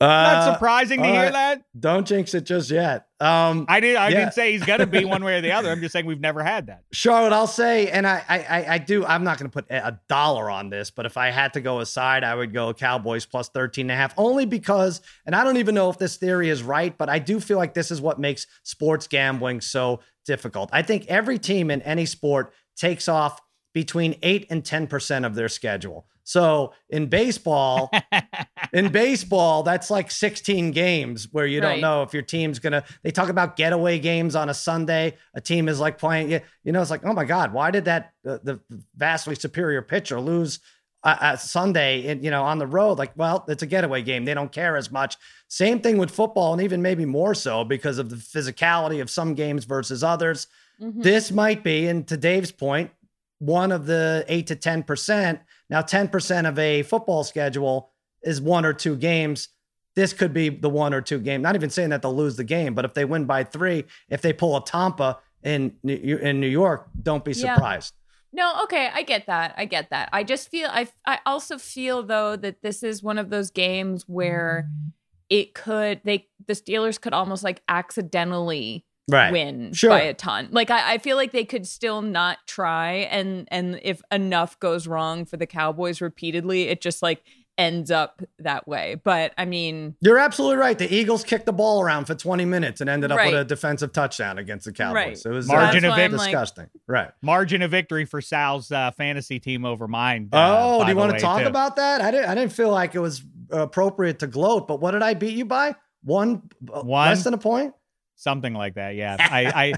Not 0.02 0.36
Uh, 0.36 0.54
surprising 0.54 1.02
to 1.02 1.08
hear 1.08 1.24
right. 1.24 1.32
that. 1.32 1.62
Don't 1.80 2.06
jinx 2.06 2.34
it 2.34 2.44
just 2.46 2.70
yet. 2.70 3.06
Um, 3.22 3.66
I 3.70 3.80
did. 3.80 3.96
I 3.96 4.10
Yeah. 4.10 4.20
didn't 4.20 4.34
say 4.34 4.52
he's 4.52 4.66
gonna 4.66 4.86
be 4.86 5.06
one 5.06 5.24
way 5.24 5.38
or 5.38 5.42
the 5.42 5.54
other. 5.54 5.72
I'm 5.72 5.80
just 5.80 5.94
saying 5.94 6.06
we've 6.06 6.20
never 6.20 6.44
had 6.44 6.68
that. 6.68 6.82
Charlotte, 6.92 7.32
I'll 7.32 7.48
say, 7.48 7.90
and 7.90 8.06
I, 8.06 8.22
I, 8.28 8.66
I- 8.74 8.78
do. 8.80 9.06
I'm 9.06 9.24
not 9.24 9.38
going 9.38 9.50
to 9.50 9.54
put 9.54 9.66
a 9.70 9.98
dollar 10.10 10.50
on 10.50 10.70
this, 10.70 10.92
but 10.92 11.06
if 11.06 11.16
I 11.16 11.30
had 11.30 11.54
to 11.54 11.62
go 11.62 11.80
aside, 11.80 12.26
I 12.26 12.36
would 12.36 12.52
go 12.54 12.74
Cowboys 12.74 13.26
plus 13.26 13.48
13 13.50 13.86
and 13.86 13.92
a 13.92 13.96
half, 13.96 14.14
only 14.18 14.46
because, 14.46 15.00
and 15.26 15.34
I 15.36 15.46
don't 15.46 15.56
even 15.58 15.74
know 15.74 15.90
if 15.90 15.98
this 15.98 16.18
theory 16.18 16.50
is 16.50 16.64
right, 16.64 16.98
but 16.98 17.08
I 17.08 17.20
do 17.20 17.40
feel 17.40 17.58
like 17.58 17.74
this 17.74 17.90
is 17.90 18.02
what 18.02 18.20
makes 18.20 18.46
sports 18.64 19.08
gambling 19.08 19.62
so 19.62 20.02
difficult. 20.26 20.70
I 20.74 20.82
think 20.82 21.06
every 21.08 21.40
team 21.40 21.72
in 21.72 21.82
any 21.84 22.06
sport 22.06 22.52
takes 22.76 23.08
off 23.08 23.40
between 23.74 24.16
eight 24.22 24.48
and 24.50 24.66
10 24.66 24.88
percent 24.88 25.24
of 25.24 25.34
their 25.36 25.48
schedule. 25.50 26.08
So 26.26 26.74
in 26.90 27.08
baseball, 27.08 27.92
in 28.74 28.92
baseball, 28.92 29.64
that's 29.64 29.90
like 29.92 30.10
16 30.10 30.72
games 30.72 31.28
where 31.32 31.46
you 31.46 31.60
don't 31.60 31.72
Right. 31.72 31.82
know 31.82 32.02
if 32.04 32.14
your 32.14 32.24
team's 32.24 32.60
gonna. 32.60 32.84
They 33.04 33.12
talk 33.12 33.30
about 33.30 33.56
getaway 33.58 34.00
games 34.00 34.36
on 34.36 34.50
a 34.50 34.54
Sunday. 34.54 35.18
A 35.36 35.42
team 35.42 35.68
is 35.68 35.80
like 35.80 35.98
playing. 35.98 36.32
You, 36.32 36.40
you 36.64 36.72
know, 36.72 36.82
it's 36.82 36.92
like, 36.92 37.06
oh 37.06 37.14
my 37.14 37.26
god, 37.26 37.52
why 37.54 37.72
did 37.72 37.86
that 37.86 38.14
uh, 38.28 38.38
the 38.44 38.60
vastly 38.96 39.36
superior 39.36 39.82
pitcher 39.82 40.20
lose 40.22 40.60
uh, 41.04 41.18
uh, 41.20 41.36
Sunday? 41.36 42.06
In, 42.06 42.24
you 42.24 42.32
know, 42.32 42.44
on 42.44 42.58
the 42.58 42.68
road. 42.68 42.98
Like, 42.98 43.12
well, 43.18 43.44
it's 43.50 43.64
a 43.64 43.68
getaway 43.68 44.02
game. 44.02 44.24
They 44.24 44.34
don't 44.34 44.52
care 44.52 44.78
as 44.78 44.90
much. 44.92 45.18
Same 45.50 45.80
thing 45.82 45.98
with 45.98 46.10
football, 46.10 46.54
and 46.54 46.62
even 46.62 46.82
maybe 46.82 47.06
more 47.06 47.36
so 47.36 47.64
because 47.66 47.98
of 47.98 48.10
the 48.10 48.16
physicality 48.16 49.02
of 49.02 49.10
some 49.10 49.34
games 49.34 49.66
versus 49.66 50.04
others. 50.04 50.48
Mhm. 50.82 51.04
This 51.04 51.32
might 51.32 51.64
be, 51.64 51.88
and 51.88 52.08
to 52.08 52.18
Dave's 52.18 52.52
point, 52.52 52.92
one 53.40 53.72
of 53.74 53.86
the 53.86 54.24
eight 54.30 54.48
to 54.48 54.56
10%. 54.56 55.40
Now, 55.74 55.82
10% 55.82 56.48
of 56.48 56.60
a 56.60 56.84
football 56.84 57.24
schedule 57.24 57.90
is 58.22 58.40
one 58.40 58.64
or 58.64 58.74
two 58.74 58.96
games. 58.96 59.48
This 59.96 60.14
could 60.14 60.32
be 60.32 60.50
the 60.50 60.70
one 60.70 60.94
or 60.94 61.02
two 61.02 61.18
game. 61.18 61.42
Not 61.42 61.56
even 61.56 61.72
saying 61.72 61.90
that 61.90 62.04
they'll 62.04 62.16
lose 62.16 62.36
the 62.36 62.44
game, 62.44 62.76
but 62.76 62.86
if 62.86 62.94
they 62.94 63.06
win 63.06 63.26
by 63.26 63.44
three, 63.44 63.86
if 64.08 64.22
they 64.22 64.34
pull 64.34 64.56
a 64.56 64.64
Tampa 64.64 65.18
in 65.42 65.76
New- 65.82 66.18
in 66.18 66.40
New 66.40 66.48
York, 66.48 66.90
don't 67.02 67.26
be 67.26 67.32
Yeah. 67.32 67.56
surprised. 67.56 67.92
No, 68.32 68.62
okay, 68.66 68.92
I 68.94 69.02
get 69.02 69.26
that. 69.26 69.56
I 69.58 69.66
get 69.66 69.90
that. 69.90 70.10
I 70.14 70.24
just 70.24 70.50
feel 70.50 70.70
I 70.72 70.90
I 71.08 71.18
also 71.26 71.58
feel 71.58 72.04
though 72.04 72.36
that 72.36 72.62
this 72.62 72.84
is 72.84 73.02
one 73.02 73.18
of 73.18 73.32
those 73.32 73.50
games 73.50 74.08
where 74.08 74.70
it 75.28 75.56
could 75.56 76.02
they 76.04 76.28
the 76.46 76.54
Steelers 76.54 77.02
could 77.02 77.14
almost 77.14 77.44
like 77.44 77.64
accidentally 77.68 78.86
Right. 79.12 79.32
win 79.34 79.74
Sure. 79.74 79.90
by 79.90 80.02
a 80.02 80.14
ton. 80.14 80.48
Like 80.52 80.72
I, 80.72 80.94
I 80.94 80.98
feel 80.98 81.18
like 81.18 81.32
they 81.32 81.44
could 81.46 81.68
still 81.68 82.02
not 82.02 82.38
try 82.48 82.92
and 83.12 83.48
and 83.52 83.80
if 83.84 84.02
enough 84.12 84.60
goes 84.60 84.88
wrong 84.88 85.26
for 85.26 85.36
the 85.38 85.46
Cowboys 85.48 86.00
repeatedly, 86.00 86.64
it 86.70 86.80
just 86.82 87.02
like 87.02 87.22
ends 87.58 87.92
up 87.92 88.22
that 88.40 88.68
way. 88.68 88.96
But 89.04 89.34
I 89.38 89.46
mean, 89.46 89.96
You're 90.02 90.18
absolutely 90.18 90.58
right. 90.58 90.80
The 90.80 90.92
Eagles 90.92 91.24
kicked 91.24 91.46
the 91.46 91.54
ball 91.54 91.82
around 91.82 92.06
for 92.06 92.16
20 92.16 92.46
minutes 92.46 92.82
and 92.82 92.90
ended 92.90 93.12
up 93.12 93.20
with 93.24 93.34
a 93.36 93.46
defensive 93.46 93.92
touchdown 93.94 94.38
against 94.40 94.66
the 94.66 94.72
Cowboys. 94.72 94.96
Right. 94.96 95.32
It 95.32 95.36
was 95.36 95.48
Margin 95.48 95.86
uh, 95.86 95.90
of 95.90 95.96
victory. 95.96 96.18
why 96.18 96.24
like- 96.24 96.32
disgusting. 96.32 96.70
right. 96.88 97.12
Margin 97.22 97.62
of 97.62 97.70
victory 97.72 98.06
for 98.06 98.22
Sal's 98.22 98.72
uh, 98.72 98.90
fantasy 98.92 99.40
team 99.40 99.66
over 99.66 99.88
mine. 99.88 100.30
uh, 100.34 100.56
Oh, 100.80 100.84
do 100.84 100.90
you 100.92 100.98
want 100.98 101.14
to 101.14 101.20
talk 101.20 101.42
too. 101.42 101.48
about 101.48 101.76
that? 101.76 102.02
I 102.02 102.10
didn't. 102.10 102.30
I 102.30 102.36
didn't 102.36 102.54
feel 102.54 102.72
like 102.72 102.96
it 102.96 103.00
was 103.00 103.22
appropriate 103.52 104.20
to 104.20 104.28
gloat. 104.28 104.68
But 104.68 104.80
what 104.80 104.92
did 104.92 105.04
I 105.04 105.14
beat 105.14 105.36
you 105.36 105.46
by? 105.46 105.76
One, 106.04 106.42
uh, 106.74 106.82
One? 106.82 107.10
less 107.10 107.24
than 107.24 107.34
a 107.34 107.38
point. 107.38 107.74
Something 108.16 108.54
like 108.54 108.76
that? 108.76 108.96
Yeah, 108.96 109.16
I 109.20 109.46
I, 109.46 109.74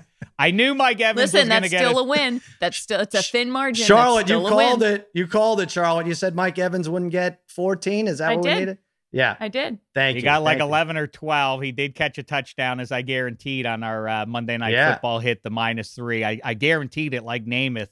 I 0.47 0.51
knew 0.51 0.75
Mike 0.75 1.01
Evans 1.01 1.33
listen, 1.33 1.41
was 1.41 1.49
going 1.49 1.63
to 1.63 1.69
that's 1.69 1.71
get 1.71 1.87
still 1.87 1.99
it. 1.99 2.01
a 2.01 2.07
win. 2.07 2.41
That's 2.59 2.77
still 2.77 2.99
it's 3.01 3.15
a 3.15 3.23
thin 3.23 3.51
margin. 3.51 3.85
Charlotte, 3.85 4.29
you 4.29 4.39
called 4.41 4.81
win. 4.81 4.93
it. 4.95 5.09
You 5.13 5.27
called 5.27 5.61
it, 5.61 5.71
Charlotte. 5.71 6.07
You 6.07 6.13
said 6.15 6.35
Mike 6.35 6.59
Evans 6.59 6.87
wouldn't 6.89 7.11
get 7.11 7.41
14. 7.47 8.07
Is 8.07 8.17
that 8.19 8.31
I 8.31 8.35
what 8.35 8.43
did. 8.43 8.53
we 8.53 8.59
needed? 8.59 8.77
Yeah. 9.11 9.37
I 9.39 9.47
did. 9.47 9.79
Thank 9.93 10.15
He 10.15 10.17
you. 10.17 10.21
He 10.23 10.25
got 10.25 10.43
like 10.43 10.57
Thank 10.57 10.67
you. 10.67 10.73
11 10.73 10.97
or 10.97 11.07
12. 11.07 11.61
He 11.61 11.71
did 11.71 11.95
catch 11.95 12.17
a 12.17 12.23
touchdown, 12.23 12.81
as 12.81 12.91
I 12.91 13.01
guaranteed 13.01 13.65
on 13.65 13.81
our 13.81 14.09
uh, 14.09 14.25
Monday 14.25 14.57
Night 14.57 14.73
Yeah. 14.73 14.93
Football 14.95 15.19
hit 15.19 15.41
the 15.41 15.49
minus 15.49 15.91
three. 15.93 16.25
I, 16.25 16.41
I 16.43 16.53
guaranteed 16.53 17.13
it, 17.13 17.23
like 17.23 17.45
Namath, 17.45 17.87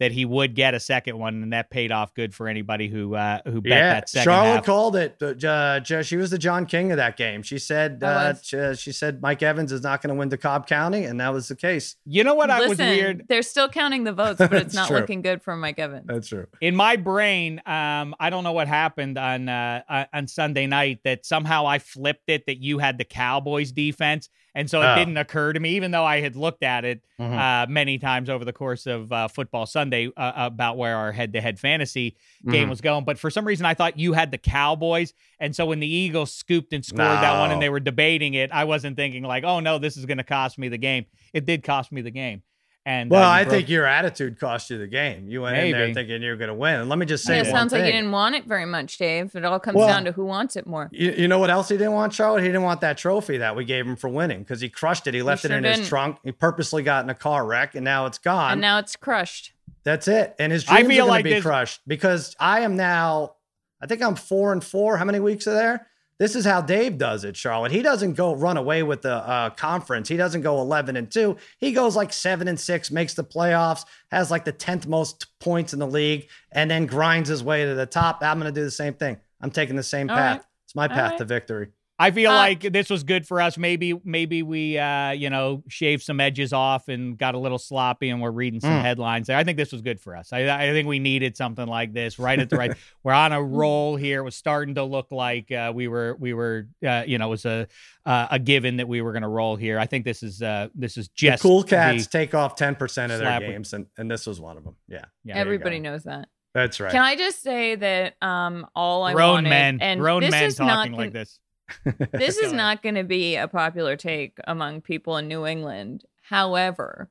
that 0.00 0.12
he 0.12 0.24
would 0.24 0.54
get 0.54 0.74
a 0.74 0.80
second 0.80 1.18
one, 1.18 1.42
and 1.42 1.52
that 1.52 1.70
paid 1.70 1.90
off 1.90 2.14
good 2.14 2.34
for 2.34 2.46
anybody 2.48 2.88
who 2.88 3.14
uh, 3.14 3.40
who 3.44 3.60
bet 3.60 3.70
Yeah, 3.72 3.92
that 3.94 4.08
second 4.08 4.24
Charlotte 4.24 4.54
half. 4.56 4.64
called 4.64 4.96
it. 4.96 5.20
Uh, 5.22 5.82
she 6.02 6.16
was 6.16 6.30
the 6.30 6.38
John 6.38 6.66
King 6.66 6.92
of 6.92 6.98
that 6.98 7.16
game. 7.16 7.42
She 7.42 7.58
said, 7.58 8.02
I 8.04 8.06
uh, 8.30 8.34
she, 8.40 8.74
she 8.76 8.92
said 8.92 9.20
Mike 9.20 9.42
Evans 9.42 9.72
is 9.72 9.82
not 9.82 10.00
going 10.00 10.14
to 10.14 10.18
win 10.18 10.30
DeKalb 10.30 10.66
County, 10.66 11.04
and 11.04 11.18
that 11.20 11.32
was 11.32 11.48
the 11.48 11.56
case. 11.56 11.96
You 12.04 12.22
know 12.24 12.34
what 12.34 12.48
I 12.50 12.60
was 12.60 12.70
Listen, 12.70 12.88
weird? 12.88 13.24
they're 13.28 13.42
still 13.42 13.68
counting 13.68 14.04
the 14.04 14.12
votes, 14.12 14.38
but 14.38 14.52
it's 14.52 14.74
not 14.74 14.88
true. 14.88 14.98
looking 15.00 15.22
good 15.22 15.42
for 15.42 15.56
Mike 15.56 15.78
Evans. 15.78 16.04
That's 16.06 16.28
true. 16.28 16.46
in 16.60 16.76
my 16.76 16.96
brain, 16.96 17.60
um, 17.66 18.14
I 18.20 18.30
don't 18.30 18.44
know 18.44 18.52
what 18.52 18.68
happened 18.68 19.18
on 19.18 19.48
uh, 19.48 19.82
uh, 19.88 20.04
on 20.12 20.28
Sunday 20.28 20.66
night 20.66 21.00
that 21.04 21.26
somehow 21.26 21.66
I 21.66 21.78
flipped 21.80 22.28
it 22.30 22.46
that 22.46 22.58
you 22.62 22.78
had 22.78 22.98
the 22.98 23.04
Cowboys 23.04 23.72
defense, 23.72 24.28
and 24.54 24.70
so 24.70 24.80
it 24.80 24.86
Oh. 24.86 24.94
didn't 24.94 25.16
occur 25.16 25.52
to 25.52 25.58
me, 25.60 25.70
even 25.70 25.90
though 25.90 26.04
I 26.04 26.20
had 26.20 26.36
looked 26.36 26.62
at 26.62 26.84
it 26.84 27.02
Mhm. 27.20 27.36
uh, 27.36 27.66
many 27.68 27.98
times 27.98 28.30
over 28.30 28.44
the 28.44 28.52
course 28.52 28.86
of 28.86 29.10
uh, 29.10 29.26
football 29.26 29.66
Sunday. 29.66 29.87
Sunday 29.88 30.10
uh, 30.16 30.32
about 30.36 30.76
where 30.76 30.96
our 30.96 31.12
head-to-head 31.12 31.58
fantasy 31.58 32.16
game 32.48 32.66
Mhm. 32.66 32.70
was 32.70 32.80
going. 32.82 33.04
But 33.04 33.18
for 33.18 33.30
some 33.30 33.46
reason, 33.46 33.64
I 33.64 33.72
thought 33.74 33.98
you 33.98 34.12
had 34.12 34.30
the 34.30 34.38
Cowboys, 34.38 35.14
and 35.40 35.56
so 35.56 35.64
when 35.66 35.80
the 35.80 35.86
Eagles 35.88 36.32
scooped 36.34 36.72
and 36.74 36.84
scored 36.84 37.00
that 37.00 37.38
one, 37.40 37.50
and 37.50 37.62
they 37.62 37.70
were 37.70 37.80
debating 37.80 38.34
it, 38.34 38.50
I 38.52 38.64
wasn't 38.64 38.96
thinking 38.96 39.22
like, 39.22 39.44
"Oh 39.44 39.60
no, 39.60 39.78
this 39.78 39.96
is 39.96 40.04
going 40.04 40.18
to 40.18 40.24
cost 40.24 40.58
me 40.58 40.68
the 40.68 40.78
game." 40.78 41.06
It 41.32 41.46
did 41.46 41.62
cost 41.62 41.90
me 41.90 42.02
the 42.02 42.10
game. 42.10 42.42
And 42.86 43.10
Well, 43.10 43.22
uh, 43.22 43.26
I 43.28 43.42
broke- 43.44 43.54
think 43.56 43.68
your 43.68 43.84
attitude 43.84 44.40
cost 44.40 44.70
you 44.70 44.78
the 44.78 44.86
game. 44.86 45.28
You 45.28 45.42
went 45.42 45.58
in 45.58 45.72
there 45.72 45.92
thinking 45.92 46.22
you 46.22 46.30
were 46.30 46.36
going 46.36 46.48
to 46.48 46.54
win. 46.54 46.76
And 46.80 46.88
let 46.88 46.98
me 46.98 47.04
just 47.04 47.22
say 47.22 47.34
Yeah, 47.36 47.42
one 47.42 47.48
it 47.48 47.52
sounds 47.52 47.72
like 47.72 47.84
you 47.84 47.92
didn't 47.92 48.12
want 48.12 48.34
it 48.34 48.46
very 48.46 48.64
much, 48.64 48.96
Dave. 48.96 49.36
It 49.36 49.44
all 49.44 49.60
comes 49.60 49.76
Well- 49.76 49.88
down 49.88 50.04
to 50.06 50.12
who 50.12 50.24
wants 50.24 50.56
it 50.56 50.66
more. 50.66 50.88
You, 50.90 51.12
you 51.18 51.28
know 51.28 51.38
what 51.38 51.50
else 51.50 51.68
he 51.68 51.76
didn't 51.76 51.92
want, 51.92 52.14
Charlotte? 52.14 52.40
He 52.42 52.48
didn't 52.48 52.62
want 52.62 52.80
that 52.80 52.96
trophy 52.96 53.36
that 53.38 53.54
we 53.54 53.66
gave 53.66 53.86
him 53.86 53.94
for 53.96 54.08
winning 54.08 54.38
because 54.38 54.62
he 54.62 54.70
crushed 54.70 55.06
it. 55.06 55.12
He 55.12 55.20
left 55.20 55.44
it 55.44 55.48
sure 55.48 55.58
in 55.58 55.64
his 55.64 55.76
didn't. 55.76 55.88
trunk. 55.90 56.16
He 56.24 56.32
purposely 56.32 56.82
got 56.82 57.04
in 57.04 57.10
a 57.10 57.14
car 57.14 57.44
wreck, 57.44 57.74
and 57.74 57.84
now 57.84 58.06
it's 58.06 58.16
gone. 58.18 58.52
and 58.52 58.60
now 58.62 58.78
it's 58.78 58.96
crushed. 58.96 59.52
That's 59.84 60.08
it. 60.08 60.34
And 60.38 60.52
his 60.52 60.68
I 60.68 60.76
dreams 60.82 60.88
feel 60.88 61.04
are 61.04 61.06
going 61.06 61.10
like 61.10 61.24
to 61.24 61.30
be 61.30 61.34
this- 61.34 61.44
crushed 61.44 61.80
because 61.86 62.34
I 62.38 62.60
am 62.60 62.76
now. 62.76 63.34
I 63.80 63.86
think 63.86 64.02
I'm 64.02 64.16
four 64.16 64.52
and 64.52 64.62
four. 64.62 64.96
How 64.96 65.04
many 65.04 65.20
weeks 65.20 65.46
are 65.46 65.54
there? 65.54 65.86
This 66.18 66.34
is 66.34 66.44
how 66.44 66.60
Dave 66.60 66.98
does 66.98 67.22
it, 67.22 67.36
Charlotte. 67.36 67.70
He 67.70 67.80
doesn't 67.80 68.14
go 68.14 68.34
run 68.34 68.56
away 68.56 68.82
with 68.82 69.02
the 69.02 69.14
uh, 69.14 69.50
conference. 69.50 70.08
He 70.08 70.16
doesn't 70.16 70.40
go 70.40 70.60
11 70.60 70.96
and 70.96 71.08
two. 71.08 71.36
He 71.58 71.70
goes 71.70 71.94
like 71.94 72.12
seven 72.12 72.48
and 72.48 72.58
six, 72.58 72.90
makes 72.90 73.14
the 73.14 73.22
playoffs, 73.22 73.84
has 74.10 74.28
like 74.28 74.44
the 74.44 74.52
10th 74.52 74.88
most 74.88 75.26
points 75.38 75.72
in 75.74 75.78
the 75.78 75.86
league, 75.86 76.28
and 76.50 76.68
then 76.68 76.86
grinds 76.86 77.28
his 77.28 77.44
way 77.44 77.64
to 77.64 77.74
the 77.76 77.86
top. 77.86 78.18
I'm 78.20 78.40
going 78.40 78.52
to 78.52 78.60
do 78.60 78.64
the 78.64 78.70
same 78.72 78.94
thing. 78.94 79.18
I'm 79.40 79.52
taking 79.52 79.76
the 79.76 79.82
same 79.84 80.10
All 80.10 80.16
path. 80.16 80.38
right. 80.38 80.44
It's 80.64 80.74
my 80.74 80.88
path 80.88 81.12
right. 81.12 81.18
to 81.18 81.24
victory. 81.24 81.68
I 82.00 82.12
feel 82.12 82.30
Uh, 82.30 82.34
like 82.36 82.60
this 82.60 82.90
was 82.90 83.02
good 83.02 83.26
for 83.26 83.40
us. 83.40 83.58
Maybe 83.58 83.92
maybe 84.04 84.42
we 84.44 84.78
uh, 84.78 85.10
you 85.10 85.30
know 85.30 85.64
shaved 85.68 86.02
some 86.04 86.20
edges 86.20 86.52
off 86.52 86.86
and 86.88 87.18
got 87.18 87.34
a 87.34 87.38
little 87.38 87.58
sloppy, 87.58 88.08
and 88.10 88.20
we're 88.22 88.30
reading 88.30 88.60
some 88.60 88.70
Mm. 88.70 88.82
headlines 88.82 89.26
there. 89.26 89.36
I 89.36 89.42
think 89.42 89.56
this 89.58 89.72
was 89.72 89.80
good 89.82 90.00
for 90.00 90.14
us. 90.16 90.32
I, 90.32 90.48
I 90.48 90.70
think 90.72 90.86
we 90.86 91.00
needed 91.00 91.36
something 91.36 91.66
like 91.66 91.92
this 91.92 92.18
right 92.20 92.38
at 92.38 92.50
the 92.50 92.56
right. 92.56 92.76
we're 93.02 93.12
on 93.12 93.32
a 93.32 93.42
roll 93.42 93.96
here. 93.96 94.20
It 94.20 94.24
was 94.24 94.36
starting 94.36 94.76
to 94.76 94.84
look 94.84 95.10
like 95.10 95.50
uh, 95.50 95.72
we 95.74 95.88
were 95.88 96.16
we 96.20 96.34
were 96.34 96.68
uh, 96.86 97.02
you 97.06 97.18
know 97.18 97.26
it 97.26 97.30
was 97.30 97.44
a 97.46 97.66
uh, 98.06 98.28
a 98.30 98.38
given 98.38 98.76
that 98.76 98.86
we 98.86 99.02
were 99.02 99.10
going 99.12 99.22
to 99.22 99.28
roll 99.28 99.56
here. 99.56 99.78
I 99.78 99.86
think 99.86 100.04
this 100.04 100.22
is 100.22 100.40
uh, 100.40 100.68
this 100.76 100.96
is 100.96 101.08
just 101.08 101.42
the 101.42 101.48
cool 101.48 101.62
the- 101.62 101.68
cats 101.68 102.06
take 102.06 102.32
off 102.34 102.54
10% 102.54 102.74
of 102.76 103.08
their 103.08 103.18
slap- 103.18 103.42
games, 103.42 103.72
and, 103.72 103.86
and 103.98 104.08
this 104.10 104.24
was 104.26 104.40
one 104.40 104.56
of 104.56 104.62
them. 104.62 104.76
Yeah, 104.88 105.04
yeah, 105.24 105.36
Everybody 105.36 105.80
knows 105.80 106.04
that. 106.04 106.28
that's 106.54 106.78
right. 106.78 106.92
Can 106.92 107.02
I 107.02 107.16
just 107.16 107.42
say 107.42 107.74
that 107.74 108.14
um 108.22 108.66
all 108.76 109.02
I 109.02 109.14
grown 109.14 109.32
wanted 109.34 109.50
men, 109.50 109.78
and 109.80 110.00
grown 110.00 110.20
this 110.22 110.30
men 110.30 110.44
is 110.44 110.54
talking 110.54 110.92
not 110.92 110.98
like 110.98 111.12
this. 111.12 111.40
this 112.12 112.38
is 112.38 112.52
not 112.52 112.82
going 112.82 112.94
to 112.94 113.04
be 113.04 113.36
a 113.36 113.48
popular 113.48 113.96
take 113.96 114.38
among 114.46 114.80
people 114.80 115.16
in 115.16 115.28
New 115.28 115.46
England. 115.46 116.04
However, 116.22 117.10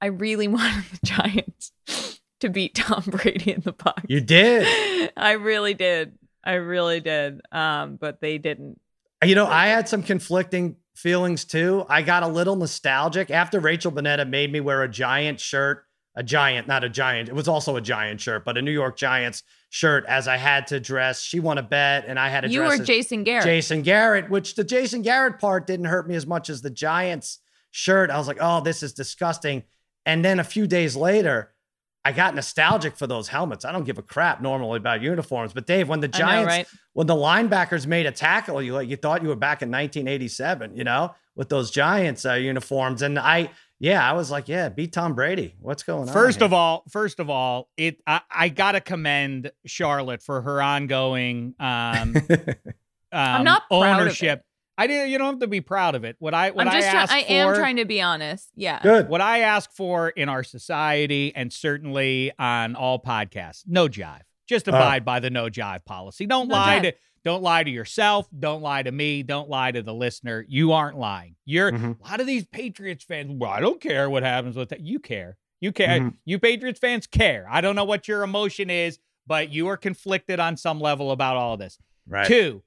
I 0.00 0.06
really 0.06 0.48
wanted 0.48 0.84
the 0.90 1.06
Giants 1.06 1.72
to 2.40 2.48
beat 2.48 2.74
Tom 2.74 3.04
Brady 3.06 3.52
in 3.52 3.60
the 3.60 3.72
Bucs. 3.72 4.04
you 4.08 4.20
did. 4.20 5.12
I 5.16 5.32
really 5.32 5.74
did. 5.74 6.18
I 6.44 6.54
really 6.54 7.00
did. 7.00 7.40
Um, 7.52 7.96
but 7.96 8.20
they 8.20 8.38
didn't. 8.38 8.80
You 9.24 9.34
know, 9.34 9.46
I 9.46 9.66
had 9.66 9.88
some 9.88 10.02
conflicting 10.02 10.76
feelings 10.94 11.44
too. 11.44 11.84
I 11.88 12.02
got 12.02 12.22
a 12.22 12.28
little 12.28 12.56
nostalgic 12.56 13.30
after 13.30 13.58
Rachel 13.60 13.90
Bonetta 13.90 14.28
made 14.28 14.52
me 14.52 14.60
wear 14.60 14.82
a 14.82 14.88
giant 14.88 15.40
shirt, 15.40 15.84
a 16.18 16.22
giant, 16.24 16.66
not 16.66 16.82
a 16.82 16.88
giant. 16.88 17.28
It 17.28 17.34
was 17.34 17.46
also 17.46 17.76
a 17.76 17.80
giant 17.80 18.20
shirt, 18.20 18.44
but 18.44 18.58
a 18.58 18.62
New 18.62 18.72
York 18.72 18.96
Giants 18.96 19.44
shirt 19.70 20.04
as 20.08 20.26
I 20.26 20.36
had 20.36 20.66
to 20.66 20.80
dress. 20.80 21.22
She 21.22 21.38
won 21.38 21.58
a 21.58 21.62
bet 21.62 22.06
and 22.08 22.18
I 22.18 22.28
had 22.28 22.40
to 22.40 22.50
You 22.50 22.62
dress 22.62 22.80
were 22.80 22.84
Jason 22.84 23.22
Garrett. 23.22 23.44
Jason 23.44 23.82
Garrett, 23.82 24.28
which 24.28 24.56
the 24.56 24.64
Jason 24.64 25.02
Garrett 25.02 25.38
part 25.38 25.68
didn't 25.68 25.86
hurt 25.86 26.08
me 26.08 26.16
as 26.16 26.26
much 26.26 26.50
as 26.50 26.60
the 26.60 26.70
Giants 26.70 27.38
shirt. 27.70 28.10
I 28.10 28.18
was 28.18 28.26
like, 28.26 28.38
oh, 28.40 28.60
this 28.60 28.82
is 28.82 28.92
disgusting. 28.92 29.62
And 30.04 30.24
then 30.24 30.40
a 30.40 30.44
few 30.44 30.66
days 30.66 30.96
later, 30.96 31.52
I 32.04 32.10
got 32.10 32.34
nostalgic 32.34 32.96
for 32.96 33.06
those 33.06 33.28
helmets. 33.28 33.64
I 33.64 33.70
don't 33.70 33.84
give 33.84 33.98
a 33.98 34.02
crap 34.02 34.40
normally 34.42 34.78
about 34.78 35.00
uniforms, 35.00 35.52
but 35.52 35.66
Dave, 35.66 35.88
when 35.88 36.00
the 36.00 36.10
I 36.12 36.18
know, 36.18 36.26
Giants 36.26 36.48
right? 36.48 36.66
when 36.94 37.06
the 37.06 37.14
linebackers 37.14 37.86
made 37.86 38.06
a 38.06 38.12
tackle, 38.12 38.60
you 38.60 38.72
like 38.72 38.88
you 38.88 38.96
thought 38.96 39.22
you 39.22 39.28
were 39.28 39.36
back 39.36 39.62
in 39.62 39.70
1987, 39.70 40.76
you 40.76 40.82
know, 40.82 41.14
with 41.36 41.48
those 41.48 41.70
Giants 41.70 42.26
uh, 42.26 42.32
uniforms. 42.32 43.02
And 43.02 43.18
I, 43.18 43.50
yeah, 43.80 44.08
I 44.08 44.12
was 44.14 44.30
like, 44.30 44.48
yeah, 44.48 44.68
beat 44.68 44.92
Tom 44.92 45.14
Brady. 45.14 45.54
What's 45.60 45.82
going 45.82 46.08
on? 46.08 46.12
First 46.14 46.42
of 46.42 46.52
all, 46.52 46.84
first 46.90 47.20
of 47.20 47.30
all, 47.30 47.68
it 47.76 48.00
I, 48.06 48.20
I 48.30 48.48
gotta 48.48 48.80
commend 48.80 49.52
Charlotte 49.66 50.22
for 50.22 50.42
her 50.42 50.60
ongoing 50.62 51.54
um, 51.60 52.16
um 53.12 53.44
not 53.44 53.62
proud 53.68 53.94
of 53.94 54.00
ownership. 54.00 54.42
I 54.80 54.86
didn't. 54.86 55.10
You 55.10 55.18
don't 55.18 55.34
have 55.34 55.40
to 55.40 55.48
be 55.48 55.60
proud 55.60 55.96
of 55.96 56.04
it. 56.04 56.14
What 56.20 56.34
I 56.34 56.50
what 56.50 56.66
I'm 56.68 56.72
just 56.72 56.86
I 56.88 56.90
trying. 56.92 57.02
ask 57.02 57.12
I 57.14 57.22
for, 57.24 57.32
am 57.32 57.54
trying 57.56 57.76
to 57.76 57.84
be 57.84 58.00
honest. 58.00 58.48
Yeah. 58.54 58.80
good. 58.80 59.08
what 59.08 59.20
I 59.20 59.40
ask 59.40 59.70
for 59.72 60.08
in 60.10 60.28
our 60.28 60.44
society, 60.44 61.32
and 61.34 61.52
certainly 61.52 62.30
on 62.38 62.76
all 62.76 63.02
podcasts, 63.02 63.62
no 63.66 63.88
jive. 63.88 64.20
Just 64.48 64.68
Oh. 64.68 64.72
abide 64.72 65.04
by 65.04 65.18
the 65.20 65.30
no 65.30 65.46
jive 65.48 65.84
policy. 65.84 66.26
Don't 66.26 66.46
No 66.48 66.54
lie 66.54 66.78
jive. 66.78 66.82
to 66.82 66.94
don't 67.28 67.42
lie 67.42 67.62
to 67.62 67.70
yourself. 67.70 68.26
Don't 68.38 68.62
lie 68.62 68.82
to 68.82 68.90
me. 68.90 69.22
Don't 69.22 69.50
lie 69.50 69.70
to 69.70 69.82
the 69.82 69.92
listener. 69.92 70.44
You 70.48 70.72
aren't 70.72 70.96
lying. 70.98 71.36
You're 71.44 71.70
Mhm. 71.72 72.00
a 72.00 72.08
lot 72.08 72.20
of 72.20 72.26
these 72.26 72.46
Patriots 72.46 73.04
fans. 73.04 73.30
Well, 73.30 73.50
I 73.50 73.60
don't 73.60 73.80
care 73.80 74.08
what 74.08 74.22
happens 74.22 74.56
with 74.56 74.70
that. 74.70 74.80
You 74.80 74.98
care. 74.98 75.36
You 75.60 75.72
care. 75.72 76.00
Mhm. 76.00 76.14
You 76.24 76.38
Patriots 76.38 76.80
fans 76.80 77.06
care. 77.06 77.46
I 77.50 77.60
don't 77.60 77.76
know 77.76 77.84
what 77.84 78.08
your 78.08 78.22
emotion 78.22 78.70
is, 78.70 78.98
but 79.26 79.50
you 79.52 79.68
are 79.68 79.76
conflicted 79.76 80.40
on 80.40 80.56
some 80.56 80.80
level 80.80 81.10
about 81.10 81.36
all 81.36 81.52
of 81.54 81.60
this. 81.60 81.78
Right. 82.06 82.26
Two, 82.26 82.62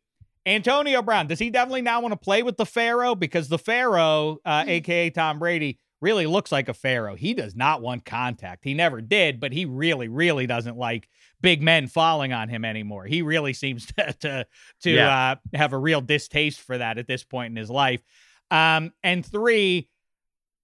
Antonio 0.46 1.02
Brown. 1.02 1.28
Does 1.28 1.40
he 1.40 1.50
definitely 1.50 1.82
now 1.82 2.02
want 2.02 2.12
to 2.12 2.18
play 2.18 2.44
with 2.44 2.58
the 2.58 2.66
Pharaoh? 2.66 3.16
Because 3.16 3.48
the 3.50 3.58
Pharaoh, 3.60 4.40
uh, 4.46 4.64
aka 4.68 5.10
Tom 5.10 5.40
Brady, 5.40 5.80
really 6.02 6.26
looks 6.26 6.52
like 6.52 6.68
a 6.70 6.74
Pharaoh. 6.74 7.16
He 7.16 7.34
does 7.34 7.56
not 7.56 7.82
want 7.82 8.06
contact. 8.06 8.64
He 8.64 8.74
never 8.74 9.02
did, 9.02 9.40
but 9.40 9.52
he 9.54 9.66
really, 9.66 10.08
really 10.08 10.48
doesn't 10.48 10.78
like 10.78 11.08
big 11.42 11.62
men 11.62 11.88
falling 11.88 12.34
on 12.34 12.50
him 12.50 12.64
anymore. 12.66 13.06
He 13.06 13.22
really 13.22 13.54
seems 13.54 13.86
to 13.98 14.14
to, 14.22 14.48
to 14.84 14.90
Yeah. 14.92 15.32
uh, 15.54 15.58
have 15.58 15.74
a 15.74 15.78
real 15.78 16.02
distaste 16.02 16.62
for 16.62 16.78
that 16.78 16.98
at 16.98 17.08
this 17.08 17.24
point 17.24 17.52
in 17.52 17.56
his 17.56 17.70
life. 17.70 18.02
Um, 18.50 18.92
and 19.04 19.26
three, 19.26 19.88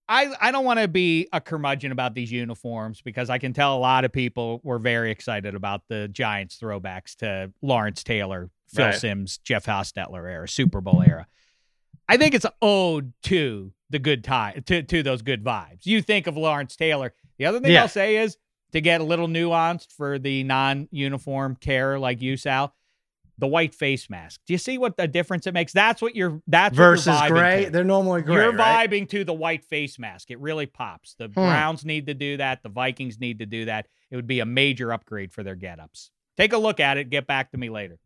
I, 0.10 0.34
I 0.40 0.52
don't 0.52 0.64
want 0.66 0.80
to 0.80 0.88
be 0.88 1.28
a 1.34 1.42
curmudgeon 1.42 1.92
about 1.92 2.14
these 2.16 2.32
uniforms 2.32 3.02
because 3.02 3.30
I 3.30 3.38
can 3.40 3.54
tell 3.54 3.76
a 3.76 3.80
lot 3.80 4.06
of 4.06 4.12
people 4.12 4.62
were 4.64 4.80
very 4.80 5.12
excited 5.12 5.56
about 5.56 5.82
the 5.90 6.08
Giants 6.08 6.58
throwbacks 6.62 7.16
to 7.18 7.52
Lawrence 7.62 8.04
Taylor, 8.04 8.50
Phil 8.70 8.86
Right. 8.86 8.96
Sims, 8.96 9.38
Jeff 9.40 9.66
Hostetler 9.66 10.30
era, 10.30 10.48
Super 10.48 10.80
Bowl 10.82 11.02
era. 11.06 11.28
I 12.10 12.16
think 12.18 12.36
it's 12.36 12.46
an 12.46 12.52
ode 12.62 13.12
to 13.24 13.74
the 13.90 14.00
good 14.00 14.24
time 14.24 14.64
to, 14.68 14.82
to 14.84 15.04
those 15.04 15.22
good 15.22 15.44
vibes. 15.44 15.86
You 15.86 16.02
think 16.02 16.28
of 16.28 16.38
Lawrence 16.38 16.76
Taylor. 16.78 17.14
The 17.38 17.46
other 17.46 17.60
thing 17.60 17.72
Yeah. 17.72 17.82
I'll 17.84 17.88
say 17.90 18.18
is 18.18 18.38
to 18.74 18.82
get 18.82 19.02
a 19.02 19.04
little 19.04 19.28
nuanced 19.28 19.92
for 19.94 20.20
the 20.20 20.44
non-uniform 20.44 21.56
care 21.58 21.98
like 22.00 22.22
you, 22.22 22.38
Sal, 22.38 22.74
the 23.38 23.48
white 23.48 23.74
face 23.76 24.10
mask. 24.10 24.42
Do 24.48 24.54
you 24.54 24.58
see 24.58 24.78
what 24.78 24.98
the 24.98 25.08
difference 25.08 25.46
it 25.48 25.54
makes? 25.54 25.72
That's 25.72 26.02
what 26.02 26.16
you're 26.16 26.42
that's 26.48 26.74
what 26.78 26.84
you're 26.84 26.92
Versus 26.96 27.16
vibing 27.16 27.28
gray. 27.30 27.66
to. 27.66 27.72
They're 27.72 27.84
normally 27.84 28.24
gray. 28.24 28.36
You're 28.44 28.52
right? 28.54 28.90
vibing 28.90 29.08
to 29.10 29.24
the 29.24 29.34
white 29.34 29.64
face 29.64 30.00
mask. 30.00 30.32
It 30.32 30.40
really 30.40 30.66
pops. 30.66 31.14
The 31.16 31.28
Hmm. 31.28 31.34
Browns 31.34 31.86
need 31.86 32.08
to 32.08 32.14
do 32.16 32.38
that. 32.38 32.64
The 32.64 32.70
Vikings 32.70 33.20
need 33.20 33.40
to 33.40 33.46
do 33.46 33.66
that. 33.66 33.88
It 34.10 34.16
would 34.16 34.28
be 34.28 34.40
a 34.40 34.46
major 34.46 34.92
upgrade 34.92 35.32
for 35.32 35.44
their 35.44 35.56
get-ups. 35.56 36.10
Take 36.36 36.54
a 36.54 36.58
look 36.58 36.80
at 36.80 36.98
it. 36.98 37.10
Get 37.10 37.28
back 37.28 37.52
to 37.52 37.58
me 37.58 37.70
later. 37.70 38.00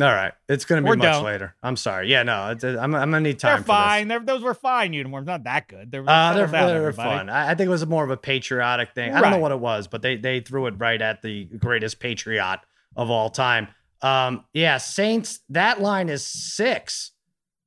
All 0.00 0.06
right. 0.06 0.32
It's 0.48 0.64
going 0.64 0.82
to 0.82 0.88
Or 0.90 0.94
be 0.94 1.02
much 1.02 1.12
don't. 1.12 1.24
later. 1.24 1.54
I'm 1.62 1.76
sorry. 1.76 2.10
Yeah, 2.10 2.22
no, 2.22 2.50
it's, 2.50 2.64
I'm, 2.64 2.94
I'm 2.94 3.10
going 3.10 3.22
to 3.22 3.28
need 3.30 3.38
time 3.38 3.56
They're 3.56 3.62
for 3.62 3.66
fine. 3.66 4.08
They're, 4.08 4.20
those 4.20 4.42
were 4.42 4.54
fine 4.54 4.92
uniforms. 4.92 5.26
Not 5.26 5.44
that 5.44 5.68
good. 5.68 5.90
They're. 5.90 6.04
Uh, 6.08 6.32
they're 6.34 6.46
down, 6.46 6.68
they're 6.68 6.92
fun. 6.92 7.28
I, 7.28 7.50
I 7.50 7.54
think 7.54 7.66
it 7.66 7.70
was 7.70 7.86
more 7.86 8.04
of 8.04 8.10
a 8.10 8.16
patriotic 8.16 8.94
thing. 8.94 9.12
I 9.12 9.20
don't 9.20 9.30
know 9.30 9.38
what 9.38 9.52
it 9.52 9.60
was, 9.60 9.88
but 9.88 10.00
they 10.02 10.16
they 10.16 10.40
threw 10.40 10.66
it 10.66 10.74
right 10.78 11.00
at 11.00 11.22
the 11.22 11.44
greatest 11.44 12.00
patriot 12.00 12.60
of 12.96 13.10
all 13.10 13.30
time. 13.30 13.68
Um, 14.02 14.44
yeah, 14.54 14.78
Saints. 14.78 15.40
That 15.50 15.80
line 15.82 16.08
is 16.08 16.26
six. 16.26 17.12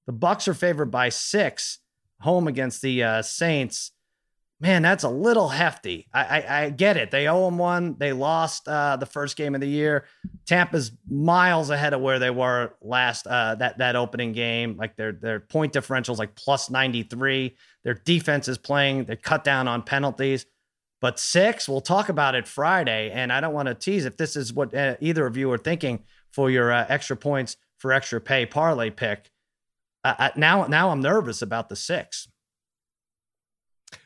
The 0.08 0.14
Bucs 0.14 0.48
are 0.48 0.54
favored 0.54 0.92
by 0.92 1.10
six, 1.10 1.80
home 2.20 2.48
against 2.48 2.82
the 2.82 3.04
uh, 3.04 3.22
Saints. 3.22 3.92
Man, 4.64 4.82
that's 4.82 5.04
a 5.04 5.10
little 5.10 5.50
hefty. 5.50 6.08
I, 6.14 6.24
I, 6.24 6.62
I 6.62 6.70
get 6.70 6.96
it. 6.96 7.12
They 7.12 7.28
owe 7.28 7.44
them 7.44 7.58
one. 7.58 7.98
They 7.98 8.14
lost 8.14 8.66
uh, 8.66 8.96
the 8.96 9.06
first 9.06 9.36
game 9.36 9.56
of 9.56 9.60
the 9.60 9.68
year. 9.68 10.06
Tampa's 10.46 10.94
miles 11.06 11.70
ahead 11.70 11.94
of 11.94 12.00
where 12.00 12.18
they 12.18 12.30
were 12.30 12.74
last 12.82 13.28
uh, 13.28 13.56
that 13.56 13.80
that 13.80 13.98
opening 13.98 14.32
game. 14.32 14.78
Like 14.78 14.96
their 14.96 15.12
their 15.12 15.42
point 15.42 15.74
differentials 15.74 16.18
like 16.18 16.34
plus 16.36 16.70
ninety 16.70 17.04
three. 17.04 17.58
Their 17.84 17.96
defense 17.96 18.48
is 18.48 18.58
playing. 18.58 19.04
They 19.04 19.18
cut 19.18 19.44
down 19.44 19.68
on 19.68 19.82
penalties. 19.82 20.46
But 21.02 21.20
six, 21.20 21.68
we'll 21.68 21.82
talk 21.82 22.08
about 22.08 22.34
it 22.34 22.48
Friday. 22.48 23.12
And 23.12 23.34
I 23.34 23.42
don't 23.42 23.54
want 23.54 23.68
to 23.68 23.76
tease 23.76 24.06
if 24.06 24.16
this 24.16 24.38
is 24.38 24.54
what 24.54 24.74
uh, 24.74 24.96
either 25.02 25.26
of 25.28 25.36
you 25.36 25.52
are 25.52 25.58
thinking 25.58 26.06
for 26.32 26.50
your 26.50 26.72
uh, 26.72 26.86
extra 26.88 27.18
points 27.18 27.58
for 27.80 27.92
extra 27.92 28.22
pay 28.22 28.46
parlay 28.46 28.92
pick. 28.92 29.30
Now, 30.38 30.68
now 30.68 30.90
I'm 30.90 31.02
nervous 31.02 31.42
about 31.42 31.68
the 31.68 31.76
six. 31.76 32.30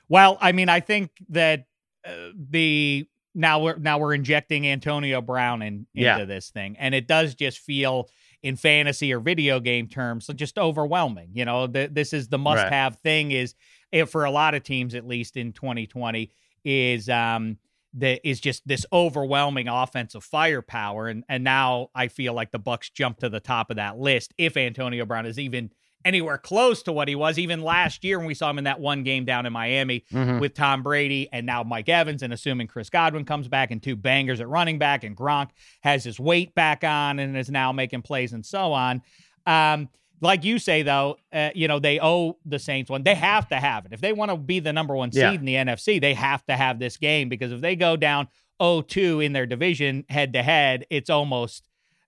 Well, 0.09 0.37
I 0.39 0.51
mean, 0.51 0.69
I 0.69 0.79
think 0.79 1.11
that 1.29 1.67
uh, 2.05 2.11
the 2.35 3.07
now 3.35 3.61
we're 3.61 3.77
now 3.77 3.99
we're 3.99 4.13
injecting 4.13 4.67
Antonio 4.67 5.21
Brown 5.21 5.61
in, 5.61 5.87
into 5.93 6.05
Yeah. 6.05 6.25
this 6.25 6.49
thing, 6.49 6.75
and 6.79 6.95
it 6.95 7.07
does 7.07 7.35
just 7.35 7.59
feel 7.59 8.09
in 8.43 8.55
fantasy 8.55 9.13
or 9.13 9.19
video 9.19 9.59
game 9.59 9.87
terms 9.87 10.29
just 10.35 10.57
overwhelming. 10.57 11.29
You 11.33 11.45
know, 11.45 11.67
the, 11.67 11.89
this 11.91 12.13
is 12.13 12.29
the 12.29 12.37
must-have 12.37 12.97
thing. 12.97 13.31
Is 13.31 13.55
if 13.91 14.09
for 14.09 14.25
a 14.25 14.31
lot 14.31 14.53
of 14.53 14.63
teams, 14.63 14.95
at 14.95 15.05
least 15.05 15.37
in 15.37 15.53
2020, 15.53 16.31
is 16.63 17.09
um 17.09 17.57
that 17.93 18.27
is 18.27 18.39
just 18.39 18.67
this 18.67 18.85
overwhelming 18.93 19.67
offensive 19.67 20.23
firepower. 20.23 21.07
And 21.07 21.23
and 21.29 21.43
now 21.43 21.89
I 21.95 22.07
feel 22.07 22.33
like 22.33 22.51
the 22.51 22.59
Bucs 22.59 22.91
jump 22.93 23.19
to 23.19 23.29
the 23.29 23.39
top 23.39 23.69
of 23.69 23.77
that 23.77 23.97
list 23.97 24.33
if 24.37 24.55
Antonio 24.57 25.05
Brown 25.05 25.25
is 25.25 25.39
even 25.39 25.71
anywhere 26.05 26.37
close 26.37 26.83
to 26.83 26.93
what 26.93 27.07
he 27.07 27.15
was 27.15 27.37
even 27.39 27.61
last 27.61 28.03
year 28.03 28.17
when 28.17 28.27
we 28.27 28.33
saw 28.33 28.49
him 28.49 28.57
in 28.57 28.63
that 28.63 28.79
one 28.79 29.03
game 29.03 29.25
down 29.25 29.45
in 29.45 29.51
Miami 29.53 30.03
Mhm. 30.13 30.39
with 30.39 30.53
Tom 30.53 30.83
Brady 30.83 31.27
and 31.33 31.45
now 31.45 31.63
Mike 31.63 31.89
Evans 31.89 32.23
and 32.23 32.31
assuming 32.31 32.67
Chris 32.67 32.89
Godwin 32.89 33.25
comes 33.25 33.47
back 33.47 33.71
and 33.71 33.81
two 33.81 33.95
bangers 33.95 34.39
at 34.39 34.47
running 34.47 34.77
back 34.77 35.03
and 35.03 35.17
Gronk 35.17 35.49
has 35.81 36.03
his 36.03 36.19
weight 36.19 36.55
back 36.55 36.83
on 36.83 37.19
and 37.19 37.35
is 37.35 37.49
now 37.49 37.71
making 37.71 38.03
plays 38.03 38.31
and 38.33 38.45
so 38.45 38.71
on. 38.73 39.01
Um, 39.45 39.89
like 40.21 40.43
you 40.43 40.59
say 40.59 40.81
though, 40.81 41.17
uh, 41.33 41.49
you 41.53 41.67
know 41.67 41.79
they 41.79 41.99
owe 41.99 42.37
the 42.45 42.57
Saints 42.59 42.89
one. 42.89 43.03
They 43.03 43.15
have 43.15 43.47
to 43.49 43.55
have 43.57 43.85
it 43.85 43.93
if 43.93 44.01
they 44.01 44.13
want 44.13 44.31
to 44.31 44.37
be 44.37 44.59
the 44.59 44.73
number 44.73 44.95
one 44.95 45.11
seed 45.11 45.21
Yeah. 45.21 45.31
in 45.33 45.45
the 45.45 45.55
NFC. 45.55 45.99
They 45.99 46.13
have 46.13 46.45
to 46.45 46.55
have 46.55 46.79
this 46.79 46.97
game 46.97 47.27
because 47.29 47.51
if 47.51 47.61
they 47.61 47.75
go 47.75 47.95
down 47.97 48.27
0-2 48.59 49.19
in 49.23 49.33
their 49.33 49.45
division 49.45 50.05
head 50.09 50.33
to 50.33 50.41
head, 50.41 50.85
it's 50.89 51.09
almost 51.09 51.67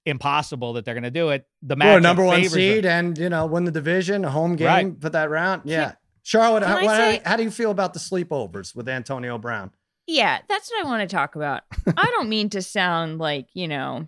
impossible 0.10 0.74
that 0.74 0.86
they're 0.86 0.94
going 0.94 1.04
to 1.04 1.12
do 1.12 1.30
it. 1.30 1.48
The 1.62 1.76
Well, 1.80 1.98
matchup 1.98 2.02
number 2.04 2.24
one 2.26 2.38
favors 2.38 2.52
them. 2.54 2.60
seed 2.60 2.86
and 2.86 3.18
you 3.18 3.30
know 3.30 3.46
win 3.46 3.64
the 3.66 3.72
division, 3.72 4.26
a 4.26 4.30
home 4.30 4.56
game 4.56 4.68
Right. 4.68 5.02
for 5.02 5.10
that 5.10 5.30
round. 5.30 5.62
Yeah, 5.66 5.94
Charlotte, 6.24 6.62
can 6.64 6.70
how, 6.72 6.78
I 6.78 6.84
what- 6.84 6.96
say- 6.98 7.22
how 7.26 7.36
do 7.36 7.44
you 7.44 7.52
feel 7.52 7.72
about 7.72 7.94
the 7.94 8.00
sleepovers 8.00 8.76
with 8.76 8.88
Antonio 8.90 9.38
Brown? 9.38 9.72
Yeah, 10.08 10.40
that's 10.50 10.72
what 10.72 10.86
I 10.86 10.90
want 10.90 11.08
to 11.08 11.16
talk 11.16 11.36
about. 11.36 11.62
I 11.98 12.06
don't 12.16 12.30
mean 12.30 12.50
to 12.50 12.62
sound 12.64 13.20
like, 13.20 13.48
you 13.54 13.68
know, 13.68 14.08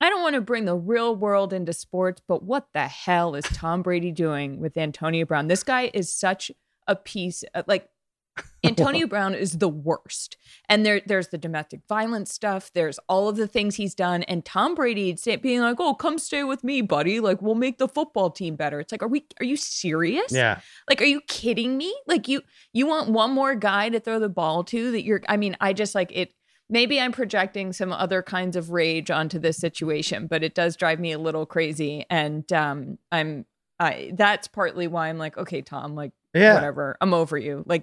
I 0.00 0.08
don't 0.10 0.22
want 0.22 0.34
to 0.36 0.40
bring 0.40 0.64
the 0.64 0.74
real 0.76 1.14
world 1.14 1.52
into 1.52 1.72
sports, 1.72 2.20
but 2.26 2.42
what 2.42 2.66
the 2.74 2.88
hell 2.88 3.34
is 3.34 3.44
Tom 3.44 3.82
Brady 3.82 4.10
doing 4.10 4.58
with 4.60 4.76
Antonio 4.76 5.24
Brown? 5.26 5.48
This 5.48 5.62
guy 5.62 5.90
is 5.94 6.12
such 6.14 6.50
a 6.86 6.96
piece 6.96 7.42
of, 7.54 7.64
like 7.68 7.88
Antonio 8.64 9.06
Brown 9.06 9.34
is 9.34 9.58
the 9.58 9.68
worst. 9.68 10.36
And 10.68 10.84
there 10.84 11.02
there's 11.04 11.28
the 11.28 11.38
domestic 11.38 11.80
violence 11.88 12.32
stuff, 12.32 12.70
there's 12.72 12.98
all 13.08 13.28
of 13.28 13.36
the 13.36 13.46
things 13.46 13.76
he's 13.76 13.94
done 13.94 14.22
and 14.24 14.44
Tom 14.44 14.74
Brady 14.74 15.16
being 15.42 15.60
like, 15.60 15.76
"Oh, 15.78 15.94
come 15.94 16.18
stay 16.18 16.44
with 16.44 16.64
me, 16.64 16.80
buddy. 16.80 17.20
Like 17.20 17.42
we'll 17.42 17.54
make 17.54 17.78
the 17.78 17.88
football 17.88 18.30
team 18.30 18.56
better." 18.56 18.80
It's 18.80 18.92
like, 18.92 19.02
"Are 19.02 19.08
we 19.08 19.26
are 19.40 19.44
you 19.44 19.56
serious?" 19.56 20.32
Yeah, 20.32 20.60
Like, 20.88 21.00
are 21.00 21.06
you 21.06 21.20
kidding 21.22 21.76
me? 21.76 21.94
Like 22.06 22.28
you 22.28 22.42
you 22.72 22.86
want 22.86 23.10
one 23.10 23.32
more 23.32 23.54
guy 23.54 23.88
to 23.90 24.00
throw 24.00 24.18
the 24.18 24.28
ball 24.28 24.64
to 24.64 24.90
that 24.92 25.04
you're 25.04 25.20
I 25.28 25.36
mean, 25.36 25.56
I 25.60 25.72
just 25.72 25.94
like 25.94 26.10
it 26.12 26.34
maybe 26.68 27.00
I'm 27.00 27.12
projecting 27.12 27.72
some 27.72 27.92
other 27.92 28.22
kinds 28.22 28.56
of 28.56 28.70
rage 28.70 29.10
onto 29.10 29.38
this 29.38 29.58
situation, 29.58 30.26
but 30.26 30.42
it 30.42 30.54
does 30.54 30.76
drive 30.76 30.98
me 30.98 31.12
a 31.12 31.18
little 31.18 31.46
crazy. 31.46 32.06
And 32.10 32.50
um 32.52 32.98
I'm 33.12 33.46
I 33.78 34.12
that's 34.14 34.48
partly 34.48 34.86
why 34.86 35.08
I'm 35.08 35.18
like, 35.18 35.36
okay, 35.36 35.62
Tom, 35.62 35.94
like 35.94 36.12
yeah. 36.34 36.54
whatever. 36.54 36.96
I'm 37.00 37.14
over 37.14 37.36
you. 37.38 37.62
Like 37.66 37.82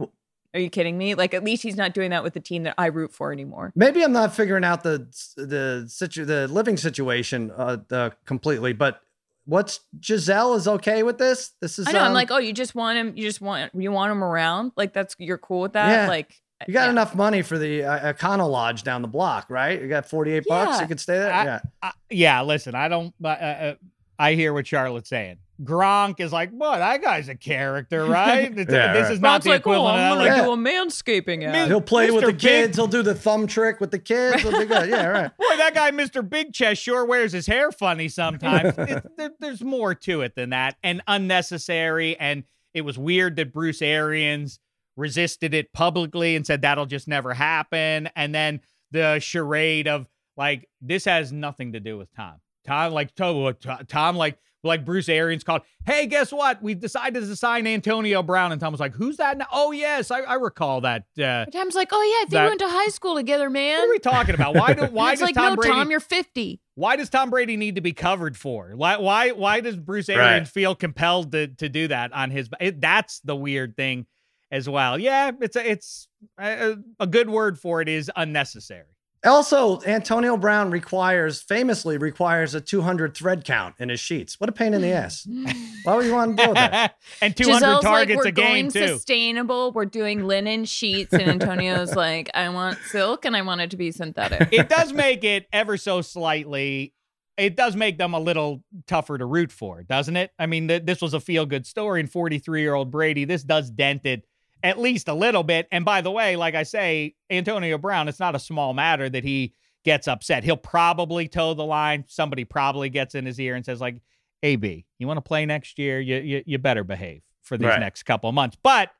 are 0.53 0.59
you 0.59 0.69
kidding 0.69 0.97
me? 0.97 1.15
Like 1.15 1.33
at 1.33 1.43
least 1.43 1.63
he's 1.63 1.77
not 1.77 1.93
doing 1.93 2.11
that 2.11 2.23
with 2.23 2.33
the 2.33 2.39
team 2.39 2.63
that 2.63 2.75
I 2.77 2.87
root 2.87 3.13
for 3.13 3.31
anymore. 3.31 3.71
Maybe 3.75 4.03
I'm 4.03 4.11
not 4.11 4.35
figuring 4.35 4.63
out 4.63 4.83
the 4.83 5.07
the 5.37 5.85
situ 5.87 6.25
the 6.25 6.47
living 6.47 6.77
situation 6.77 7.51
uh, 7.51 7.77
uh, 7.89 8.09
completely, 8.25 8.73
but 8.73 9.01
what's 9.45 9.81
Gisele 9.99 10.55
is 10.55 10.67
okay 10.67 11.03
with 11.03 11.17
this? 11.17 11.51
This 11.61 11.79
is 11.79 11.87
I 11.87 11.93
know. 11.93 11.99
I'm 11.99 12.07
um, 12.07 12.13
like, 12.13 12.31
oh, 12.31 12.37
you 12.37 12.53
just 12.53 12.75
want 12.75 12.97
him. 12.97 13.13
You 13.15 13.23
just 13.23 13.41
want 13.41 13.71
you 13.75 13.91
want 13.91 14.11
him 14.11 14.23
around. 14.23 14.73
Like 14.75 14.93
that's 14.93 15.15
you're 15.19 15.37
cool 15.37 15.61
with 15.61 15.73
that. 15.73 15.89
Yeah. 15.89 16.07
Like 16.07 16.41
you 16.67 16.73
got 16.73 16.85
yeah. 16.85 16.91
enough 16.91 17.15
money 17.15 17.41
for 17.41 17.57
the 17.57 17.83
uh, 17.83 18.13
Econo 18.13 18.49
Lodge 18.49 18.83
down 18.83 19.01
the 19.01 19.07
block, 19.07 19.49
right? 19.49 19.81
You 19.81 19.87
got 19.87 20.05
48 20.05 20.43
bucks. 20.47 20.81
You 20.81 20.87
could 20.87 20.99
stay 20.99 21.17
there. 21.17 21.33
I- 21.33 21.43
yeah, 21.43 21.59
I, 21.81 21.91
yeah, 22.09 22.41
listen, 22.41 22.75
I 22.75 22.87
don't. 22.87 23.13
Uh, 23.23 23.27
uh, 23.27 23.75
I 24.19 24.33
hear 24.33 24.53
what 24.53 24.67
Charlotte's 24.67 25.09
saying. 25.09 25.37
Gronk 25.63 26.19
is 26.19 26.31
like, 26.33 26.51
boy, 26.51 26.77
that 26.77 27.01
guy's 27.01 27.29
a 27.29 27.35
character, 27.35 28.05
right? 28.07 28.51
Yeah, 28.55 28.63
this 28.63 29.03
right. 29.03 29.11
is 29.11 29.19
not 29.19 29.21
Brown's 29.21 29.43
the 29.43 29.49
like, 29.51 29.67
oh, 29.67 29.85
I'm 29.85 30.17
gonna 30.17 30.25
Yeah. 30.25 30.45
do 30.45 30.51
a 30.51 30.57
manscaping 30.57 31.43
ad. 31.43 31.67
he'll 31.67 31.81
play 31.81 32.09
with 32.11 32.25
the 32.25 32.31
Big- 32.31 32.39
kids. 32.39 32.77
He'll 32.77 32.87
do 32.87 33.01
the 33.03 33.13
thumb 33.15 33.47
trick 33.47 33.79
with 33.79 33.91
the 33.91 33.99
kids. 33.99 34.41
He'll 34.41 34.57
be 34.59 34.65
good. 34.65 34.89
Yeah, 34.89 35.05
right. 35.07 35.37
boy, 35.37 35.57
that 35.57 35.73
guy, 35.75 35.91
Mr. 35.91 36.27
Big 36.27 36.53
Chest, 36.53 36.81
sure 36.81 37.05
wears 37.05 37.31
his 37.31 37.45
hair 37.47 37.71
funny 37.71 38.07
sometimes. 38.09 38.73
It- 38.77 39.05
there- 39.17 39.31
there's 39.39 39.63
more 39.63 39.93
to 39.95 40.21
it 40.21 40.35
than 40.35 40.49
that, 40.51 40.77
and 40.83 41.01
unnecessary. 41.07 42.17
And 42.19 42.43
it 42.73 42.81
was 42.81 42.97
weird 42.97 43.35
that 43.35 43.51
Bruce 43.53 43.81
Arians 43.81 44.59
resisted 44.97 45.53
it 45.53 45.71
publicly 45.73 46.35
and 46.35 46.45
said 46.45 46.61
that'll 46.61 46.85
just 46.85 47.07
never 47.07 47.33
happen. 47.33 48.09
And 48.15 48.33
then 48.33 48.61
the 48.91 49.19
charade 49.19 49.87
of 49.87 50.07
like, 50.37 50.67
this 50.81 51.05
has 51.05 51.31
nothing 51.31 51.73
to 51.73 51.79
do 51.79 51.97
with 51.97 52.13
Tom. 52.15 52.35
Tom, 52.65 52.93
like, 52.93 53.13
Tom, 53.15 53.53
Tom 53.87 54.15
like, 54.15 54.37
like 54.63 54.85
Bruce 54.85 55.09
Arians 55.09 55.43
called, 55.43 55.61
hey, 55.85 56.05
guess 56.07 56.31
what? 56.31 56.61
We've 56.61 56.79
decided 56.79 57.21
to 57.21 57.35
sign 57.35 57.65
Antonio 57.67 58.21
Brown. 58.21 58.51
And 58.51 58.61
Tom 58.61 58.71
was 58.71 58.79
like, 58.79 58.93
who's 58.93 59.17
that? 59.17 59.37
Now? 59.37 59.47
Oh, 59.51 59.71
yes, 59.71 60.11
I, 60.11 60.19
I 60.21 60.35
recall 60.35 60.81
that. 60.81 61.03
Uh, 61.21 61.45
Tom's 61.45 61.75
like, 61.75 61.89
oh 61.91 62.01
yeah, 62.01 62.17
I 62.17 62.19
think 62.21 62.31
That- 62.31 62.43
we 62.43 62.49
went 62.49 62.59
to 62.59 62.69
high 62.69 62.87
school 62.89 63.15
together, 63.15 63.49
man. 63.49 63.79
what 63.79 63.87
are 63.87 63.91
we 63.91 63.99
talking 63.99 64.35
about? 64.35 64.55
Why 64.55 64.73
do 64.73 64.85
why 64.91 65.11
does 65.11 65.21
like, 65.21 65.35
Tom 65.35 65.53
no, 65.53 65.55
Brady 65.55 65.73
Tom, 65.73 65.91
you're 65.91 65.99
50. 65.99 66.61
why 66.75 66.95
does 66.95 67.09
Tom 67.09 67.29
Brady 67.29 67.57
need 67.57 67.75
to 67.75 67.81
be 67.81 67.93
covered 67.93 68.37
for? 68.37 68.71
Why 68.75 68.97
why 68.97 69.31
why 69.31 69.59
does 69.61 69.75
Bruce 69.77 70.09
Arians 70.09 70.49
feel 70.49 70.75
compelled 70.75 71.31
to 71.31 71.47
to 71.47 71.69
do 71.69 71.87
that 71.87 72.13
on 72.13 72.31
his? 72.31 72.49
It, 72.59 72.79
that's 72.81 73.19
the 73.21 73.35
weird 73.35 73.75
thing 73.75 74.05
as 74.51 74.67
well. 74.67 74.99
Yeah, 74.99 75.31
it's 75.41 75.55
a, 75.55 75.71
it's 75.71 76.07
a, 76.37 76.75
a 76.99 77.07
good 77.07 77.29
word 77.29 77.57
for 77.57 77.81
it 77.81 77.87
is 77.87 78.11
unnecessary. 78.15 78.90
Also, 79.23 79.81
Antonio 79.83 80.35
Brown 80.35 80.71
requires 80.71 81.41
famously 81.41 81.97
requires 81.97 82.55
a 82.55 82.61
200 82.61 83.15
thread 83.15 83.45
count 83.45 83.75
in 83.77 83.89
his 83.89 83.99
sheets. 83.99 84.39
What 84.39 84.49
a 84.49 84.53
pain 84.53 84.73
in 84.73 84.81
the 84.81 84.89
ass. 84.89 85.27
Why 85.83 85.95
would 85.95 86.05
you 86.05 86.13
want 86.13 86.37
to 86.37 86.47
do 86.47 86.53
that? 86.55 86.97
and 87.21 87.35
200 87.37 87.59
Gisele's 87.59 87.83
targets 87.83 88.17
like, 88.17 88.23
we're 88.25 88.29
a 88.29 88.31
game 88.31 88.69
going 88.69 88.71
too. 88.71 88.87
sustainable. 88.87 89.71
We're 89.73 89.85
doing 89.85 90.25
linen 90.25 90.65
sheets, 90.65 91.13
and 91.13 91.23
Antonio's 91.23 91.95
like, 91.95 92.31
I 92.33 92.49
want 92.49 92.79
silk, 92.87 93.25
and 93.25 93.35
I 93.35 93.43
want 93.43 93.61
it 93.61 93.69
to 93.71 93.77
be 93.77 93.91
synthetic. 93.91 94.49
it 94.51 94.69
does 94.69 94.91
make 94.91 95.23
it 95.23 95.47
ever 95.53 95.77
so 95.77 96.01
slightly 96.01 96.93
it 97.37 97.55
does 97.55 97.75
make 97.75 97.97
them 97.97 98.13
a 98.13 98.19
little 98.19 98.61
tougher 98.87 99.17
to 99.17 99.25
root 99.25 99.51
for 99.51 99.83
doesn't 99.83 100.17
it 100.17 100.31
i 100.37 100.45
mean 100.45 100.67
th- 100.67 100.83
this 100.85 101.01
was 101.01 101.13
a 101.13 101.19
feel 101.19 101.45
good 101.45 101.65
story 101.65 101.99
and 102.01 102.11
43 102.11 102.61
year 102.61 102.73
old 102.73 102.91
brady 102.91 103.23
this 103.25 103.41
does 103.41 103.69
dent 103.69 104.05
it 104.05 104.25
at 104.63 104.79
least 104.79 105.07
a 105.07 105.13
little 105.13 105.43
bit 105.43 105.67
and 105.71 105.83
by 105.85 106.01
the 106.01 106.11
way 106.11 106.35
like 106.35 106.55
i 106.55 106.63
say 106.63 107.15
antonio 107.29 107.77
brown 107.77 108.07
it's 108.07 108.19
not 108.19 108.35
a 108.35 108.39
small 108.39 108.73
matter 108.73 109.09
that 109.09 109.23
he 109.23 109.53
gets 109.83 110.07
upset 110.07 110.43
he'll 110.43 110.55
probably 110.57 111.27
toe 111.27 111.53
the 111.53 111.63
line 111.65 112.03
somebody 112.07 112.43
probably 112.43 112.89
gets 112.89 113.15
in 113.15 113.25
his 113.25 113.39
ear 113.39 113.55
and 113.55 113.65
says 113.65 113.81
like 113.81 114.01
ab 114.43 114.63
you 114.99 115.07
want 115.07 115.17
to 115.17 115.21
play 115.21 115.45
next 115.45 115.79
year 115.79 115.99
you, 115.99 116.17
you, 116.17 116.43
you 116.45 116.57
better 116.57 116.83
behave 116.83 117.21
for 117.41 117.57
these 117.57 117.67
Right. 117.67 117.79
next 117.79 118.03
couple 118.03 118.29
of 118.29 118.35
months 118.35 118.57
but 118.61 118.91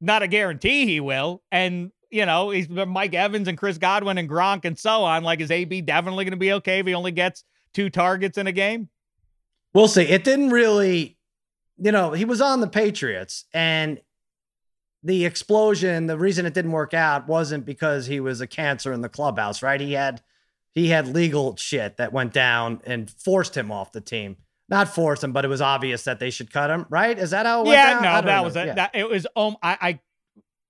not 0.00 0.22
a 0.22 0.28
guarantee 0.28 0.86
he 0.86 1.00
will. 1.00 1.42
And 1.50 1.90
you 2.10 2.24
know, 2.24 2.50
he's 2.50 2.68
Mike 2.68 3.14
Evans 3.14 3.48
and 3.48 3.58
Chris 3.58 3.76
Godwin 3.78 4.16
and 4.16 4.28
Gronk 4.28 4.64
and 4.64 4.78
so 4.78 5.02
on. 5.02 5.24
Like, 5.24 5.40
is 5.40 5.50
AB 5.50 5.82
definitely 5.82 6.24
going 6.24 6.30
to 6.30 6.38
be 6.38 6.52
okay 6.52 6.78
if 6.78 6.86
he 6.86 6.94
only 6.94 7.10
gets 7.10 7.44
two 7.74 7.90
targets 7.90 8.38
in 8.38 8.46
a 8.46 8.52
game? 8.52 8.88
We'll 9.74 9.88
see. 9.88 10.02
It 10.02 10.24
didn't 10.24 10.50
really, 10.50 11.18
you 11.76 11.92
know, 11.92 12.12
he 12.12 12.24
was 12.24 12.40
on 12.40 12.60
the 12.60 12.66
Patriots 12.68 13.44
and 13.52 14.00
the 15.08 15.24
explosion, 15.24 16.06
the 16.06 16.18
reason 16.18 16.44
it 16.44 16.52
didn't 16.52 16.72
work 16.72 16.92
out 16.92 17.26
wasn't 17.26 17.64
because 17.64 18.04
he 18.04 18.20
was 18.20 18.42
a 18.42 18.46
cancer 18.46 18.92
in 18.92 19.00
the 19.00 19.08
clubhouse, 19.08 19.62
right? 19.62 19.80
He 19.80 19.94
had 19.94 20.20
he 20.74 20.88
had 20.88 21.08
legal 21.08 21.56
shit 21.56 21.96
that 21.96 22.12
went 22.12 22.34
down 22.34 22.82
and 22.84 23.10
forced 23.10 23.56
him 23.56 23.72
off 23.72 23.90
the 23.90 24.02
team. 24.02 24.36
Not 24.68 24.86
forced 24.86 25.24
him, 25.24 25.32
but 25.32 25.46
it 25.46 25.48
was 25.48 25.62
obvious 25.62 26.04
that 26.04 26.20
they 26.20 26.28
should 26.28 26.52
cut 26.52 26.68
him, 26.68 26.84
right? 26.90 27.18
Is 27.18 27.30
that 27.30 27.46
how 27.46 27.62
it 27.62 27.68
went 27.68 27.78
yeah, 27.78 27.94
down? 27.94 28.02
No, 28.02 28.08
that 28.08 28.24
know. 28.26 28.42
was 28.42 28.56
it. 28.56 28.66
Yeah. 28.66 28.74
That 28.74 28.90
it 28.94 29.08
was. 29.08 29.26
Um, 29.34 29.56
I, 29.62 29.98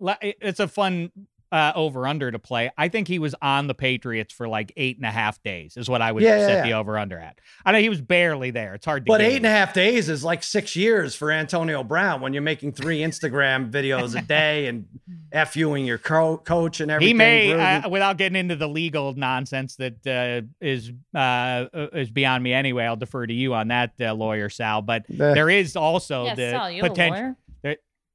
I, 0.00 0.34
it's 0.40 0.60
a 0.60 0.68
fun 0.68 1.10
uh, 1.50 1.72
over 1.74 2.06
under 2.06 2.30
to 2.30 2.38
play. 2.38 2.70
I 2.76 2.88
think 2.88 3.08
he 3.08 3.18
was 3.18 3.34
on 3.40 3.66
the 3.68 3.74
Patriots 3.74 4.32
for 4.34 4.46
like 4.48 4.72
eight 4.76 4.96
and 4.98 5.06
a 5.06 5.10
half 5.10 5.42
days. 5.42 5.76
Is 5.76 5.88
what 5.88 6.02
I 6.02 6.12
would 6.12 6.22
Yeah, 6.22 6.38
yeah, 6.38 6.46
set 6.46 6.54
yeah. 6.56 6.62
the 6.62 6.72
over 6.74 6.98
under 6.98 7.18
at. 7.18 7.38
I 7.64 7.72
know 7.72 7.78
he 7.80 7.88
was 7.88 8.00
barely 8.00 8.50
there. 8.50 8.74
It's 8.74 8.84
hard 8.86 9.06
to. 9.06 9.10
But 9.10 9.18
gauge. 9.20 9.32
eight 9.32 9.36
and 9.38 9.46
a 9.46 9.50
half 9.50 9.72
days 9.72 10.08
is 10.08 10.22
like 10.24 10.42
six 10.42 10.76
years 10.76 11.14
for 11.14 11.30
Antonio 11.32 11.82
Brown 11.82 12.20
when 12.20 12.32
you're 12.32 12.42
making 12.42 12.72
three 12.72 13.00
Instagram 13.00 13.70
videos 13.78 14.18
a 14.18 14.22
day 14.22 14.66
and 14.66 14.86
FUing 15.32 15.86
your 15.86 15.98
co- 15.98 16.38
coach 16.38 16.80
and 16.80 16.90
everything. 16.90 17.08
He 17.08 17.14
may, 17.14 17.52
uh, 17.52 17.88
without 17.88 18.16
getting 18.18 18.36
into 18.36 18.56
the 18.56 18.68
legal 18.68 19.14
nonsense 19.14 19.76
that 19.76 20.06
uh, 20.06 20.46
is 20.64 20.92
uh, 21.14 21.66
is 21.92 22.10
beyond 22.10 22.44
me 22.44 22.52
anyway. 22.52 22.84
I'll 22.84 22.96
defer 22.96 23.26
to 23.26 23.32
you 23.34 23.54
on 23.54 23.68
that, 23.68 23.92
uh, 24.00 24.12
lawyer 24.14 24.48
Sal. 24.50 24.82
But 24.82 25.04
Eh, 25.10 25.14
there 25.34 25.50
is 25.50 25.76
also 25.76 26.24
yeah, 26.26 26.34
the 26.34 26.50
Sal, 26.50 26.70
you 26.70 26.82
a 26.84 26.88
potential. 26.88 27.36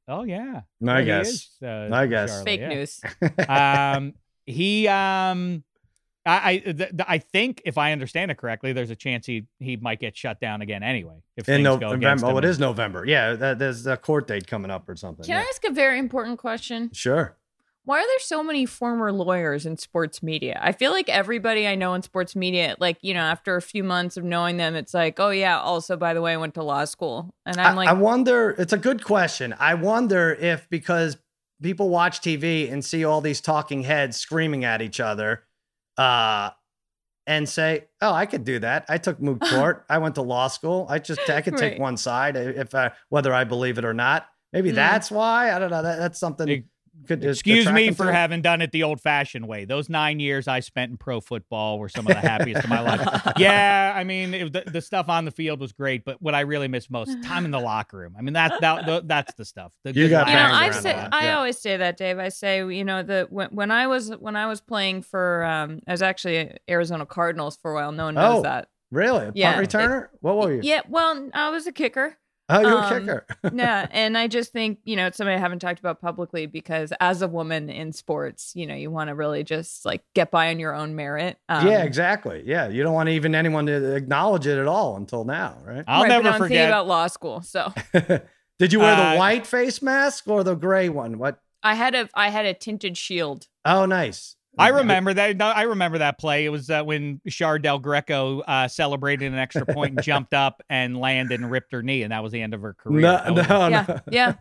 Lawyer? 0.08 0.16
Oh 0.20 0.24
yeah, 0.24 0.62
I 0.88 1.00
He 1.00 1.06
guess. 1.06 1.30
is, 1.30 1.50
uh, 1.64 1.90
I 1.92 2.08
guess. 2.08 2.30
Charlie, 2.30 2.46
Fake 2.46 2.60
yeah. 2.62 2.70
news. 2.70 3.02
um, 3.50 4.14
he 4.46 4.88
um, 4.88 5.64
I 6.26 6.50
I, 6.50 6.58
th- 6.58 6.78
th- 6.78 6.92
I 7.08 7.18
think 7.18 7.62
if 7.66 7.78
I 7.78 7.92
understand 7.92 8.32
it 8.32 8.38
correctly, 8.38 8.74
there's 8.74 8.90
a 8.90 8.96
chance 8.96 9.26
he 9.26 9.46
he 9.60 9.78
might 9.78 10.00
get 10.00 10.16
shut 10.16 10.40
down 10.40 10.62
again 10.62 10.84
anyway. 10.84 11.22
If 11.38 11.48
in 11.50 11.56
things 11.56 11.64
no- 11.64 11.78
go 11.78 11.92
against 11.92 12.24
November. 12.24 12.36
Oh, 12.36 12.38
it 12.40 12.46
is 12.46 12.60
November. 12.60 13.06
Yeah, 13.06 13.34
that, 13.34 13.60
there's 13.60 13.86
a 13.88 13.98
court 13.98 14.28
date 14.28 14.48
coming 14.48 14.72
up 14.72 14.88
or 14.88 14.96
something. 14.96 15.26
Can 15.26 15.36
I 15.38 15.42
yeah. 15.42 15.46
ask 15.50 15.64
a 15.66 15.72
very 15.72 16.00
important 16.00 16.40
question? 16.40 16.90
Sure. 16.94 17.36
Why 17.86 18.00
are 18.00 18.08
there 18.08 18.20
so 18.20 18.42
many 18.44 18.66
former 18.66 19.12
lawyers 19.12 19.66
in 19.66 19.76
sports 19.78 20.24
media? 20.24 20.58
I 20.64 20.72
feel 20.72 20.92
like 20.92 21.10
everybody 21.10 21.68
I 21.68 21.76
know 21.76 21.94
in 21.96 22.02
sports 22.02 22.34
media, 22.34 22.78
like, 22.80 22.98
you 23.02 23.14
know, 23.14 23.20
after 23.20 23.58
a 23.58 23.62
few 23.62 23.84
months 23.84 24.16
of 24.16 24.24
knowing 24.24 24.56
them, 24.56 24.74
it's 24.76 24.94
like, 24.94 25.20
oh, 25.20 25.32
yeah, 25.32 25.60
also, 25.60 25.98
by 25.98 26.14
the 26.14 26.22
way, 26.22 26.32
I 26.32 26.38
went 26.38 26.54
to 26.54 26.64
law 26.64 26.86
school. 26.86 27.34
And 27.46 27.60
I'm 27.60 27.74
I, 27.74 27.76
like, 27.76 27.90
I 27.90 27.94
wonder. 27.94 28.52
It's 28.58 28.72
a 28.72 28.78
good 28.78 29.04
question. 29.04 29.54
I 29.60 29.74
wonder 29.74 30.32
if 30.34 30.70
because 30.70 31.18
people 31.62 31.90
watch 31.90 32.22
TV 32.22 32.72
and 32.72 32.86
see 32.86 33.04
all 33.04 33.20
these 33.20 33.42
talking 33.42 33.84
heads 33.84 34.16
screaming 34.18 34.64
at 34.64 34.82
each 34.82 35.02
other, 35.02 35.44
uh, 35.98 36.52
and 37.28 37.48
say, 37.48 37.86
"Oh, 38.02 38.14
I 38.14 38.26
could 38.26 38.44
do 38.46 38.60
that. 38.60 38.86
I 38.90 38.98
took 38.98 39.22
moot 39.22 39.42
court. 39.50 39.86
I 39.90 39.98
went 39.98 40.16
to 40.16 40.22
law 40.22 40.48
school. 40.48 40.86
I 40.90 41.00
just 41.00 41.30
I 41.30 41.42
could 41.42 41.58
take 41.58 41.74
Right. 41.74 41.82
one 41.82 41.98
side 41.98 42.36
if 42.38 42.74
I, 42.76 42.92
whether 43.10 43.34
I 43.34 43.44
believe 43.44 43.78
it 43.78 43.84
or 43.86 43.94
not. 43.94 44.28
Maybe 44.54 44.72
Mm. 44.72 44.76
that's 44.76 45.10
why. 45.12 45.54
I 45.54 45.60
don't 45.60 45.72
know. 45.72 45.82
That, 45.84 46.00
that's 46.00 46.20
something. 46.20 46.50
Ex- 46.50 46.68
could 47.08 47.24
Excuse 47.24 47.70
me 47.72 47.92
for 47.92 48.04
to 48.06 48.10
it. 48.10 48.14
having 48.14 48.42
done 48.42 48.62
it 48.62 48.72
the 48.72 48.84
old 48.84 49.02
fashioned 49.02 49.48
way. 49.48 49.66
Those 49.66 49.90
nine 49.90 50.20
years 50.20 50.48
I 50.48 50.60
spent 50.62 50.92
in 50.92 50.98
pro 50.98 51.22
football 51.22 51.80
were 51.80 51.90
some 51.90 52.08
of 52.08 52.14
the 52.14 52.20
happiest 52.20 52.64
of 52.64 52.70
my 52.70 52.82
life. 52.82 53.02
Yeah, 53.38 53.94
I 53.96 54.04
mean, 54.04 54.34
it, 54.34 54.54
the, 54.54 54.64
the 54.66 54.82
stuff 54.82 55.10
on 55.10 55.26
the 55.26 55.32
field 55.32 55.60
was 55.60 55.72
great, 55.74 56.06
but 56.06 56.22
what 56.22 56.36
I 56.36 56.42
really 56.42 56.68
miss 56.68 56.90
most 56.90 57.22
time 57.24 57.46
in 57.46 57.52
the 57.52 57.60
locker 57.60 57.98
room. 57.98 58.16
I 58.18 58.22
mean, 58.22 58.34
that, 58.34 58.54
that, 58.62 58.86
the, 58.86 59.04
that's 59.06 59.34
the 59.36 59.46
stuff. 59.46 59.74
The 59.84 59.94
You 59.94 60.10
got 60.10 60.28
you 60.28 60.34
know, 60.34 60.50
I 60.52 60.70
say 60.72 60.92
a 60.92 61.10
I 61.12 61.26
yeah. 61.26 61.38
always 61.38 61.58
say 61.58 61.78
that, 61.78 61.98
Dave. 61.98 62.20
I 62.20 62.30
say, 62.30 62.58
you 62.60 62.84
know, 62.84 63.04
the 63.04 63.28
when, 63.30 63.50
when 63.50 63.72
I 63.72 63.88
was 63.88 64.10
when 64.18 64.36
I 64.36 64.46
was 64.48 64.62
playing 64.62 65.02
for 65.04 65.44
um 65.46 65.80
I 65.88 65.92
was 65.92 66.02
actually 66.02 66.58
Arizona 66.70 67.06
Cardinals 67.06 67.58
for 67.62 67.72
a 67.72 67.76
while. 67.76 67.92
No 67.92 68.06
one 68.06 68.16
knows 68.16 68.40
Oh, 68.40 68.42
that. 68.44 68.68
Really, 68.92 69.26
a 69.28 69.32
Yeah, 69.34 69.56
punt 69.56 69.68
returner? 69.70 70.08
what 70.22 70.38
were 70.38 70.54
you? 70.54 70.60
Yeah, 70.64 70.82
well, 70.88 71.30
I 71.34 71.50
was 71.50 71.66
a 71.66 71.72
kicker. 71.72 72.16
Oh, 72.50 72.60
you 72.60 72.68
were 72.68 72.74
a 72.74 72.78
um, 72.82 73.00
kicker. 73.00 73.26
yeah, 73.54 73.88
and 73.92 74.18
I 74.18 74.28
just 74.28 74.52
think 74.52 74.80
you 74.84 74.96
know 74.96 75.08
it's 75.08 75.18
something 75.18 75.34
I 75.34 75.40
haven't 75.40 75.60
talked 75.60 75.80
about 75.80 76.02
publicly 76.02 76.46
because 76.46 76.92
as 77.00 77.22
a 77.22 77.28
woman 77.28 77.70
in 77.70 77.94
sports, 77.94 78.52
you 78.54 78.68
know, 78.68 78.76
you 78.76 78.92
want 78.92 79.08
to 79.08 79.16
really 79.16 79.44
just 79.44 79.86
like 79.86 80.04
get 80.14 80.30
by 80.30 80.50
on 80.50 80.60
your 80.60 80.74
own 80.76 80.96
merit. 80.96 81.38
Um, 81.48 81.68
yeah, 81.68 81.84
exactly. 81.84 82.44
Yeah, 82.46 82.68
you 82.68 82.84
don't 82.84 82.94
want 82.94 83.10
even 83.10 83.34
anyone 83.34 83.66
to 83.68 83.96
acknowledge 83.96 84.46
it 84.46 84.58
at 84.60 84.68
all 84.68 84.98
until 84.98 85.24
now, 85.24 85.58
right? 85.64 85.84
I'll 85.88 86.04
right, 86.04 86.10
but 86.10 86.16
never 86.16 86.28
I'm 86.28 86.34
thinking 86.34 86.48
forget. 86.48 86.70
about 86.70 86.88
law 86.88 87.08
school, 87.08 87.42
so 87.42 87.74
Did 88.60 88.72
you 88.74 88.80
wear 88.80 88.94
Uh, 88.94 89.14
the 89.14 89.18
white 89.20 89.48
face 89.48 89.82
mask 89.82 90.28
or 90.28 90.44
the 90.44 90.56
gray 90.56 90.90
one? 90.90 91.18
What? 91.18 91.40
I 91.64 91.76
had 91.76 91.96
a 91.96 92.10
I 92.14 92.30
had 92.30 92.46
a 92.46 92.54
tinted 92.54 92.98
shield. 92.98 93.48
Oh, 93.66 93.86
nice. 93.86 94.36
I 94.58 94.70
remember 94.70 95.14
that. 95.14 95.36
no, 95.38 95.48
I 95.48 95.64
remember 95.64 95.98
that 95.98 96.20
play. 96.20 96.46
It 96.46 96.50
was 96.50 96.70
uh, 96.70 96.84
when 96.84 97.20
Char 97.28 97.58
Del 97.60 97.80
Greco 97.80 98.42
uh, 98.42 98.68
celebrated 98.68 99.32
an 99.34 99.40
extra 99.40 99.66
point 99.66 99.96
and 99.96 100.04
jumped 100.04 100.34
up 100.34 100.62
and 100.70 100.96
landed 100.98 101.40
and 101.40 101.50
ripped 101.50 101.72
her 101.72 101.82
knee, 101.82 102.04
and 102.04 102.12
that 102.12 102.22
was 102.22 102.32
the 102.32 102.42
end 102.42 102.54
of 102.54 102.62
her 102.62 102.74
career. 102.76 103.02
No, 103.02 103.34
That 103.34 103.50
no, 103.50 103.68
yeah, 103.70 103.86
no. 103.88 104.00
yeah, 104.12 104.34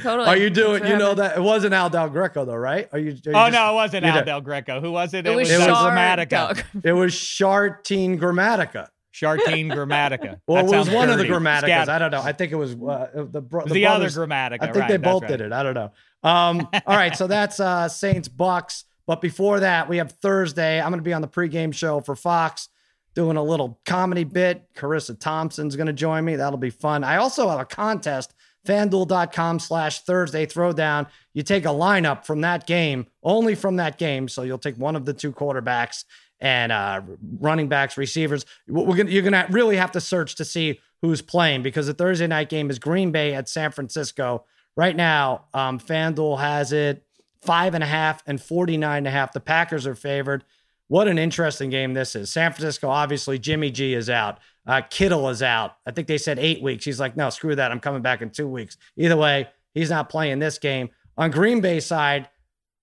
totally. 0.00 0.28
Are 0.28 0.36
you 0.36 0.50
doing? 0.50 0.72
That's 0.72 0.82
what 0.82 0.90
You 0.90 0.96
know 0.98 1.14
that 1.14 1.36
it 1.36 1.40
wasn't 1.42 1.74
Al 1.74 1.90
Del 1.90 2.08
Greco 2.10 2.44
though, 2.44 2.54
right? 2.56 2.88
Are 2.92 2.98
you? 2.98 3.10
are 3.10 3.12
you 3.12 3.20
Oh 3.28 3.32
just- 3.46 3.52
no, 3.52 3.70
it 3.70 3.74
wasn't 3.74 4.04
Al 4.06 4.14
don't- 4.16 4.26
Del 4.26 4.40
Greco. 4.40 4.80
Who 4.80 4.90
was 4.92 5.14
it? 5.14 5.26
It 5.26 5.34
was 5.36 5.50
It 5.50 5.58
was 5.58 5.66
Char 5.66 5.90
Grammatica. 5.92 6.28
Doug. 6.28 6.62
It 6.84 6.92
was 6.92 7.12
Chartine 7.14 8.18
Grammatica. 8.18 8.88
Chartine 9.14 9.70
Grammatica. 9.72 10.40
Well, 10.46 10.56
That 10.66 10.74
it 10.74 10.78
was 10.78 10.86
sounds 10.86 10.90
one 10.96 11.10
of 11.10 11.18
the 11.18 11.24
dirty. 11.24 11.34
Grammaticas. 11.38 11.60
Scat- 11.84 11.88
I 11.90 11.98
don't 11.98 12.10
know. 12.10 12.22
I 12.22 12.32
think 12.32 12.50
it 12.50 12.56
was 12.56 12.72
uh, 12.72 13.08
the 13.30 13.42
bro- 13.42 13.66
the, 13.66 13.86
other 13.86 13.98
brothers- 14.10 14.16
Grammatica. 14.16 14.56
I 14.62 14.66
think 14.66 14.76
right, 14.76 14.88
they 14.88 14.96
both 14.96 15.22
right. 15.22 15.28
did 15.28 15.40
it. 15.42 15.52
I 15.52 15.62
don't 15.62 15.74
know. 15.74 15.92
Um, 16.24 16.66
all 16.86 16.96
right, 16.96 17.14
so 17.16 17.26
that's 17.26 17.60
uh, 17.60 17.88
Saints 17.88 18.28
Bucks. 18.28 18.84
But 19.06 19.20
before 19.20 19.60
that, 19.60 19.88
we 19.88 19.96
have 19.98 20.12
Thursday. 20.12 20.80
I'm 20.80 20.90
going 20.90 21.00
to 21.00 21.04
be 21.04 21.12
on 21.12 21.22
the 21.22 21.28
pregame 21.28 21.74
show 21.74 22.00
for 22.00 22.14
Fox, 22.14 22.68
doing 23.14 23.36
a 23.36 23.42
little 23.42 23.80
comedy 23.84 24.24
bit. 24.24 24.64
Charissa 24.74 25.18
Thompson's 25.18 25.76
going 25.76 25.88
to 25.88 25.92
join 25.92 26.24
me. 26.24 26.36
That'll 26.36 26.58
be 26.58 26.70
fun. 26.70 27.04
I 27.04 27.16
also 27.16 27.48
have 27.48 27.60
a 27.60 27.64
contest. 27.64 28.34
FanDuel.com 28.66 29.58
slash 29.58 30.02
Thursday 30.02 30.46
Throwdown. 30.46 31.08
You 31.34 31.42
take 31.42 31.64
a 31.64 31.68
lineup 31.68 32.24
from 32.24 32.42
that 32.42 32.66
game, 32.66 33.06
only 33.22 33.56
from 33.56 33.76
that 33.76 33.98
game. 33.98 34.28
So 34.28 34.42
you'll 34.42 34.58
take 34.58 34.76
one 34.76 34.94
of 34.94 35.04
the 35.04 35.12
two 35.12 35.32
quarterbacks 35.32 36.04
and 36.40 36.70
uh, 36.70 37.00
running 37.40 37.68
backs, 37.68 37.96
receivers. 37.96 38.44
Gonna, 38.72 39.10
you're 39.10 39.22
going 39.22 39.32
to 39.32 39.46
really 39.50 39.76
have 39.76 39.92
to 39.92 40.00
search 40.00 40.36
to 40.36 40.44
see 40.44 40.80
who's 41.00 41.22
playing 41.22 41.62
because 41.62 41.88
the 41.88 41.94
Thursday 41.94 42.28
night 42.28 42.48
game 42.48 42.70
is 42.70 42.78
Green 42.78 43.10
Bay 43.10 43.34
at 43.34 43.48
San 43.48 43.72
Francisco. 43.72 44.44
Right 44.76 44.94
now, 44.94 45.46
um, 45.52 45.78
FanDuel 45.78 46.38
has 46.38 46.72
it 46.72 47.04
five 47.42 47.74
and 47.74 47.84
a 47.84 47.86
half 47.86 48.22
and 48.26 48.40
49 48.40 48.98
and 48.98 49.06
a 49.06 49.10
half. 49.10 49.32
The 49.32 49.40
Packers 49.40 49.86
are 49.86 49.94
favored. 49.94 50.44
What 50.88 51.08
an 51.08 51.18
interesting 51.18 51.70
game 51.70 51.94
this 51.94 52.14
is. 52.14 52.30
San 52.30 52.52
Francisco, 52.52 52.88
obviously, 52.88 53.38
Jimmy 53.38 53.70
G 53.70 53.94
is 53.94 54.10
out. 54.10 54.38
Uh, 54.66 54.82
Kittle 54.88 55.28
is 55.28 55.42
out. 55.42 55.76
I 55.86 55.90
think 55.90 56.06
they 56.06 56.18
said 56.18 56.38
eight 56.38 56.62
weeks. 56.62 56.84
He's 56.84 57.00
like, 57.00 57.16
no, 57.16 57.30
screw 57.30 57.54
that. 57.56 57.72
I'm 57.72 57.80
coming 57.80 58.02
back 58.02 58.22
in 58.22 58.30
two 58.30 58.48
weeks. 58.48 58.76
Either 58.96 59.16
way, 59.16 59.48
he's 59.74 59.90
not 59.90 60.08
playing 60.08 60.38
this 60.38 60.58
game. 60.58 60.90
On 61.16 61.30
Green 61.30 61.60
Bay 61.60 61.80
side, 61.80 62.28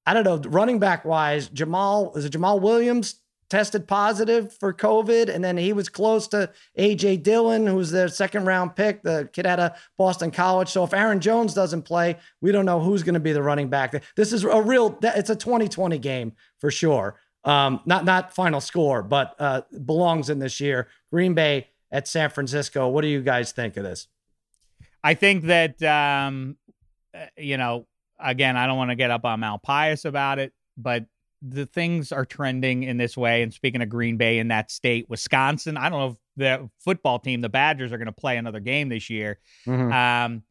I 0.06 0.14
don't 0.14 0.24
know, 0.24 0.50
running 0.50 0.80
back 0.80 1.06
wise, 1.06 1.50
Jamaal, 1.50 2.18
is 2.18 2.26
it 2.26 2.34
Jamaal 2.34 2.62
Williams 2.62 3.22
tested 3.50 3.88
positive 3.88 4.54
for 4.54 4.74
COVID? 4.74 5.34
And 5.34 5.44
then 5.44 5.58
he 5.58 5.74
was 5.74 5.90
close 5.90 6.28
to 6.30 6.52
AJ 6.78 7.24
Dillon, 7.24 7.68
who's 7.68 7.92
their 7.92 8.08
second 8.08 8.46
round 8.46 8.76
pick. 8.76 9.02
The 9.04 9.30
kid 9.34 9.46
out 9.46 9.60
of 9.60 9.72
Boston 9.98 10.32
College. 10.32 10.70
So 10.70 10.84
if 10.84 10.94
Aaron 10.94 11.20
Jones 11.20 11.54
doesn't 11.54 11.84
play, 11.84 12.18
we 12.42 12.52
don't 12.52 12.66
know 12.66 12.80
who's 12.80 13.04
going 13.04 13.14
to 13.14 13.20
be 13.20 13.34
the 13.34 13.44
running 13.44 13.70
back. 13.70 14.04
This 14.16 14.34
is 14.34 14.44
a 14.44 14.62
real, 14.62 14.98
it's 15.02 15.30
a 15.30 15.36
2020 15.36 15.98
game 15.98 16.34
for 16.60 16.72
sure. 16.72 17.20
Um, 17.46 17.80
not 17.86 18.04
not 18.04 18.36
final 18.36 18.60
score, 18.60 19.02
but 19.02 19.36
uh, 19.40 19.62
belongs 19.86 20.30
in 20.30 20.40
this 20.40 20.60
year. 20.60 20.88
Green 21.12 21.34
Bay 21.34 21.68
at 21.92 22.08
San 22.08 22.30
Francisco. 22.30 22.90
What 22.90 23.02
do 23.02 23.08
you 23.08 23.22
guys 23.22 23.52
think 23.54 23.78
of 23.78 23.84
this? 23.84 24.08
I 25.04 25.14
think 25.14 25.46
that 25.46 25.82
um, 25.82 26.58
uh, 27.14 27.26
you 27.38 27.58
know, 27.58 27.88
again, 28.20 28.58
I 28.58 28.68
don't 28.68 28.78
want 28.78 28.92
to 28.92 28.96
get 28.96 29.12
up 29.12 29.26
on 29.26 29.42
Pius 29.60 30.06
about 30.06 30.40
it, 30.40 30.54
but 30.78 31.06
the 31.42 31.66
things 31.66 32.12
are 32.12 32.26
trending 32.26 32.84
in 32.84 32.98
this 32.98 33.16
way. 33.16 33.42
And 33.44 33.54
speaking 33.54 33.82
of 33.82 33.90
Green 33.90 34.18
Bay 34.18 34.40
in 34.40 34.50
that 34.50 34.72
state, 34.72 35.10
Wisconsin, 35.10 35.78
I 35.78 35.90
don't 35.90 36.00
know 36.00 36.08
if 36.10 36.18
the 36.36 36.70
football 36.80 37.20
team, 37.20 37.42
the 37.42 37.50
Badgers, 37.50 37.92
are 37.92 37.98
going 37.98 38.08
to 38.08 38.12
play 38.12 38.38
another 38.38 38.60
game 38.60 38.90
this 38.90 39.10
year. 39.10 39.40
Mhm. 39.66 39.94
Um, 39.94 40.44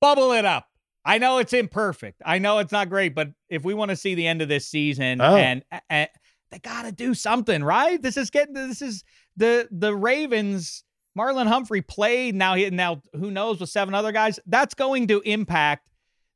bubble 0.00 0.32
it 0.32 0.44
up. 0.44 0.68
I 1.04 1.18
know 1.18 1.38
it's 1.38 1.52
imperfect. 1.52 2.22
I 2.24 2.38
know 2.38 2.58
it's 2.58 2.72
not 2.72 2.88
great, 2.88 3.14
but 3.14 3.30
if 3.48 3.64
we 3.64 3.74
want 3.74 3.90
to 3.90 3.96
see 3.96 4.14
the 4.14 4.26
end 4.26 4.40
of 4.42 4.48
this 4.48 4.68
season, 4.68 5.20
Oh. 5.20 5.34
and, 5.36 5.64
and 5.90 6.08
they 6.50 6.58
got 6.58 6.82
to 6.82 6.92
do 6.92 7.14
something, 7.14 7.64
right? 7.64 8.00
This 8.00 8.16
is 8.16 8.30
getting. 8.30 8.54
This 8.54 8.82
is 8.82 9.04
the 9.36 9.66
the 9.70 9.94
Ravens. 9.94 10.84
Marlon 11.18 11.46
Humphrey 11.46 11.82
played. 11.82 12.34
Now 12.34 12.54
he 12.54 12.68
now 12.70 13.02
who 13.14 13.30
knows 13.30 13.58
with 13.60 13.70
seven 13.70 13.94
other 13.94 14.12
guys. 14.12 14.38
That's 14.46 14.74
going 14.74 15.08
to 15.08 15.20
impact 15.22 15.88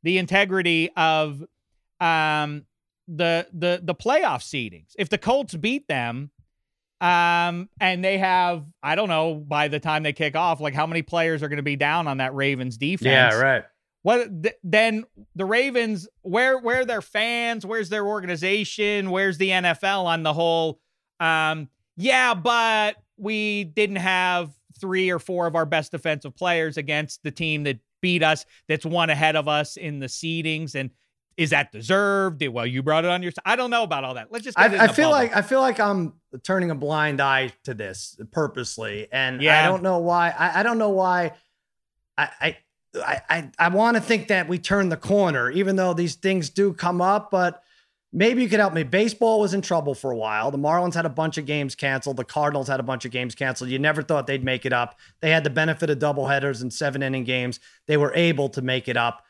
the 0.03 0.19
integrity 0.19 0.91
of 0.97 1.43
um 2.01 2.65
the 3.09 3.47
the 3.53 3.81
the 3.83 3.95
playoff 3.95 4.43
seedings. 4.43 4.93
If 4.99 5.09
the 5.09 5.19
Colts 5.19 5.55
beat 5.55 5.89
them, 5.89 6.31
um, 7.01 7.69
and 7.81 8.05
they 8.05 8.19
have 8.19 8.65
I 8.83 8.95
don't 8.95 9.09
know 9.09 9.35
by 9.35 9.69
the 9.69 9.81
time 9.81 10.03
they 10.03 10.13
kick 10.13 10.37
off, 10.37 10.61
like 10.61 10.75
how 10.75 10.87
many 10.87 11.03
players 11.03 11.43
are 11.43 11.49
going 11.49 11.59
to 11.59 11.63
be 11.63 11.77
down 11.77 12.09
on 12.09 12.19
that 12.19 12.35
Ravens 12.35 12.77
defense? 12.77 13.05
Yeah, 13.05 13.39
right. 13.39 13.65
What 14.03 14.43
th- 14.43 14.55
then 14.63 15.05
the 15.35 15.45
Ravens? 15.45 16.09
Where 16.23 16.59
where 16.59 16.81
are 16.81 16.85
their 16.85 17.03
fans? 17.03 17.67
Where's 17.67 17.89
their 17.89 18.07
organization? 18.07 19.11
Where's 19.11 19.39
the 19.39 19.51
NFL 19.51 20.05
on 20.05 20.23
the 20.23 20.33
whole? 20.33 20.81
Um, 21.21 21.69
yeah, 21.97 22.35
but 22.35 22.97
we 23.17 23.65
didn't 23.65 23.97
have 23.97 24.51
three 24.79 25.11
or 25.11 25.19
four 25.19 25.47
of 25.47 25.57
our 25.57 25.67
best 25.67 25.91
defensive 25.91 26.37
players 26.37 26.77
against 26.77 27.23
the 27.23 27.31
team 27.31 27.65
that 27.65 27.79
beat 28.01 28.23
us. 28.23 28.45
That's 28.69 28.85
one 28.85 29.11
ahead 29.11 29.37
of 29.37 29.49
us 29.49 29.77
in 29.77 29.99
the 29.99 30.07
seedings, 30.07 30.75
and 30.75 30.91
is 31.37 31.51
that 31.51 31.73
deserved? 31.73 32.39
Did, 32.39 32.49
Well, 32.49 32.67
you 32.67 32.83
brought 32.83 33.05
it 33.05 33.11
on 33.11 33.23
yourself. 33.23 33.43
I 33.45 33.57
don't 33.57 33.71
know 33.71 33.83
about 33.83 34.05
all 34.05 34.15
that. 34.15 34.33
Let's 34.33 34.45
just. 34.45 34.57
Get 34.57 34.73
I, 34.73 34.85
I 34.85 34.89
feel 34.89 35.11
bubble. 35.11 35.11
like 35.11 35.37
I 35.37 35.43
feel 35.43 35.61
like 35.61 35.79
I'm 35.79 36.15
turning 36.43 36.71
a 36.71 36.75
blind 36.75 37.21
eye 37.21 37.53
to 37.65 37.75
this 37.75 38.19
purposely, 38.33 39.09
and 39.13 39.43
yeah. 39.43 39.63
I 39.63 39.67
don't 39.67 39.83
know 39.83 39.99
why. 39.99 40.31
I, 40.31 40.61
I 40.61 40.63
don't 40.63 40.79
know 40.79 40.91
why. 40.91 41.33
I 42.17 42.29
I 42.41 42.57
I, 42.95 43.21
I, 43.29 43.51
I 43.59 43.69
want 43.69 43.97
to 43.97 44.03
think 44.03 44.29
that 44.29 44.49
we 44.49 44.59
turned 44.59 44.91
the 44.91 44.97
corner, 44.97 45.51
even 45.51 45.77
though 45.77 45.93
these 45.93 46.15
things 46.15 46.49
do 46.49 46.73
come 46.73 47.01
up. 47.01 47.31
But 47.31 47.63
maybe 48.13 48.43
you 48.43 48.49
could 48.49 48.61
help 48.61 48.73
me. 48.73 48.83
Baseball 48.83 49.41
was 49.41 49.53
in 49.53 49.61
trouble 49.61 49.95
for 49.95 50.11
a 50.11 50.17
while. 50.17 50.51
The 50.51 50.59
Marlins 50.59 50.95
had 50.95 51.05
a 51.05 51.11
bunch 51.11 51.37
of 51.37 51.45
games 51.45 51.75
canceled. 51.75 52.17
The 52.17 52.25
Cardinals 52.25 52.69
had 52.69 52.81
a 52.81 52.85
bunch 52.85 53.05
of 53.05 53.11
games 53.11 53.35
canceled. 53.35 53.71
You 53.71 53.79
never 53.79 54.03
thought 54.03 54.27
they'd 54.27 54.45
make 54.45 54.65
it 54.65 54.73
up. 54.73 54.99
They 55.21 55.31
had 55.31 55.45
the 55.45 55.51
benefit 55.51 55.91
of 55.91 55.99
doubleheaders 55.99 56.63
and 56.63 56.73
seven 56.73 57.03
inning 57.03 57.25
games. 57.25 57.61
They 57.87 57.99
were 57.99 58.13
able 58.15 58.49
to 58.51 58.63
make 58.63 58.89
it 58.89 58.97
up. 58.97 59.26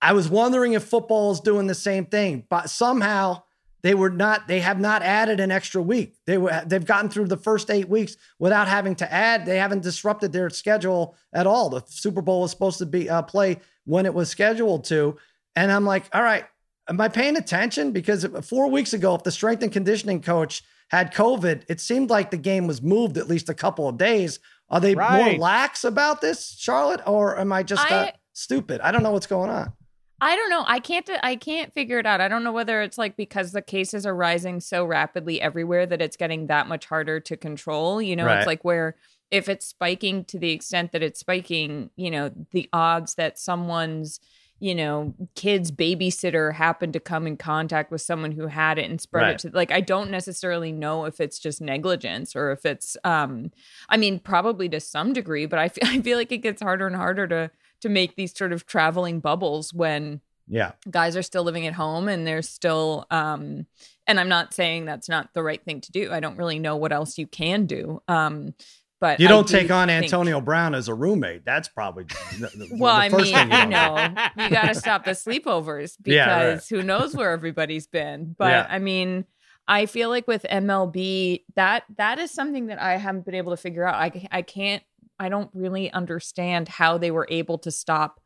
I 0.00 0.12
was 0.12 0.28
wondering 0.28 0.74
if 0.74 0.84
football 0.84 1.32
is 1.32 1.40
doing 1.40 1.66
the 1.66 1.74
same 1.74 2.04
thing, 2.06 2.44
but 2.48 2.70
somehow 2.70 3.42
they 3.82 3.94
were 3.94 4.10
not. 4.10 4.48
They 4.48 4.60
have 4.60 4.80
not 4.80 5.02
added 5.02 5.40
an 5.40 5.50
extra 5.50 5.80
week. 5.80 6.16
They 6.26 6.38
were. 6.38 6.62
They've 6.66 6.84
gotten 6.84 7.08
through 7.08 7.28
the 7.28 7.36
first 7.36 7.70
eight 7.70 7.88
weeks 7.88 8.16
without 8.38 8.68
having 8.68 8.94
to 8.96 9.12
add. 9.12 9.46
They 9.46 9.58
haven't 9.58 9.82
disrupted 9.82 10.32
their 10.32 10.50
schedule 10.50 11.16
at 11.32 11.46
all. 11.46 11.70
The 11.70 11.82
Super 11.86 12.20
Bowl 12.20 12.42
was 12.42 12.50
supposed 12.50 12.78
to 12.78 12.86
be 12.86 13.08
uh, 13.08 13.22
play 13.22 13.60
when 13.84 14.06
it 14.06 14.14
was 14.14 14.28
scheduled 14.28 14.84
to, 14.84 15.16
and 15.54 15.70
I'm 15.70 15.84
like, 15.84 16.04
all 16.12 16.22
right, 16.22 16.44
am 16.88 17.00
I 17.00 17.08
paying 17.08 17.36
attention? 17.36 17.92
Because 17.92 18.26
four 18.42 18.68
weeks 18.68 18.92
ago, 18.92 19.14
if 19.14 19.22
the 19.22 19.30
strength 19.30 19.62
and 19.62 19.72
conditioning 19.72 20.20
coach 20.20 20.62
had 20.88 21.12
COVID, 21.14 21.62
it 21.68 21.80
seemed 21.80 22.10
like 22.10 22.30
the 22.30 22.36
game 22.36 22.66
was 22.66 22.82
moved 22.82 23.16
at 23.16 23.28
least 23.28 23.48
a 23.48 23.54
couple 23.54 23.88
of 23.88 23.98
days. 23.98 24.40
Are 24.68 24.80
they 24.80 24.94
more 24.94 25.32
lax 25.34 25.84
about 25.84 26.20
this, 26.20 26.56
Charlotte, 26.58 27.02
or 27.06 27.38
am 27.38 27.52
I 27.52 27.62
just 27.62 27.90
uh, 27.90 27.94
I- 27.94 28.12
stupid? 28.32 28.80
I 28.80 28.90
don't 28.90 29.02
know 29.02 29.12
what's 29.12 29.26
going 29.26 29.50
on. 29.50 29.72
I 30.20 30.34
don't 30.34 30.48
know. 30.48 30.64
I 30.66 30.80
can't. 30.80 31.08
I 31.22 31.36
can't 31.36 31.72
figure 31.74 31.98
it 31.98 32.06
out. 32.06 32.22
I 32.22 32.28
don't 32.28 32.42
know 32.42 32.52
whether 32.52 32.80
it's 32.80 32.96
like 32.96 33.16
because 33.16 33.52
the 33.52 33.60
cases 33.60 34.06
are 34.06 34.14
rising 34.14 34.60
so 34.60 34.84
rapidly 34.84 35.40
everywhere 35.42 35.84
that 35.86 36.00
it's 36.00 36.16
getting 36.16 36.46
that 36.46 36.68
much 36.68 36.86
harder 36.86 37.20
to 37.20 37.36
control. 37.36 38.00
You 38.00 38.16
know, 38.16 38.24
Right. 38.24 38.38
it's 38.38 38.46
like 38.46 38.64
where 38.64 38.96
if 39.30 39.48
it's 39.48 39.66
spiking 39.66 40.24
to 40.26 40.38
the 40.38 40.52
extent 40.52 40.92
that 40.92 41.02
it's 41.02 41.20
spiking, 41.20 41.90
you 41.96 42.10
know, 42.10 42.30
the 42.52 42.68
odds 42.72 43.14
that 43.16 43.38
someone's 43.38 44.20
you 44.58 44.74
know, 44.74 45.14
kid's 45.34 45.70
babysitter 45.70 46.54
happened 46.54 46.94
to 46.94 47.00
come 47.00 47.26
in 47.26 47.36
contact 47.36 47.90
with 47.90 48.00
someone 48.00 48.32
who 48.32 48.46
had 48.46 48.78
it 48.78 48.88
and 48.88 48.98
spread 49.02 49.26
Right. 49.26 49.32
it 49.32 49.38
to 49.40 49.50
like 49.50 49.70
I 49.70 49.82
don't 49.82 50.10
necessarily 50.10 50.72
know 50.72 51.04
if 51.04 51.20
it's 51.20 51.38
just 51.38 51.60
negligence 51.60 52.34
or 52.34 52.52
if 52.52 52.64
it's 52.64 52.96
um 53.04 53.50
I 53.90 53.98
mean 53.98 54.18
probably 54.18 54.70
to 54.70 54.80
some 54.80 55.12
degree, 55.12 55.44
but 55.44 55.58
I 55.58 55.68
feel 55.68 55.86
I 55.90 56.00
feel 56.00 56.16
like 56.16 56.32
it 56.32 56.38
gets 56.38 56.62
harder 56.62 56.86
and 56.86 56.96
harder 56.96 57.26
to 57.28 57.50
to 57.86 57.92
make 57.92 58.16
these 58.16 58.36
sort 58.36 58.52
of 58.52 58.66
traveling 58.66 59.20
bubbles 59.20 59.72
when 59.74 60.20
Yeah. 60.48 60.72
guys 60.90 61.16
are 61.16 61.22
still 61.22 61.42
living 61.44 61.66
at 61.66 61.74
home 61.74 62.08
and 62.08 62.26
they're 62.26 62.42
still 62.42 63.06
um 63.10 63.66
and 64.08 64.20
I'm 64.20 64.28
not 64.28 64.54
saying 64.54 64.84
that's 64.84 65.08
not 65.08 65.34
the 65.34 65.42
right 65.42 65.62
thing 65.64 65.80
to 65.80 65.90
do. 65.92 66.12
I 66.12 66.20
don't 66.20 66.36
really 66.36 66.58
know 66.60 66.76
what 66.76 66.92
else 66.92 67.18
you 67.18 67.26
can 67.26 67.66
do. 67.66 68.00
Um 68.08 68.54
but 68.98 69.20
You 69.20 69.28
don't 69.28 69.46
do 69.46 69.52
take 69.60 69.70
on 69.70 69.88
think- 69.88 70.04
Antonio 70.04 70.40
Brown 70.40 70.74
as 70.74 70.88
a 70.88 70.94
roommate. 70.94 71.44
That's 71.44 71.68
probably 71.68 72.04
the, 72.04 72.46
the- 72.54 72.68
Well, 72.78 72.94
the 72.96 73.02
I 73.02 73.08
first 73.10 73.24
mean, 73.24 73.34
thing 73.50 73.60
you, 73.60 73.66
know, 73.66 74.14
you 74.38 74.48
got 74.50 74.68
to 74.68 74.74
stop 74.74 75.04
the 75.04 75.10
sleepovers 75.10 75.96
because 76.02 76.02
Yeah, 76.06 76.44
right. 76.52 76.62
who 76.70 76.82
knows 76.82 77.14
where 77.14 77.30
everybody's 77.32 77.86
been. 77.86 78.34
But 78.38 78.50
Yeah. 78.52 78.66
I 78.70 78.78
mean, 78.78 79.26
I 79.68 79.84
feel 79.86 80.08
like 80.08 80.26
with 80.26 80.46
MLB, 80.50 81.42
that 81.56 81.84
that 81.96 82.18
is 82.18 82.30
something 82.30 82.68
that 82.68 82.80
I 82.80 82.96
haven't 82.96 83.26
been 83.26 83.34
able 83.34 83.50
to 83.52 83.56
figure 83.58 83.84
out. 83.84 83.96
I 83.96 84.28
I 84.30 84.42
can't. 84.42 84.82
I 85.18 85.28
don't 85.28 85.50
really 85.54 85.90
understand 85.92 86.68
how 86.68 86.98
they 86.98 87.10
were 87.10 87.26
able 87.30 87.58
to 87.58 87.70
stop 87.70 88.20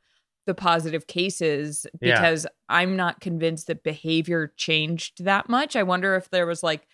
the 0.46 0.54
positive 0.54 1.06
cases 1.06 1.86
Yeah. 2.00 2.14
because 2.20 2.46
I'm 2.68 2.96
not 2.96 3.20
convinced 3.20 3.66
that 3.68 3.82
behavior 3.84 4.52
changed 4.56 5.24
that 5.24 5.48
much. 5.48 5.76
I 5.76 5.82
wonder 5.82 6.16
if 6.16 6.30
there 6.30 6.46
was 6.46 6.62
like 6.62 6.86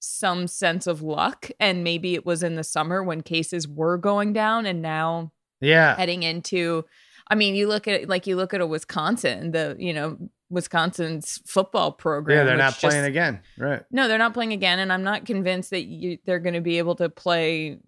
some 0.00 0.46
sense 0.46 0.86
of 0.86 1.02
luck 1.02 1.50
and 1.58 1.82
maybe 1.82 2.14
it 2.14 2.24
was 2.26 2.42
in 2.42 2.54
the 2.56 2.64
summer 2.64 3.02
when 3.02 3.20
cases 3.22 3.66
were 3.66 3.96
going 3.98 4.32
down 4.32 4.66
and 4.66 4.82
now 4.82 5.32
Yeah. 5.60 5.96
heading 5.96 6.22
into 6.22 6.84
I 7.30 7.34
mean, 7.34 7.54
you 7.54 7.68
look 7.68 7.86
at 7.86 8.08
like 8.08 8.26
you 8.26 8.36
look 8.36 8.54
at 8.54 8.62
a 8.62 8.66
Wisconsin, 8.66 9.50
the 9.50 9.76
you 9.78 9.92
know 9.92 10.16
Wisconsin's 10.48 11.40
football 11.46 11.92
program. 11.92 12.38
Yeah, 12.38 12.44
they're 12.44 12.56
not 12.56 12.72
playing 12.74 13.02
just- 13.02 13.08
again. 13.08 13.40
Right. 13.58 13.82
No, 13.90 14.08
they're 14.08 14.16
not 14.18 14.32
playing 14.34 14.52
again, 14.54 14.78
and 14.78 14.90
I'm 14.92 15.02
not 15.04 15.26
convinced 15.26 15.68
that 15.70 15.84
you, 15.84 16.16
they're 16.24 16.38
going 16.38 16.54
to 16.54 16.62
be 16.62 16.78
able 16.78 16.94
to 16.96 17.08
play 17.10 17.78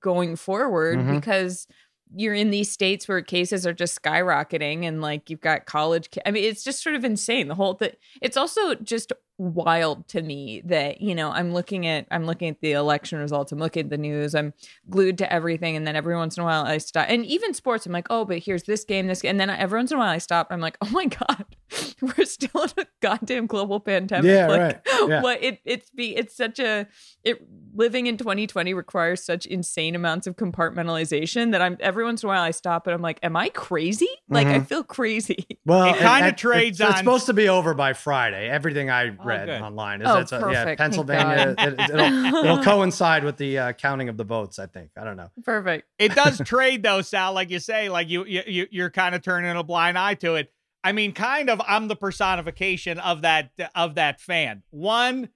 going 0.00 0.36
forward 0.36 0.98
Mhm. 0.98 1.14
because 1.20 1.66
you're 2.14 2.34
in 2.34 2.50
these 2.50 2.70
states 2.70 3.08
where 3.08 3.22
cases 3.22 3.66
are 3.66 3.72
just 3.72 4.00
skyrocketing, 4.02 4.84
and 4.84 5.00
like 5.00 5.30
you've 5.30 5.40
got 5.40 5.64
college. 5.64 6.08
I 6.26 6.30
mean, 6.30 6.44
it's 6.44 6.62
just 6.62 6.82
sort 6.82 6.94
of 6.94 7.04
insane. 7.06 7.48
The 7.48 7.54
whole 7.54 7.72
thing. 7.74 7.92
It's 8.20 8.36
also 8.36 8.74
just 8.74 9.12
wild 9.38 10.06
to 10.08 10.20
me 10.22 10.60
that 10.66 11.00
you 11.00 11.14
know 11.14 11.30
I'm 11.30 11.52
looking 11.54 11.86
at 11.86 12.06
I'm 12.10 12.26
looking 12.26 12.48
at 12.50 12.60
the 12.60 12.72
election 12.72 13.18
results. 13.18 13.50
I'm 13.50 13.58
looking 13.58 13.84
at 13.84 13.90
the 13.90 13.96
news. 13.96 14.34
I'm 14.34 14.52
glued 14.90 15.16
to 15.18 15.32
everything, 15.32 15.74
and 15.74 15.86
then 15.86 15.96
every 15.96 16.14
once 16.14 16.36
in 16.36 16.42
a 16.42 16.44
while 16.46 16.64
I 16.64 16.76
stop. 16.78 17.06
And 17.08 17.24
even 17.24 17.54
sports, 17.54 17.86
I'm 17.86 17.92
like, 17.92 18.08
oh, 18.10 18.26
but 18.26 18.38
here's 18.40 18.64
this 18.64 18.84
game, 18.84 19.06
this, 19.06 19.22
game. 19.22 19.30
and 19.30 19.40
then 19.40 19.48
every 19.48 19.78
once 19.78 19.90
in 19.90 19.96
a 19.96 20.00
while 20.00 20.10
I 20.10 20.18
stop. 20.18 20.48
I'm 20.50 20.60
like, 20.60 20.76
oh 20.82 20.90
my 20.90 21.06
god, 21.28 21.46
we're 22.00 22.24
still 22.24 22.62
in 22.62 22.70
a 22.78 22.86
goddamn 23.00 23.46
global 23.46 23.80
pandemic. 23.80 24.30
Yeah, 24.30 24.46
like, 24.48 24.60
right. 24.60 24.80
Yeah. 25.08 25.22
What 25.22 25.42
it 25.42 25.60
it's 25.64 25.90
be 25.90 26.14
it's 26.16 26.36
such 26.36 26.58
a 26.60 26.86
it 27.24 27.42
living 27.74 28.06
in 28.06 28.16
2020 28.16 28.72
requires 28.74 29.22
such 29.24 29.46
insane 29.46 29.94
amounts 29.96 30.26
of 30.26 30.36
compartmentalization 30.36 31.52
that 31.52 31.62
I'm 31.62 31.76
every 31.80 32.04
once 32.04 32.22
in 32.22 32.28
a 32.28 32.30
while 32.30 32.42
I 32.42 32.50
stop 32.52 32.86
and 32.86 32.94
I'm 32.94 33.02
like, 33.02 33.18
am 33.22 33.36
I 33.36 33.48
crazy? 33.48 34.08
Like 34.28 34.46
I 34.46 34.60
Mhm. 34.60 34.66
feel 34.66 34.84
crazy. 34.84 35.46
Well, 35.64 35.86
It 35.90 35.98
kinda 35.98 36.08
and- 36.08 36.36
trades 36.38 36.80
it's, 36.80 36.90
It's 36.90 36.98
supposed 36.98 37.26
to 37.26 37.32
be 37.32 37.48
over 37.48 37.72
by 37.74 37.92
Friday. 37.92 38.48
Everything 38.48 38.90
I 38.90 39.08
read 39.10 39.46
good. 39.46 39.60
online 39.62 40.02
is 40.02 40.08
Oh, 40.08 40.14
that's 40.14 40.32
a- 40.32 40.48
yeah, 40.50 40.74
Pennsylvania. 40.74 41.54
It, 41.56 41.80
it'll, 41.90 42.34
it'll 42.44 42.62
coincide 42.64 43.22
with 43.22 43.36
the 43.36 43.58
uh, 43.58 43.72
counting 43.72 44.08
of 44.08 44.16
the 44.16 44.24
votes. 44.24 44.58
I 44.58 44.66
think. 44.66 44.90
I 44.96 45.04
don't 45.04 45.16
know. 45.16 45.30
Perfect. 45.44 45.86
it 46.00 46.14
does 46.16 46.40
trade 46.44 46.82
though, 46.82 47.00
Sal. 47.02 47.32
Like 47.32 47.50
you 47.50 47.60
say, 47.60 47.88
like 47.88 48.08
you 48.08 48.24
you 48.24 48.42
you- 48.46 48.66
you're 48.72 48.90
kind 48.90 49.14
of 49.14 49.22
turning 49.22 49.56
a 49.56 49.62
blind 49.62 49.96
eye 49.98 50.14
to 50.14 50.34
it. 50.34 50.52
I 50.84 50.92
mean, 50.92 51.12
kind 51.12 51.48
of. 51.50 51.60
I'm 51.66 51.88
the 51.88 51.96
personification 51.96 52.98
of 52.98 53.22
that 53.22 53.50
of 53.74 53.94
that 53.96 54.20
fan. 54.20 54.62
One, 54.70 55.28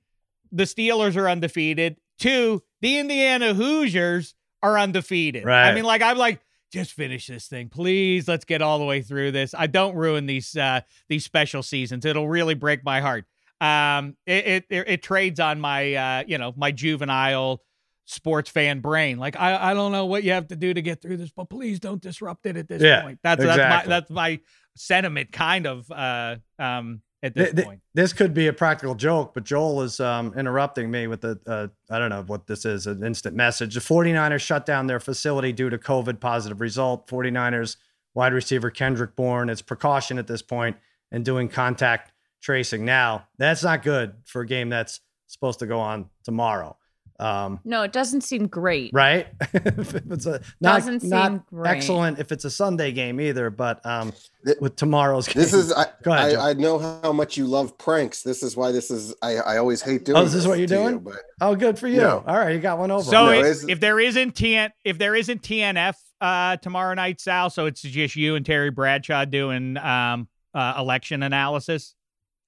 the 0.52 0.64
Steelers 0.64 1.16
are 1.16 1.28
undefeated. 1.28 1.96
Two, 2.18 2.62
the 2.80 2.98
Indiana 2.98 3.54
Hoosiers 3.54 4.34
are 4.62 4.78
undefeated. 4.78 5.44
Right. 5.44 5.68
I 5.68 5.74
mean, 5.74 5.84
like 5.84 6.02
I'm 6.02 6.18
like, 6.18 6.40
just 6.72 6.92
finish 6.92 7.26
this 7.28 7.46
thing, 7.46 7.68
please. 7.68 8.26
Let's 8.26 8.44
get 8.44 8.62
all 8.62 8.78
the 8.78 8.84
way 8.84 9.02
through 9.02 9.32
this. 9.32 9.54
I 9.56 9.66
don't 9.66 9.94
ruin 9.94 10.26
these 10.26 10.56
uh 10.56 10.80
these 11.08 11.24
special 11.24 11.62
seasons. 11.62 12.04
It'll 12.04 12.28
really 12.28 12.54
break 12.54 12.84
my 12.84 13.00
heart. 13.00 13.24
Um, 13.60 14.16
it 14.26 14.46
it, 14.46 14.64
it, 14.68 14.88
it 14.88 15.02
trades 15.02 15.38
on 15.40 15.60
my 15.60 15.94
uh 15.94 16.24
you 16.26 16.38
know 16.38 16.52
my 16.56 16.72
juvenile 16.72 17.62
sports 18.06 18.50
fan 18.50 18.80
brain. 18.80 19.18
Like 19.18 19.36
I, 19.38 19.70
I 19.70 19.74
don't 19.74 19.92
know 19.92 20.06
what 20.06 20.22
you 20.24 20.32
have 20.32 20.48
to 20.48 20.56
do 20.56 20.72
to 20.74 20.82
get 20.82 21.02
through 21.02 21.16
this, 21.18 21.30
but 21.30 21.48
please 21.50 21.80
don't 21.80 22.00
disrupt 22.00 22.46
it 22.46 22.56
at 22.56 22.68
this 22.68 22.82
Yeah, 22.82 23.02
point. 23.02 23.18
That's 23.22 23.42
exactly. 23.42 23.62
that's 23.62 23.86
my 23.86 23.94
that's 23.94 24.10
my 24.10 24.40
sentiment 24.76 25.32
kind 25.32 25.66
of 25.66 25.90
uh 25.90 26.36
um 26.58 27.02
at 27.22 27.34
this 27.34 27.46
Th- 27.46 27.56
th- 27.56 27.66
point. 27.66 27.80
this 27.94 28.12
could 28.12 28.34
be 28.34 28.46
a 28.46 28.52
practical 28.52 28.94
joke, 28.94 29.32
but 29.34 29.42
Joel 29.42 29.82
is 29.82 30.00
um, 30.00 30.34
interrupting 30.36 30.90
me 30.90 31.06
with 31.06 31.22
the, 31.22 31.40
uh, 31.46 31.66
I 31.90 31.98
don't 31.98 32.10
know 32.10 32.22
what 32.22 32.46
this 32.46 32.66
is, 32.66 32.86
an 32.86 33.02
instant 33.02 33.34
message. 33.34 33.74
The 33.74 33.80
49ers 33.80 34.42
shut 34.42 34.66
down 34.66 34.86
their 34.86 35.00
facility 35.00 35.50
due 35.52 35.70
to 35.70 35.78
COVID 35.78 36.20
positive 36.20 36.60
result. 36.60 37.08
49ers 37.08 37.78
wide 38.14 38.34
receiver 38.34 38.70
Kendrick 38.70 39.16
Bourne. 39.16 39.48
It's 39.48 39.62
precaution 39.62 40.18
at 40.18 40.26
this 40.26 40.42
point 40.42 40.76
and 41.10 41.24
doing 41.24 41.48
contact 41.48 42.12
tracing. 42.42 42.84
Now, 42.84 43.26
that's 43.38 43.64
not 43.64 43.82
good 43.82 44.14
for 44.24 44.42
a 44.42 44.46
game 44.46 44.68
that's 44.68 45.00
supposed 45.26 45.58
to 45.60 45.66
go 45.66 45.80
on 45.80 46.10
tomorrow. 46.22 46.76
Um, 47.18 47.60
No, 47.64 47.82
it 47.82 47.92
doesn't 47.92 48.20
seem 48.22 48.46
great. 48.46 48.90
right? 48.92 49.26
it's 49.54 50.26
a, 50.26 50.40
not, 50.60 50.76
Doesn't 50.80 51.00
seem 51.00 51.10
not 51.10 51.46
great. 51.46 51.70
excellent 51.70 52.18
if 52.18 52.30
it's 52.32 52.44
a 52.44 52.50
Sunday 52.50 52.92
game 52.92 53.20
either, 53.20 53.50
but 53.50 53.84
um, 53.86 54.12
Th- 54.44 54.58
with 54.60 54.76
tomorrow's 54.76 55.26
game. 55.26 55.42
This 55.42 55.52
is 55.54 55.72
I, 55.72 55.86
Go 56.02 56.12
ahead, 56.12 56.34
I, 56.36 56.50
I 56.50 56.52
know 56.52 56.78
how 56.78 57.12
much 57.12 57.36
you 57.36 57.46
love 57.46 57.76
pranks. 57.78 58.22
This 58.22 58.42
is 58.42 58.56
why 58.56 58.70
this 58.72 58.90
is 58.90 59.14
I, 59.22 59.36
I 59.36 59.56
always 59.58 59.82
hate 59.82 60.04
doing. 60.04 60.18
Oh, 60.18 60.24
this 60.24 60.34
is 60.34 60.46
what 60.46 60.58
you're 60.58 60.66
doing? 60.68 60.94
You, 60.94 61.00
but 61.00 61.16
Oh, 61.40 61.56
good 61.56 61.78
for 61.78 61.88
you. 61.88 62.00
Yeah. 62.00 62.12
All 62.14 62.36
right, 62.38 62.54
you 62.54 62.60
got 62.60 62.78
one 62.78 62.90
over. 62.90 63.02
So 63.02 63.10
No, 63.10 63.30
it- 63.32 63.38
it's- 63.40 63.64
if 63.68 63.80
there 63.80 63.98
isn't 63.98 64.34
TN, 64.34 64.70
if 64.84 64.98
there 64.98 65.14
isn't 65.16 65.42
TNF 65.42 65.94
uh, 66.20 66.56
tomorrow 66.58 66.94
night, 66.94 67.20
Sal, 67.20 67.50
so 67.50 67.66
it's 67.66 67.82
just 67.82 68.14
you 68.16 68.36
and 68.36 68.46
Terry 68.46 68.70
Bradshaw 68.70 69.24
doing 69.24 69.76
um, 69.78 70.28
uh, 70.54 70.74
election 70.78 71.22
analysis. 71.22 71.94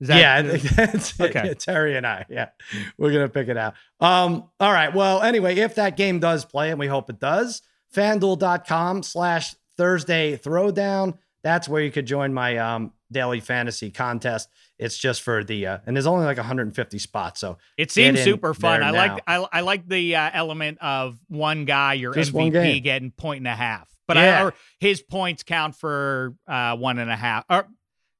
Is 0.01 0.09
yeah, 0.09 0.43
that's. 0.43 1.21
Okay. 1.21 1.43
Yeah, 1.47 1.55
Terry 1.55 1.97
and 1.97 2.07
I. 2.07 2.25
Yeah, 2.29 2.51
we're 2.97 3.13
gonna 3.13 3.29
pick 3.29 3.49
it 3.49 3.57
out. 3.57 3.75
Um, 4.01 4.49
all 4.61 4.73
right. 4.73 4.95
Well, 4.95 5.23
anyway, 5.23 5.57
if 5.57 5.75
that 5.75 5.97
game 5.97 6.21
does 6.21 6.45
play, 6.45 6.71
and 6.71 6.79
we 6.79 6.87
hope 6.87 7.11
it 7.11 7.19
does, 7.19 7.63
fanduel.com 7.95 9.03
slash 9.03 9.55
Thursday 9.77 10.37
Throwdown. 10.37 11.19
That's 11.43 11.69
where 11.69 11.83
you 11.83 11.91
could 11.91 12.07
join 12.07 12.35
my 12.35 12.57
um 12.59 12.93
daily 13.11 13.41
fantasy 13.41 13.91
contest. 13.91 14.49
It's 14.79 14.97
just 14.97 15.23
for 15.23 15.43
the 15.43 15.67
uh, 15.67 15.79
and 15.87 15.97
there's 15.97 16.07
only 16.07 16.25
like 16.25 16.37
150 16.37 16.99
spots, 16.99 17.41
so 17.41 17.59
It 17.77 17.91
seems 17.91 18.21
super 18.21 18.55
fun. 18.55 18.83
I 18.83 18.91
like 18.91 19.23
I, 19.27 19.47
I 19.53 19.61
like 19.63 19.89
the 19.89 20.15
uh, 20.17 20.31
element 20.33 20.79
of 20.81 21.19
one 21.29 21.65
guy, 21.65 21.95
your 21.95 22.15
Just 22.15 22.33
MVP, 22.33 22.83
getting 22.83 23.11
point 23.11 23.39
and 23.39 23.49
a 23.49 23.55
half. 23.57 23.89
But 24.07 24.17
Yeah. 24.17 24.47
I, 24.47 24.51
his 24.79 25.03
points 25.03 25.43
count 25.43 25.75
for 25.75 26.35
uh, 26.47 26.77
one 26.77 26.99
and 26.99 27.11
a 27.11 27.17
half. 27.17 27.45
Or 27.51 27.67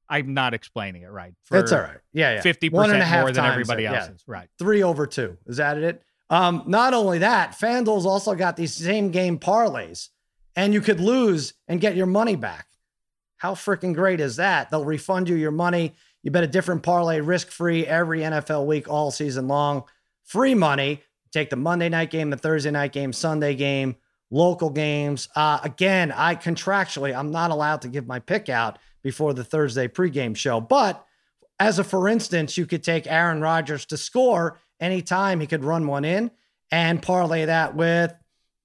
I'm 0.09 0.33
not 0.33 0.53
explaining 0.53 1.03
it 1.03 1.11
right. 1.11 1.33
For 1.43 1.57
that's 1.57 1.71
all 1.71 1.81
right. 1.81 1.97
Yeah, 2.13 2.35
yeah. 2.35 2.41
Fifty 2.41 2.69
One 2.69 2.89
and 2.89 2.99
a 2.99 3.05
percent 3.05 3.21
more 3.21 3.31
than 3.31 3.45
everybody 3.45 3.85
it, 3.85 3.91
yeah. 3.91 3.99
else's. 3.99 4.23
Right. 4.27 4.49
three 4.57 4.81
over 4.83 5.05
two. 5.05 5.37
Is 5.45 5.57
that 5.57 5.77
it? 5.77 6.01
Um, 6.29 6.63
not 6.67 6.93
only 6.93 7.19
that, 7.19 7.53
FanDuel's 7.53 8.05
also 8.05 8.35
got 8.35 8.55
these 8.55 8.73
same 8.73 9.09
game 9.09 9.39
parlays, 9.39 10.09
and 10.55 10.73
you 10.73 10.81
could 10.81 10.99
lose 10.99 11.53
and 11.67 11.81
get 11.81 11.95
your 11.95 12.05
money 12.05 12.35
back. 12.35 12.67
How 13.37 13.55
freaking 13.55 13.95
great 13.95 14.19
is 14.19 14.35
that? 14.35 14.69
They'll 14.69 14.85
refund 14.85 15.29
you 15.29 15.35
your 15.35 15.51
money. 15.51 15.93
You 16.21 16.31
bet 16.31 16.43
a 16.43 16.47
different 16.47 16.83
parlay, 16.83 17.21
risk 17.21 17.49
free 17.49 17.85
every 17.85 18.19
NFL 18.19 18.65
week, 18.65 18.89
all 18.89 19.11
season 19.11 19.47
long. 19.47 19.85
Free 20.25 20.53
money. 20.53 21.01
Take 21.31 21.49
the 21.49 21.55
Monday 21.55 21.89
night 21.89 22.11
game, 22.11 22.29
the 22.29 22.37
Thursday 22.37 22.71
night 22.71 22.91
game, 22.91 23.13
Sunday 23.13 23.55
game, 23.55 23.95
local 24.29 24.69
games. 24.69 25.29
Uh, 25.35 25.59
again, 25.63 26.11
I 26.11 26.35
contractually, 26.35 27.15
I'm 27.15 27.31
not 27.31 27.51
allowed 27.51 27.83
to 27.83 27.87
give 27.87 28.07
my 28.07 28.19
pick 28.19 28.49
out 28.49 28.77
before 29.01 29.33
the 29.33 29.43
Thursday 29.43 29.87
pregame 29.87 30.35
show, 30.35 30.59
but 30.59 31.05
as 31.59 31.77
a 31.77 31.83
for 31.83 32.07
instance, 32.07 32.57
you 32.57 32.65
could 32.65 32.83
take 32.83 33.05
Aaron 33.07 33.41
Rodgers 33.41 33.85
to 33.87 33.97
score 33.97 34.59
anytime 34.79 35.39
he 35.39 35.47
could 35.47 35.63
run 35.63 35.87
one 35.87 36.05
in 36.05 36.31
and 36.71 37.01
parlay 37.01 37.45
that 37.45 37.75
with, 37.75 38.13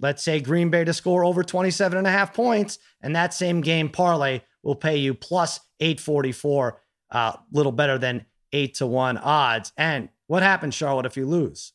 let's 0.01 0.23
say, 0.23 0.41
Green 0.41 0.71
Bay 0.71 0.85
to 0.85 0.93
score 0.93 1.25
over 1.25 1.43
27 1.43 1.99
and 1.99 2.07
a 2.07 2.11
half 2.11 2.33
points. 2.33 2.79
And 3.01 3.17
that 3.17 3.35
same 3.35 3.61
game 3.61 3.89
parlay 3.89 4.43
will 4.63 4.77
pay 4.77 4.97
you 4.97 5.15
plus 5.15 5.61
844, 5.81 6.81
a 7.11 7.17
uh, 7.17 7.37
little 7.53 7.73
better 7.73 7.99
than 7.99 8.27
eight 8.53 8.75
to 8.75 8.87
one 8.87 9.19
odds. 9.19 9.73
And 9.77 10.09
what 10.27 10.43
happens, 10.43 10.75
Charlotte, 10.75 11.07
if 11.07 11.17
you 11.17 11.27
lose? 11.27 11.73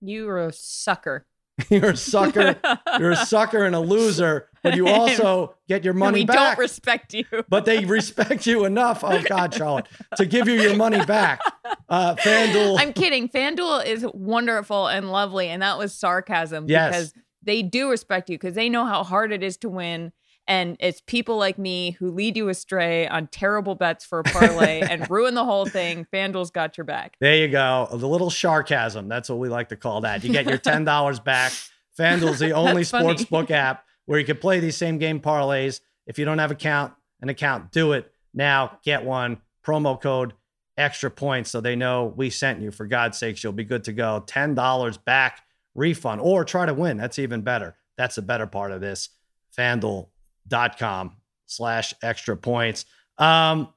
You 0.00 0.28
are 0.28 0.46
a 0.46 0.52
sucker. 0.52 1.26
You're 1.68 1.90
a 1.90 1.96
sucker. 1.96 2.56
You're 2.98 3.12
a 3.12 3.16
sucker 3.16 3.64
and 3.64 3.74
a 3.74 3.80
loser, 3.80 4.48
but 4.62 4.76
you 4.76 4.88
also 4.88 5.54
get 5.68 5.84
your 5.84 5.94
money 5.94 6.20
we 6.20 6.24
back. 6.26 6.36
don't 6.36 6.58
respect 6.58 7.14
you. 7.14 7.24
but 7.48 7.64
they 7.64 7.84
respect 7.84 8.46
you 8.46 8.64
enough. 8.64 9.02
Oh 9.04 9.22
God, 9.22 9.54
Charlotte, 9.54 9.86
to 10.16 10.26
give 10.26 10.48
you 10.48 10.54
your 10.54 10.76
money 10.76 11.04
back. 11.04 11.40
Uh, 11.88 12.14
FanDuel. 12.16 12.78
I'm 12.80 12.92
kidding. 12.92 13.28
FanDuel 13.28 13.84
is 13.86 14.06
wonderful 14.14 14.86
and 14.86 15.10
lovely, 15.10 15.48
and 15.48 15.62
that 15.62 15.78
was 15.78 15.94
sarcasm 15.94 16.66
Yes. 16.68 16.90
because 16.90 17.14
they 17.42 17.62
do 17.62 17.90
respect 17.90 18.28
you 18.28 18.36
because 18.36 18.54
they 18.54 18.68
know 18.68 18.84
how 18.84 19.02
hard 19.04 19.32
it 19.32 19.42
is 19.42 19.56
to 19.58 19.68
win. 19.68 20.12
And 20.48 20.76
it's 20.80 21.00
people 21.06 21.36
like 21.36 21.58
me 21.58 21.92
who 21.92 22.10
lead 22.10 22.36
you 22.36 22.48
astray 22.48 23.06
on 23.06 23.28
terrible 23.28 23.76
bets 23.76 24.04
for 24.04 24.18
a 24.20 24.24
parlay 24.24 24.80
and 24.90 25.08
ruin 25.08 25.34
the 25.34 25.44
whole 25.44 25.64
thing. 25.66 26.06
FanDuel's 26.12 26.50
got 26.50 26.76
your 26.76 26.84
back. 26.84 27.16
There 27.20 27.36
you 27.36 27.46
go. 27.46 27.86
The 27.92 28.08
little 28.08 28.30
sarcasm. 28.30 29.06
That's 29.06 29.28
what 29.28 29.38
we 29.38 29.48
like 29.48 29.68
to 29.68 29.76
call 29.76 30.00
that. 30.00 30.24
You 30.24 30.32
get 30.32 30.46
your 30.46 30.58
$10 30.58 31.22
back. 31.24 31.52
FanDuel's 31.98 32.40
the 32.40 32.50
only 32.52 32.82
sports 32.82 33.24
book 33.24 33.50
app 33.52 33.84
where 34.10 34.18
you 34.18 34.26
can 34.26 34.38
play 34.38 34.58
these 34.58 34.76
same 34.76 34.98
game 34.98 35.20
parlays. 35.20 35.78
If 36.04 36.18
you 36.18 36.24
don't 36.24 36.38
have 36.38 36.50
account, 36.50 36.92
an 37.22 37.28
account, 37.28 37.70
do 37.70 37.92
it 37.92 38.12
now. 38.34 38.80
Get 38.82 39.04
one. 39.04 39.40
Promo 39.64 40.00
code 40.00 40.32
extra 40.76 41.08
points 41.08 41.48
so 41.48 41.60
they 41.60 41.76
know 41.76 42.12
we 42.16 42.28
sent 42.28 42.60
you. 42.60 42.72
For 42.72 42.88
God's 42.88 43.18
sakes, 43.18 43.44
you'll 43.44 43.52
be 43.52 43.62
good 43.62 43.84
to 43.84 43.92
go. 43.92 44.24
$10 44.26 45.04
back 45.04 45.42
refund 45.76 46.20
or 46.22 46.44
try 46.44 46.66
to 46.66 46.74
win. 46.74 46.96
That's 46.96 47.20
even 47.20 47.42
better. 47.42 47.76
That's 47.96 48.16
the 48.16 48.22
better 48.22 48.48
part 48.48 48.72
of 48.72 48.80
this. 48.80 49.10
FanDuel.com 49.56 51.16
slash 51.46 51.94
extra 52.02 52.36
points. 52.36 52.86
Um, 53.16 53.68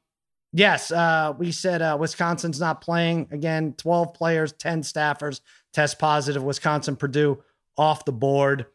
yes, 0.52 0.92
uh, 0.92 1.36
we 1.38 1.52
said 1.52 1.84
uh, 1.84 1.96
Wisconsin's 2.00 2.60
not 2.60 2.82
playing 2.82 3.28
again. 3.30 3.76
12 3.78 4.16
players, 4.16 4.52
10 4.54 4.82
staffers 4.82 5.42
test 5.74 6.00
positive. 6.00 6.42
Wisconsin, 6.42 6.96
Purdue 6.96 7.44
off 7.78 8.04
the 8.04 8.12
board. 8.12 8.66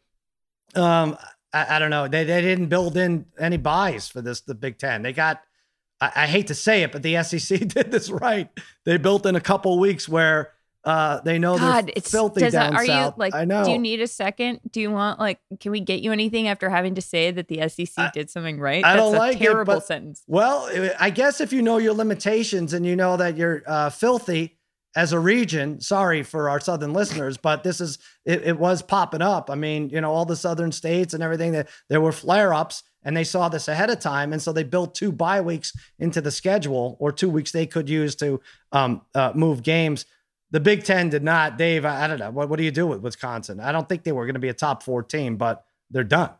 Um, 0.73 1.17
I, 1.53 1.75
I 1.75 1.79
don't 1.79 1.89
know. 1.89 2.07
They, 2.07 2.23
they 2.23 2.41
didn't 2.41 2.67
build 2.67 2.95
in 2.97 3.25
any 3.39 3.57
byes 3.57 4.07
for 4.07 4.21
this, 4.21 4.41
the 4.41 4.55
Big 4.55 4.77
Ten. 4.77 5.01
They 5.01 5.13
got, 5.13 5.41
I, 5.99 6.11
I 6.15 6.27
hate 6.27 6.47
to 6.47 6.55
say 6.55 6.83
it, 6.83 6.91
but 6.91 7.01
the 7.03 7.21
SEC 7.23 7.59
did 7.67 7.91
this 7.91 8.09
right. 8.09 8.49
They 8.85 8.97
built 8.97 9.25
in 9.25 9.35
a 9.35 9.41
couple 9.41 9.79
weeks 9.79 10.07
where 10.07 10.51
uh, 10.85 11.19
they 11.21 11.37
know 11.39 11.57
God, 11.57 11.87
they're 11.87 11.93
it's 11.97 12.09
filthy 12.09 12.39
does 12.39 12.53
down 12.53 12.71
that, 12.73 12.79
are 12.81 12.85
south. 12.85 13.13
you 13.15 13.19
like 13.19 13.35
I 13.35 13.43
know. 13.43 13.65
do 13.65 13.71
you 13.71 13.77
need 13.77 13.99
a 13.99 14.07
second? 14.07 14.61
Do 14.71 14.79
you 14.79 14.89
want 14.89 15.19
like 15.19 15.37
can 15.59 15.73
we 15.73 15.81
get 15.81 15.99
you 15.99 16.13
anything 16.13 16.47
after 16.47 16.69
having 16.69 16.95
to 16.95 17.01
say 17.01 17.31
that 17.31 17.49
the 17.49 17.67
SEC 17.67 17.89
I- 17.97 18.11
did 18.13 18.29
something 18.29 18.59
right? 18.61 18.83
I 18.85 18.93
That's 18.93 19.01
don't 19.03 19.15
a 19.15 19.17
like 19.17 19.35
it, 19.35 19.39
terrible 19.39 19.73
but- 19.75 19.85
sentence. 19.85 20.23
Well, 20.25 20.69
I 20.97 21.09
guess 21.09 21.41
if 21.41 21.51
you 21.51 21.61
know 21.61 21.79
your 21.79 21.93
limitations 21.93 22.71
and 22.73 22.85
you 22.85 22.95
know 22.95 23.17
that 23.17 23.35
you're 23.35 23.61
uh, 23.67 23.89
filthy 23.89 24.57
as 24.95 25.13
a 25.13 25.19
region, 25.19 25.79
sorry 25.81 26.23
for 26.23 26.49
our 26.49 26.59
southern 26.59 26.93
listeners, 26.93 27.37
but 27.37 27.63
this 27.63 27.79
is 27.79 27.99
it, 28.25 28.43
it 28.43 28.59
was 28.59 28.81
popping 28.81 29.21
up. 29.21 29.49
I 29.49 29.55
mean, 29.55 29.89
you 29.89 30.01
know, 30.01 30.11
all 30.11 30.25
the 30.25 30.35
southern 30.35 30.71
states 30.71 31.13
and 31.13 31.21
everything 31.21 31.51
that 31.51 31.69
there 31.89 32.01
were 32.01 32.11
flare 32.11 32.53
ups 32.53 32.83
and 33.03 33.15
they 33.15 33.23
saw 33.23 33.49
this 33.49 33.67
ahead 33.67 33.89
of 33.89 33.99
time. 33.99 34.33
And 34.33 34.41
so 34.41 34.51
they 34.51 34.63
built 34.63 34.95
two 34.95 35.11
bye 35.11 35.41
weeks 35.41 35.73
into 35.99 36.21
the 36.21 36.31
schedule 36.31 36.97
or 36.99 37.11
two 37.11 37.29
weeks 37.29 37.51
they 37.51 37.65
could 37.65 37.89
use 37.89 38.15
to 38.17 38.41
um, 38.71 39.01
uh, 39.15 39.31
move 39.35 39.63
games. 39.63 40.05
The 40.51 40.59
Big 40.59 40.83
Ten 40.83 41.09
did 41.09 41.23
not. 41.23 41.57
Dave, 41.57 41.85
I, 41.85 42.05
I 42.05 42.07
don't 42.07 42.19
know. 42.19 42.31
What, 42.31 42.49
what 42.49 42.57
do 42.57 42.63
you 42.63 42.71
do 42.71 42.87
with 42.87 43.01
Wisconsin? 43.01 43.59
I 43.59 43.71
don't 43.71 43.87
think 43.87 44.03
they 44.03 44.11
were 44.11 44.25
going 44.25 44.33
to 44.33 44.39
be 44.39 44.49
a 44.49 44.53
top 44.53 44.83
four 44.83 45.03
team, 45.03 45.37
but 45.37 45.63
they're 45.91 46.03
done. 46.03 46.31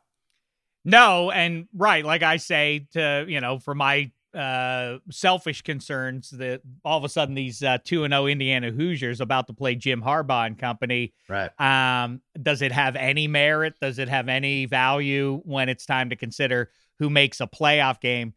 No, 0.85 1.29
and 1.29 1.67
right, 1.73 2.05
like 2.05 2.23
I 2.23 2.37
say 2.37 2.87
to 2.93 3.25
you 3.27 3.41
know, 3.41 3.59
for 3.59 3.75
my 3.75 4.11
uh 4.35 4.97
selfish 5.09 5.63
concerns 5.63 6.29
that 6.29 6.61
all 6.85 6.97
of 6.97 7.03
a 7.03 7.09
sudden 7.09 7.33
these 7.33 7.63
uh 7.63 7.79
2 7.83 8.03
and 8.03 8.11
0 8.13 8.27
Indiana 8.27 8.69
Hoosiers 8.71 9.21
about 9.21 9.47
to 9.47 9.53
play 9.53 9.73
Jim 9.75 10.01
Harbaugh 10.03 10.45
and 10.45 10.57
company 10.57 11.13
Right. 11.27 11.49
um 11.59 12.21
does 12.41 12.61
it 12.61 12.71
have 12.71 12.95
any 12.95 13.27
merit 13.27 13.73
does 13.81 13.97
it 13.97 14.07
have 14.07 14.29
any 14.29 14.65
value 14.65 15.41
when 15.45 15.67
it's 15.67 15.85
time 15.85 16.11
to 16.11 16.15
consider 16.15 16.69
who 16.99 17.09
makes 17.09 17.41
a 17.41 17.47
playoff 17.47 17.99
game 17.99 18.35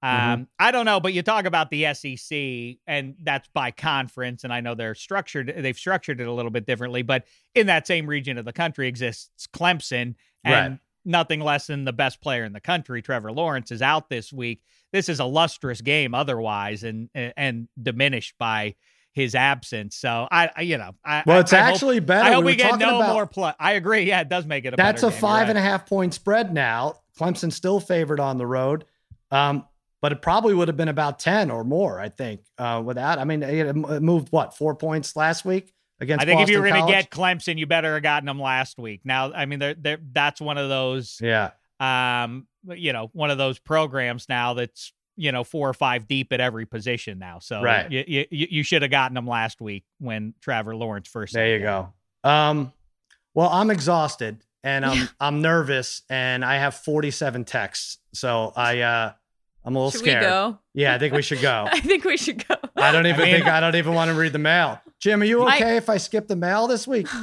um 0.00 0.10
Mhm. 0.42 0.46
I 0.60 0.70
don't 0.70 0.84
know 0.84 1.00
but 1.00 1.12
you 1.12 1.22
talk 1.22 1.44
about 1.44 1.70
the 1.70 1.92
SEC 1.92 2.78
and 2.86 3.16
that's 3.24 3.48
by 3.48 3.72
conference 3.72 4.44
and 4.44 4.52
I 4.52 4.60
know 4.60 4.76
they're 4.76 4.94
structured 4.94 5.52
they've 5.58 5.76
structured 5.76 6.20
it 6.20 6.28
a 6.28 6.32
little 6.32 6.52
bit 6.52 6.66
differently 6.66 7.02
but 7.02 7.24
in 7.56 7.66
that 7.66 7.88
same 7.88 8.06
region 8.06 8.38
of 8.38 8.44
the 8.44 8.52
country 8.52 8.86
exists 8.86 9.48
Clemson 9.52 10.14
and 10.44 10.70
Right. 10.72 10.78
Nothing 11.04 11.40
less 11.40 11.66
than 11.66 11.84
the 11.84 11.92
best 11.92 12.20
player 12.20 12.44
in 12.44 12.52
the 12.52 12.60
country, 12.60 13.02
Trevor 13.02 13.32
Lawrence, 13.32 13.70
is 13.70 13.82
out 13.82 14.08
this 14.08 14.32
week. 14.32 14.62
This 14.92 15.08
is 15.08 15.20
a 15.20 15.24
lustrous 15.24 15.80
game 15.80 16.14
otherwise, 16.14 16.84
and 16.84 17.08
and 17.14 17.68
diminished 17.80 18.34
by 18.38 18.74
his 19.12 19.34
absence. 19.34 19.96
So 19.96 20.26
I, 20.30 20.50
I 20.56 20.62
you 20.62 20.78
know, 20.78 20.92
I 21.04 21.22
Well, 21.26 21.40
it's 21.40 21.52
I 21.52 21.60
hope- 21.62 21.74
actually 21.74 22.00
better. 22.00 22.28
I 22.28 22.32
hope 22.32 22.44
we, 22.44 22.52
were 22.52 22.56
get 22.56 22.78
no 22.78 22.96
about- 22.96 23.12
more 23.12 23.26
plus. 23.26 23.54
I 23.58 23.72
agree. 23.72 24.02
Yeah, 24.02 24.20
it 24.20 24.28
does 24.28 24.46
make 24.46 24.64
it 24.64 24.74
a. 24.74 24.76
That's 24.76 25.02
a 25.02 25.10
game. 25.10 25.18
Five 25.20 25.40
right. 25.42 25.50
and 25.50 25.58
a 25.58 25.62
half 25.62 25.86
point 25.86 26.14
spread 26.14 26.52
now. 26.52 26.94
Clemson 27.18 27.52
still 27.52 27.78
favored 27.78 28.20
on 28.20 28.38
the 28.38 28.46
road, 28.46 28.86
um, 29.30 29.66
but 30.00 30.12
it 30.12 30.22
probably 30.22 30.54
would 30.54 30.68
have 30.68 30.76
been 30.78 30.88
about 30.88 31.18
ten 31.18 31.50
or 31.50 31.62
more. 31.62 32.00
I 32.00 32.08
think 32.08 32.40
uh, 32.58 32.82
without. 32.84 33.18
I 33.18 33.24
mean, 33.24 33.42
it 33.42 33.74
moved 33.74 34.28
what 34.30 34.56
four 34.56 34.74
points 34.74 35.14
last 35.14 35.44
week 35.44 35.74
against. 36.02 36.22
I 36.22 36.26
think 36.26 36.40
if 36.42 36.50
you 36.50 36.60
were 36.60 36.68
going 36.68 36.84
to 36.86 36.90
get 36.92 37.10
Clemson, 37.10 37.58
you 37.58 37.66
better 37.66 37.94
have 37.94 38.02
gotten 38.02 38.26
them 38.26 38.40
last 38.40 38.78
week. 38.78 39.00
Now, 39.04 39.32
I 39.32 39.46
mean, 39.46 39.58
they're, 39.58 39.74
they're, 39.74 39.98
that's 40.12 40.40
one 40.40 40.58
of 40.58 40.68
those, 40.68 41.18
yeah, 41.22 41.50
um, 41.80 42.46
you 42.68 42.92
know, 42.92 43.08
one 43.12 43.30
of 43.30 43.38
those 43.38 43.58
programs 43.58 44.28
now 44.28 44.54
that's 44.54 44.92
you 45.16 45.30
know 45.30 45.44
four 45.44 45.68
or 45.68 45.74
five 45.74 46.06
deep 46.08 46.32
at 46.32 46.40
every 46.40 46.64
position 46.66 47.18
now. 47.18 47.38
So 47.38 47.60
Right. 47.62 47.90
you 47.90 48.04
you, 48.06 48.26
you 48.30 48.62
should 48.62 48.82
have 48.82 48.90
gotten 48.90 49.14
them 49.14 49.26
last 49.26 49.60
week 49.60 49.84
when 49.98 50.32
Trevor 50.40 50.74
Lawrence 50.74 51.06
first. 51.08 51.34
there 51.34 51.48
you 51.58 51.58
down. 51.64 51.92
go. 52.24 52.30
Um, 52.30 52.72
well, 53.34 53.48
I'm 53.50 53.70
exhausted 53.70 54.38
and 54.64 54.86
I'm 54.86 55.08
I'm 55.20 55.42
nervous 55.42 56.02
and 56.08 56.44
I 56.44 56.56
have 56.56 56.74
47 56.76 57.44
texts, 57.44 57.98
so 58.14 58.52
I 58.56 58.80
uh, 58.80 59.12
I'm 59.64 59.74
a 59.76 59.78
little 59.78 59.90
Should 59.90 60.00
scared. 60.00 60.22
we 60.22 60.26
go? 60.28 60.58
Yeah, 60.74 60.94
I 60.94 60.98
think 60.98 61.12
we 61.14 61.22
should 61.22 61.40
go. 61.42 61.66
I 61.70 61.80
think 61.80 62.04
we 62.04 62.16
should 62.16 62.46
go. 62.48 62.54
I 62.82 62.92
don't 62.92 63.06
even 63.06 63.20
mean- 63.20 63.34
think 63.34 63.46
I 63.46 63.60
don't 63.60 63.76
even 63.76 63.94
want 63.94 64.10
to 64.10 64.14
read 64.14 64.32
the 64.32 64.38
mail. 64.38 64.80
Jim, 65.00 65.22
are 65.22 65.24
you 65.24 65.42
I- 65.42 65.56
okay 65.56 65.76
if 65.76 65.88
I 65.88 65.96
skip 65.96 66.28
the 66.28 66.36
mail 66.36 66.66
this 66.66 66.86
week? 66.86 67.08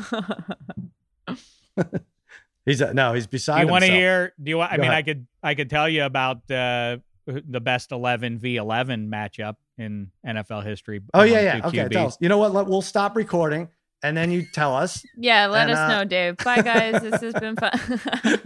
He's 2.66 2.82
uh, 2.82 2.94
no, 2.94 3.14
he's 3.14 3.26
beside 3.26 3.62
Do 3.62 3.66
you 3.66 3.72
want 3.72 3.84
to 3.86 3.92
hear? 3.92 4.34
Do 4.42 4.50
you 4.50 4.58
want? 4.58 4.72
I 4.72 4.76
Go 4.76 4.82
mean, 4.82 4.92
ahead. 4.92 5.00
I 5.00 5.02
could 5.04 5.28
I 5.42 5.56
could 5.56 5.70
tell 5.70 5.90
you 5.90 6.04
about 6.04 6.38
uh, 6.52 6.98
the 7.26 7.60
best 7.60 7.92
eleven 7.92 8.38
v 8.38 8.58
eleven 8.58 9.10
matchup 9.10 9.56
in 9.78 10.12
NFL 10.26 10.64
history. 10.66 11.02
Oh 11.14 11.24
yeah, 11.24 11.42
yeah. 11.42 11.68
Okay, 11.68 11.80
QBs. 11.80 11.92
tell 11.92 12.08
us. 12.08 12.18
You 12.20 12.30
know 12.30 12.38
what? 12.38 12.54
Let, 12.54 12.68
we'll 12.68 12.84
stop 12.84 13.16
recording, 13.16 13.70
and 14.04 14.16
then 14.16 14.30
you 14.30 14.46
tell 14.46 14.76
us. 14.76 15.04
yeah, 15.18 15.48
let 15.48 15.64
And, 15.70 15.72
us 15.72 15.78
uh, 15.80 15.88
know, 15.88 16.04
Dave. 16.06 16.38
Bye, 16.38 16.62
guys. 16.62 17.02
This 17.02 17.22
has 17.22 17.34
been 17.34 17.56
fun. 17.56 17.72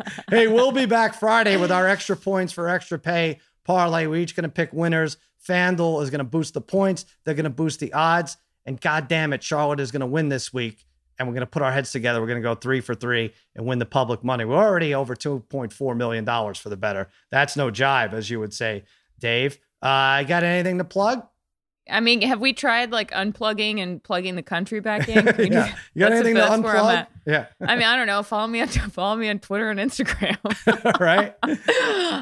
hey, 0.29 0.47
we'll 0.47 0.71
be 0.71 0.85
back 0.85 1.15
Friday 1.15 1.57
with 1.57 1.71
our 1.71 1.87
extra 1.87 2.15
points 2.15 2.53
for 2.53 2.69
extra 2.69 2.99
pay 2.99 3.39
parlay. 3.63 4.07
We're 4.07 4.21
each 4.21 4.35
going 4.35 4.43
to 4.43 4.49
pick 4.49 4.73
winners. 4.73 5.17
FanDuel 5.47 6.01
is 6.03 6.09
going 6.09 6.19
to 6.19 6.25
boost 6.25 6.53
the 6.53 6.61
points. 6.61 7.05
They're 7.23 7.33
going 7.33 7.43
to 7.43 7.49
boost 7.49 7.79
the 7.79 7.93
odds. 7.93 8.37
And 8.65 8.79
God 8.79 9.07
damn 9.07 9.33
it, 9.33 9.43
Charlotte 9.43 9.79
is 9.79 9.91
going 9.91 10.01
to 10.01 10.07
win 10.07 10.29
this 10.29 10.53
week. 10.53 10.85
And 11.19 11.27
we're 11.27 11.33
going 11.33 11.41
to 11.41 11.47
put 11.51 11.61
our 11.61 11.71
heads 11.71 11.91
together. 11.91 12.19
We're 12.19 12.27
going 12.27 12.41
to 12.41 12.47
go 12.47 12.55
three 12.55 12.81
for 12.81 12.95
three 12.95 13.33
and 13.55 13.65
win 13.65 13.79
the 13.79 13.85
public 13.85 14.23
money. 14.23 14.45
We're 14.45 14.55
already 14.55 14.95
over 14.95 15.15
$2.4 15.15 15.97
million 15.97 16.25
for 16.55 16.69
the 16.69 16.77
better. 16.77 17.09
That's 17.29 17.55
no 17.55 17.69
jive, 17.69 18.13
as 18.13 18.29
you 18.29 18.39
would 18.39 18.53
say, 18.53 18.83
Dave. 19.19 19.59
Uh, 19.81 20.23
got 20.23 20.43
anything 20.43 20.79
to 20.79 20.83
plug? 20.85 21.27
I 21.89 21.99
mean, 21.99 22.21
have 22.21 22.39
we 22.39 22.53
tried 22.53 22.91
like 22.91 23.11
unplugging 23.11 23.79
and 23.81 24.01
plugging 24.01 24.35
the 24.35 24.43
country 24.43 24.79
back 24.79 25.09
in? 25.09 25.25
Can 25.25 25.37
we 25.37 25.49
do- 25.49 25.55
yeah. 25.55 25.75
You 25.93 25.99
got 25.99 26.13
anything 26.13 26.35
to 26.35 26.41
that's 26.41 26.61
where 26.61 26.77
I'm 26.77 26.83
unplug? 26.83 26.93
at. 26.95 27.11
Yeah. 27.25 27.45
I 27.61 27.75
mean, 27.75 27.85
I 27.85 27.95
don't 27.97 28.07
know. 28.07 28.23
Follow 28.23 28.47
me 28.47 28.61
on 28.61 28.67
follow 28.91 29.15
me 29.15 29.29
on 29.29 29.39
Twitter 29.39 29.69
and 29.69 29.79
Instagram. 29.79 30.37
right. 30.99 31.35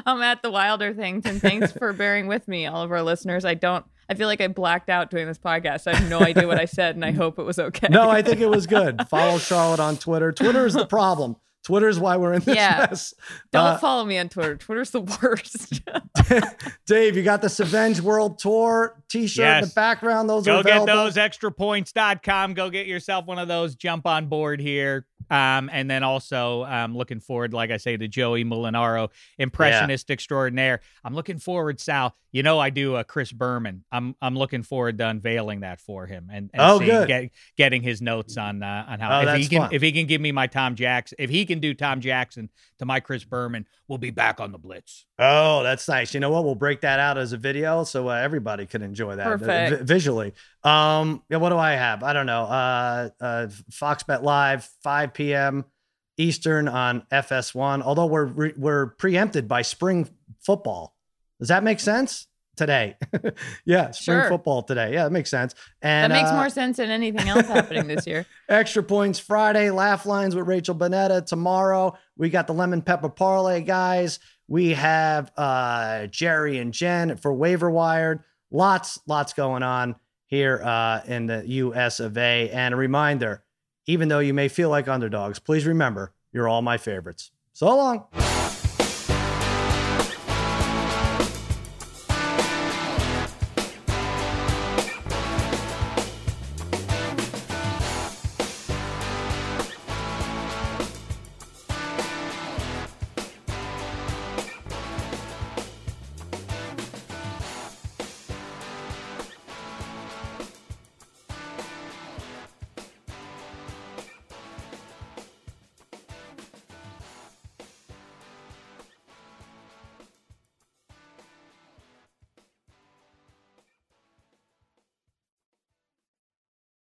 I'm 0.06 0.20
at 0.22 0.42
the 0.42 0.50
Wilder 0.50 0.92
things, 0.94 1.24
and 1.26 1.40
thanks 1.40 1.72
for 1.72 1.92
bearing 1.92 2.26
with 2.26 2.46
me, 2.48 2.66
all 2.66 2.82
of 2.82 2.90
our 2.92 3.02
listeners. 3.02 3.44
I 3.44 3.54
don't. 3.54 3.84
I 4.08 4.14
feel 4.14 4.26
like 4.26 4.40
I 4.40 4.48
blacked 4.48 4.90
out 4.90 5.10
doing 5.10 5.26
this 5.26 5.38
podcast. 5.38 5.86
I 5.86 5.94
have 5.96 6.10
no 6.10 6.20
idea 6.20 6.46
what 6.46 6.58
I 6.60 6.66
said, 6.66 6.96
and 6.96 7.04
I 7.04 7.12
hope 7.12 7.38
it 7.38 7.44
was 7.44 7.58
okay. 7.58 7.86
No, 7.88 8.10
I 8.10 8.20
think 8.20 8.40
it 8.40 8.48
was 8.48 8.66
good. 8.66 9.00
Follow 9.08 9.38
Charlotte 9.38 9.80
on 9.80 9.96
Twitter. 9.96 10.32
Twitter 10.32 10.66
is 10.66 10.74
the 10.74 10.86
problem. 10.86 11.36
Twitter 11.64 11.88
is 11.88 11.98
why 11.98 12.16
we're 12.16 12.32
in 12.32 12.40
this 12.42 12.56
Yeah. 12.56 12.86
mess. 12.90 13.14
don't 13.52 13.66
Uh, 13.66 13.78
follow 13.78 14.04
me 14.04 14.18
on 14.18 14.28
Twitter. 14.28 14.56
Twitter's 14.56 14.90
the 14.90 15.02
worst. 15.02 15.80
Dave, 16.86 17.16
you 17.16 17.22
got 17.22 17.40
the 17.40 17.48
Savenge 17.48 18.00
World 18.00 18.38
Tour 18.38 19.00
t-shirt 19.08 19.62
in 19.62 19.68
the 19.68 19.72
background. 19.74 20.28
Those 20.28 20.44
Go 20.44 20.58
are 20.58 20.62
get 20.62 20.82
available. 20.82 21.04
those 21.04 21.14
extrapoints.com. 21.16 22.54
Go 22.54 22.70
get 22.70 22.86
yourself 22.86 23.26
one 23.26 23.38
of 23.38 23.48
those. 23.48 23.74
Jump 23.76 24.06
on 24.06 24.26
board 24.26 24.60
here. 24.60 25.06
Um, 25.32 25.70
and 25.72 25.90
then 25.90 26.02
also 26.02 26.64
um, 26.64 26.94
looking 26.94 27.18
forward, 27.18 27.54
like 27.54 27.70
I 27.70 27.78
say, 27.78 27.96
to 27.96 28.06
Joey 28.06 28.44
Molinaro, 28.44 29.08
impressionist 29.38 30.10
extraordinaire. 30.10 30.80
I'm 31.04 31.14
looking 31.14 31.38
forward, 31.38 31.80
Sal. 31.80 32.14
You 32.32 32.42
know 32.42 32.58
I 32.58 32.70
do 32.70 32.96
a 32.96 33.04
Chris 33.04 33.30
Berman. 33.32 33.84
I'm 33.92 34.14
I'm 34.22 34.36
looking 34.36 34.62
forward 34.62 34.96
to 34.98 35.08
unveiling 35.08 35.60
that 35.60 35.80
for 35.80 36.06
him 36.06 36.28
and, 36.32 36.50
and 36.54 36.62
Oh, 36.62 36.78
seeing- 36.78 36.90
good. 36.90 37.08
get, 37.08 37.30
getting 37.58 37.82
his 37.82 38.00
notes 38.00 38.36
on 38.38 38.62
uh, 38.62 38.86
on 38.88 39.00
Oh, 39.02 39.04
how 39.04 39.20
if 39.34 39.38
he 39.40 39.46
can 39.48 39.60
fun. 39.62 39.70
if 39.72 39.82
he 39.82 39.92
can 39.92 40.06
give 40.06 40.20
me 40.20 40.32
my 40.32 40.46
Tom 40.46 40.74
Jackson 40.74 41.16
if 41.18 41.28
he 41.30 41.44
can 41.44 41.60
do 41.60 41.74
Tom 41.74 42.00
Jackson 42.00 42.48
to 42.78 42.86
my 42.86 43.00
Chris 43.00 43.24
Berman, 43.24 43.66
we'll 43.88 43.98
be 43.98 44.10
back 44.10 44.40
on 44.40 44.50
the 44.52 44.58
Blitz. 44.58 45.04
Oh, 45.18 45.62
that's 45.62 45.86
nice. 45.88 46.14
You 46.14 46.20
know 46.20 46.30
what? 46.30 46.44
We'll 46.44 46.54
break 46.54 46.80
that 46.82 46.98
out 47.00 47.18
as 47.18 47.32
a 47.32 47.36
video 47.36 47.84
so 47.84 48.08
uh, 48.08 48.14
everybody 48.14 48.64
can 48.66 48.80
enjoy 48.82 49.16
that 49.16 49.26
uh, 49.26 49.36
Perfect. 49.36 49.78
vi- 49.80 49.84
visually. 49.84 50.32
Um, 50.64 51.22
yeah, 51.28 51.38
what 51.38 51.50
do 51.50 51.58
I 51.58 51.72
have? 51.72 52.02
I 52.02 52.12
don't 52.12 52.26
know. 52.26 52.42
Uh, 52.44 53.08
uh, 53.20 53.48
Fox 53.70 54.02
Bet 54.04 54.22
Live, 54.22 54.64
5 54.82 55.12
p.m. 55.14 55.64
Eastern 56.18 56.68
on 56.68 57.02
FS1. 57.10 57.82
Although 57.82 58.06
we're 58.06 58.24
re- 58.26 58.54
we're 58.56 58.86
preempted 58.86 59.48
by 59.48 59.62
spring 59.62 60.08
football. 60.40 60.94
Does 61.40 61.48
that 61.48 61.64
make 61.64 61.80
sense? 61.80 62.26
Today, 62.54 62.96
yeah, 63.64 63.92
spring 63.92 64.20
Sure. 64.20 64.30
footable 64.30 64.66
today. 64.66 64.92
Yeah, 64.92 65.04
that 65.04 65.10
makes 65.10 65.30
sense. 65.30 65.54
And 65.80 66.12
that 66.12 66.16
makes 66.20 66.30
uh, 66.30 66.36
more 66.36 66.50
sense 66.50 66.76
than 66.76 66.90
anything 66.90 67.26
else 67.26 67.46
happening 67.46 67.86
this 67.88 68.06
year. 68.06 68.26
Extra 68.48 68.82
points 68.82 69.18
Friday, 69.18 69.70
laugh 69.70 70.04
lines 70.04 70.36
with 70.36 70.46
Rachel 70.46 70.74
Bonetta. 70.74 71.24
Tomorrow, 71.24 71.96
we 72.18 72.28
got 72.28 72.46
the 72.46 72.52
lemon 72.52 72.82
pepper 72.82 73.08
parlay, 73.08 73.62
guys. 73.62 74.18
We 74.48 74.72
have 74.74 75.32
uh, 75.38 76.08
Jerry 76.08 76.58
and 76.58 76.74
Jen 76.74 77.16
for 77.16 77.32
waiver 77.32 77.70
wired. 77.70 78.22
Lots, 78.50 79.00
lots 79.06 79.32
going 79.32 79.62
on 79.62 79.96
here 80.32 80.62
uh, 80.64 81.02
in 81.04 81.26
the 81.26 81.46
US 81.46 82.00
of 82.00 82.16
A. 82.16 82.48
And 82.48 82.72
a 82.72 82.76
reminder 82.76 83.44
even 83.86 84.08
though 84.08 84.20
you 84.20 84.32
may 84.32 84.48
feel 84.48 84.70
like 84.70 84.88
underdogs, 84.88 85.38
please 85.38 85.66
remember 85.66 86.14
you're 86.32 86.48
all 86.48 86.62
my 86.62 86.78
favorites. 86.78 87.32
So 87.52 87.66
long. 87.76 88.31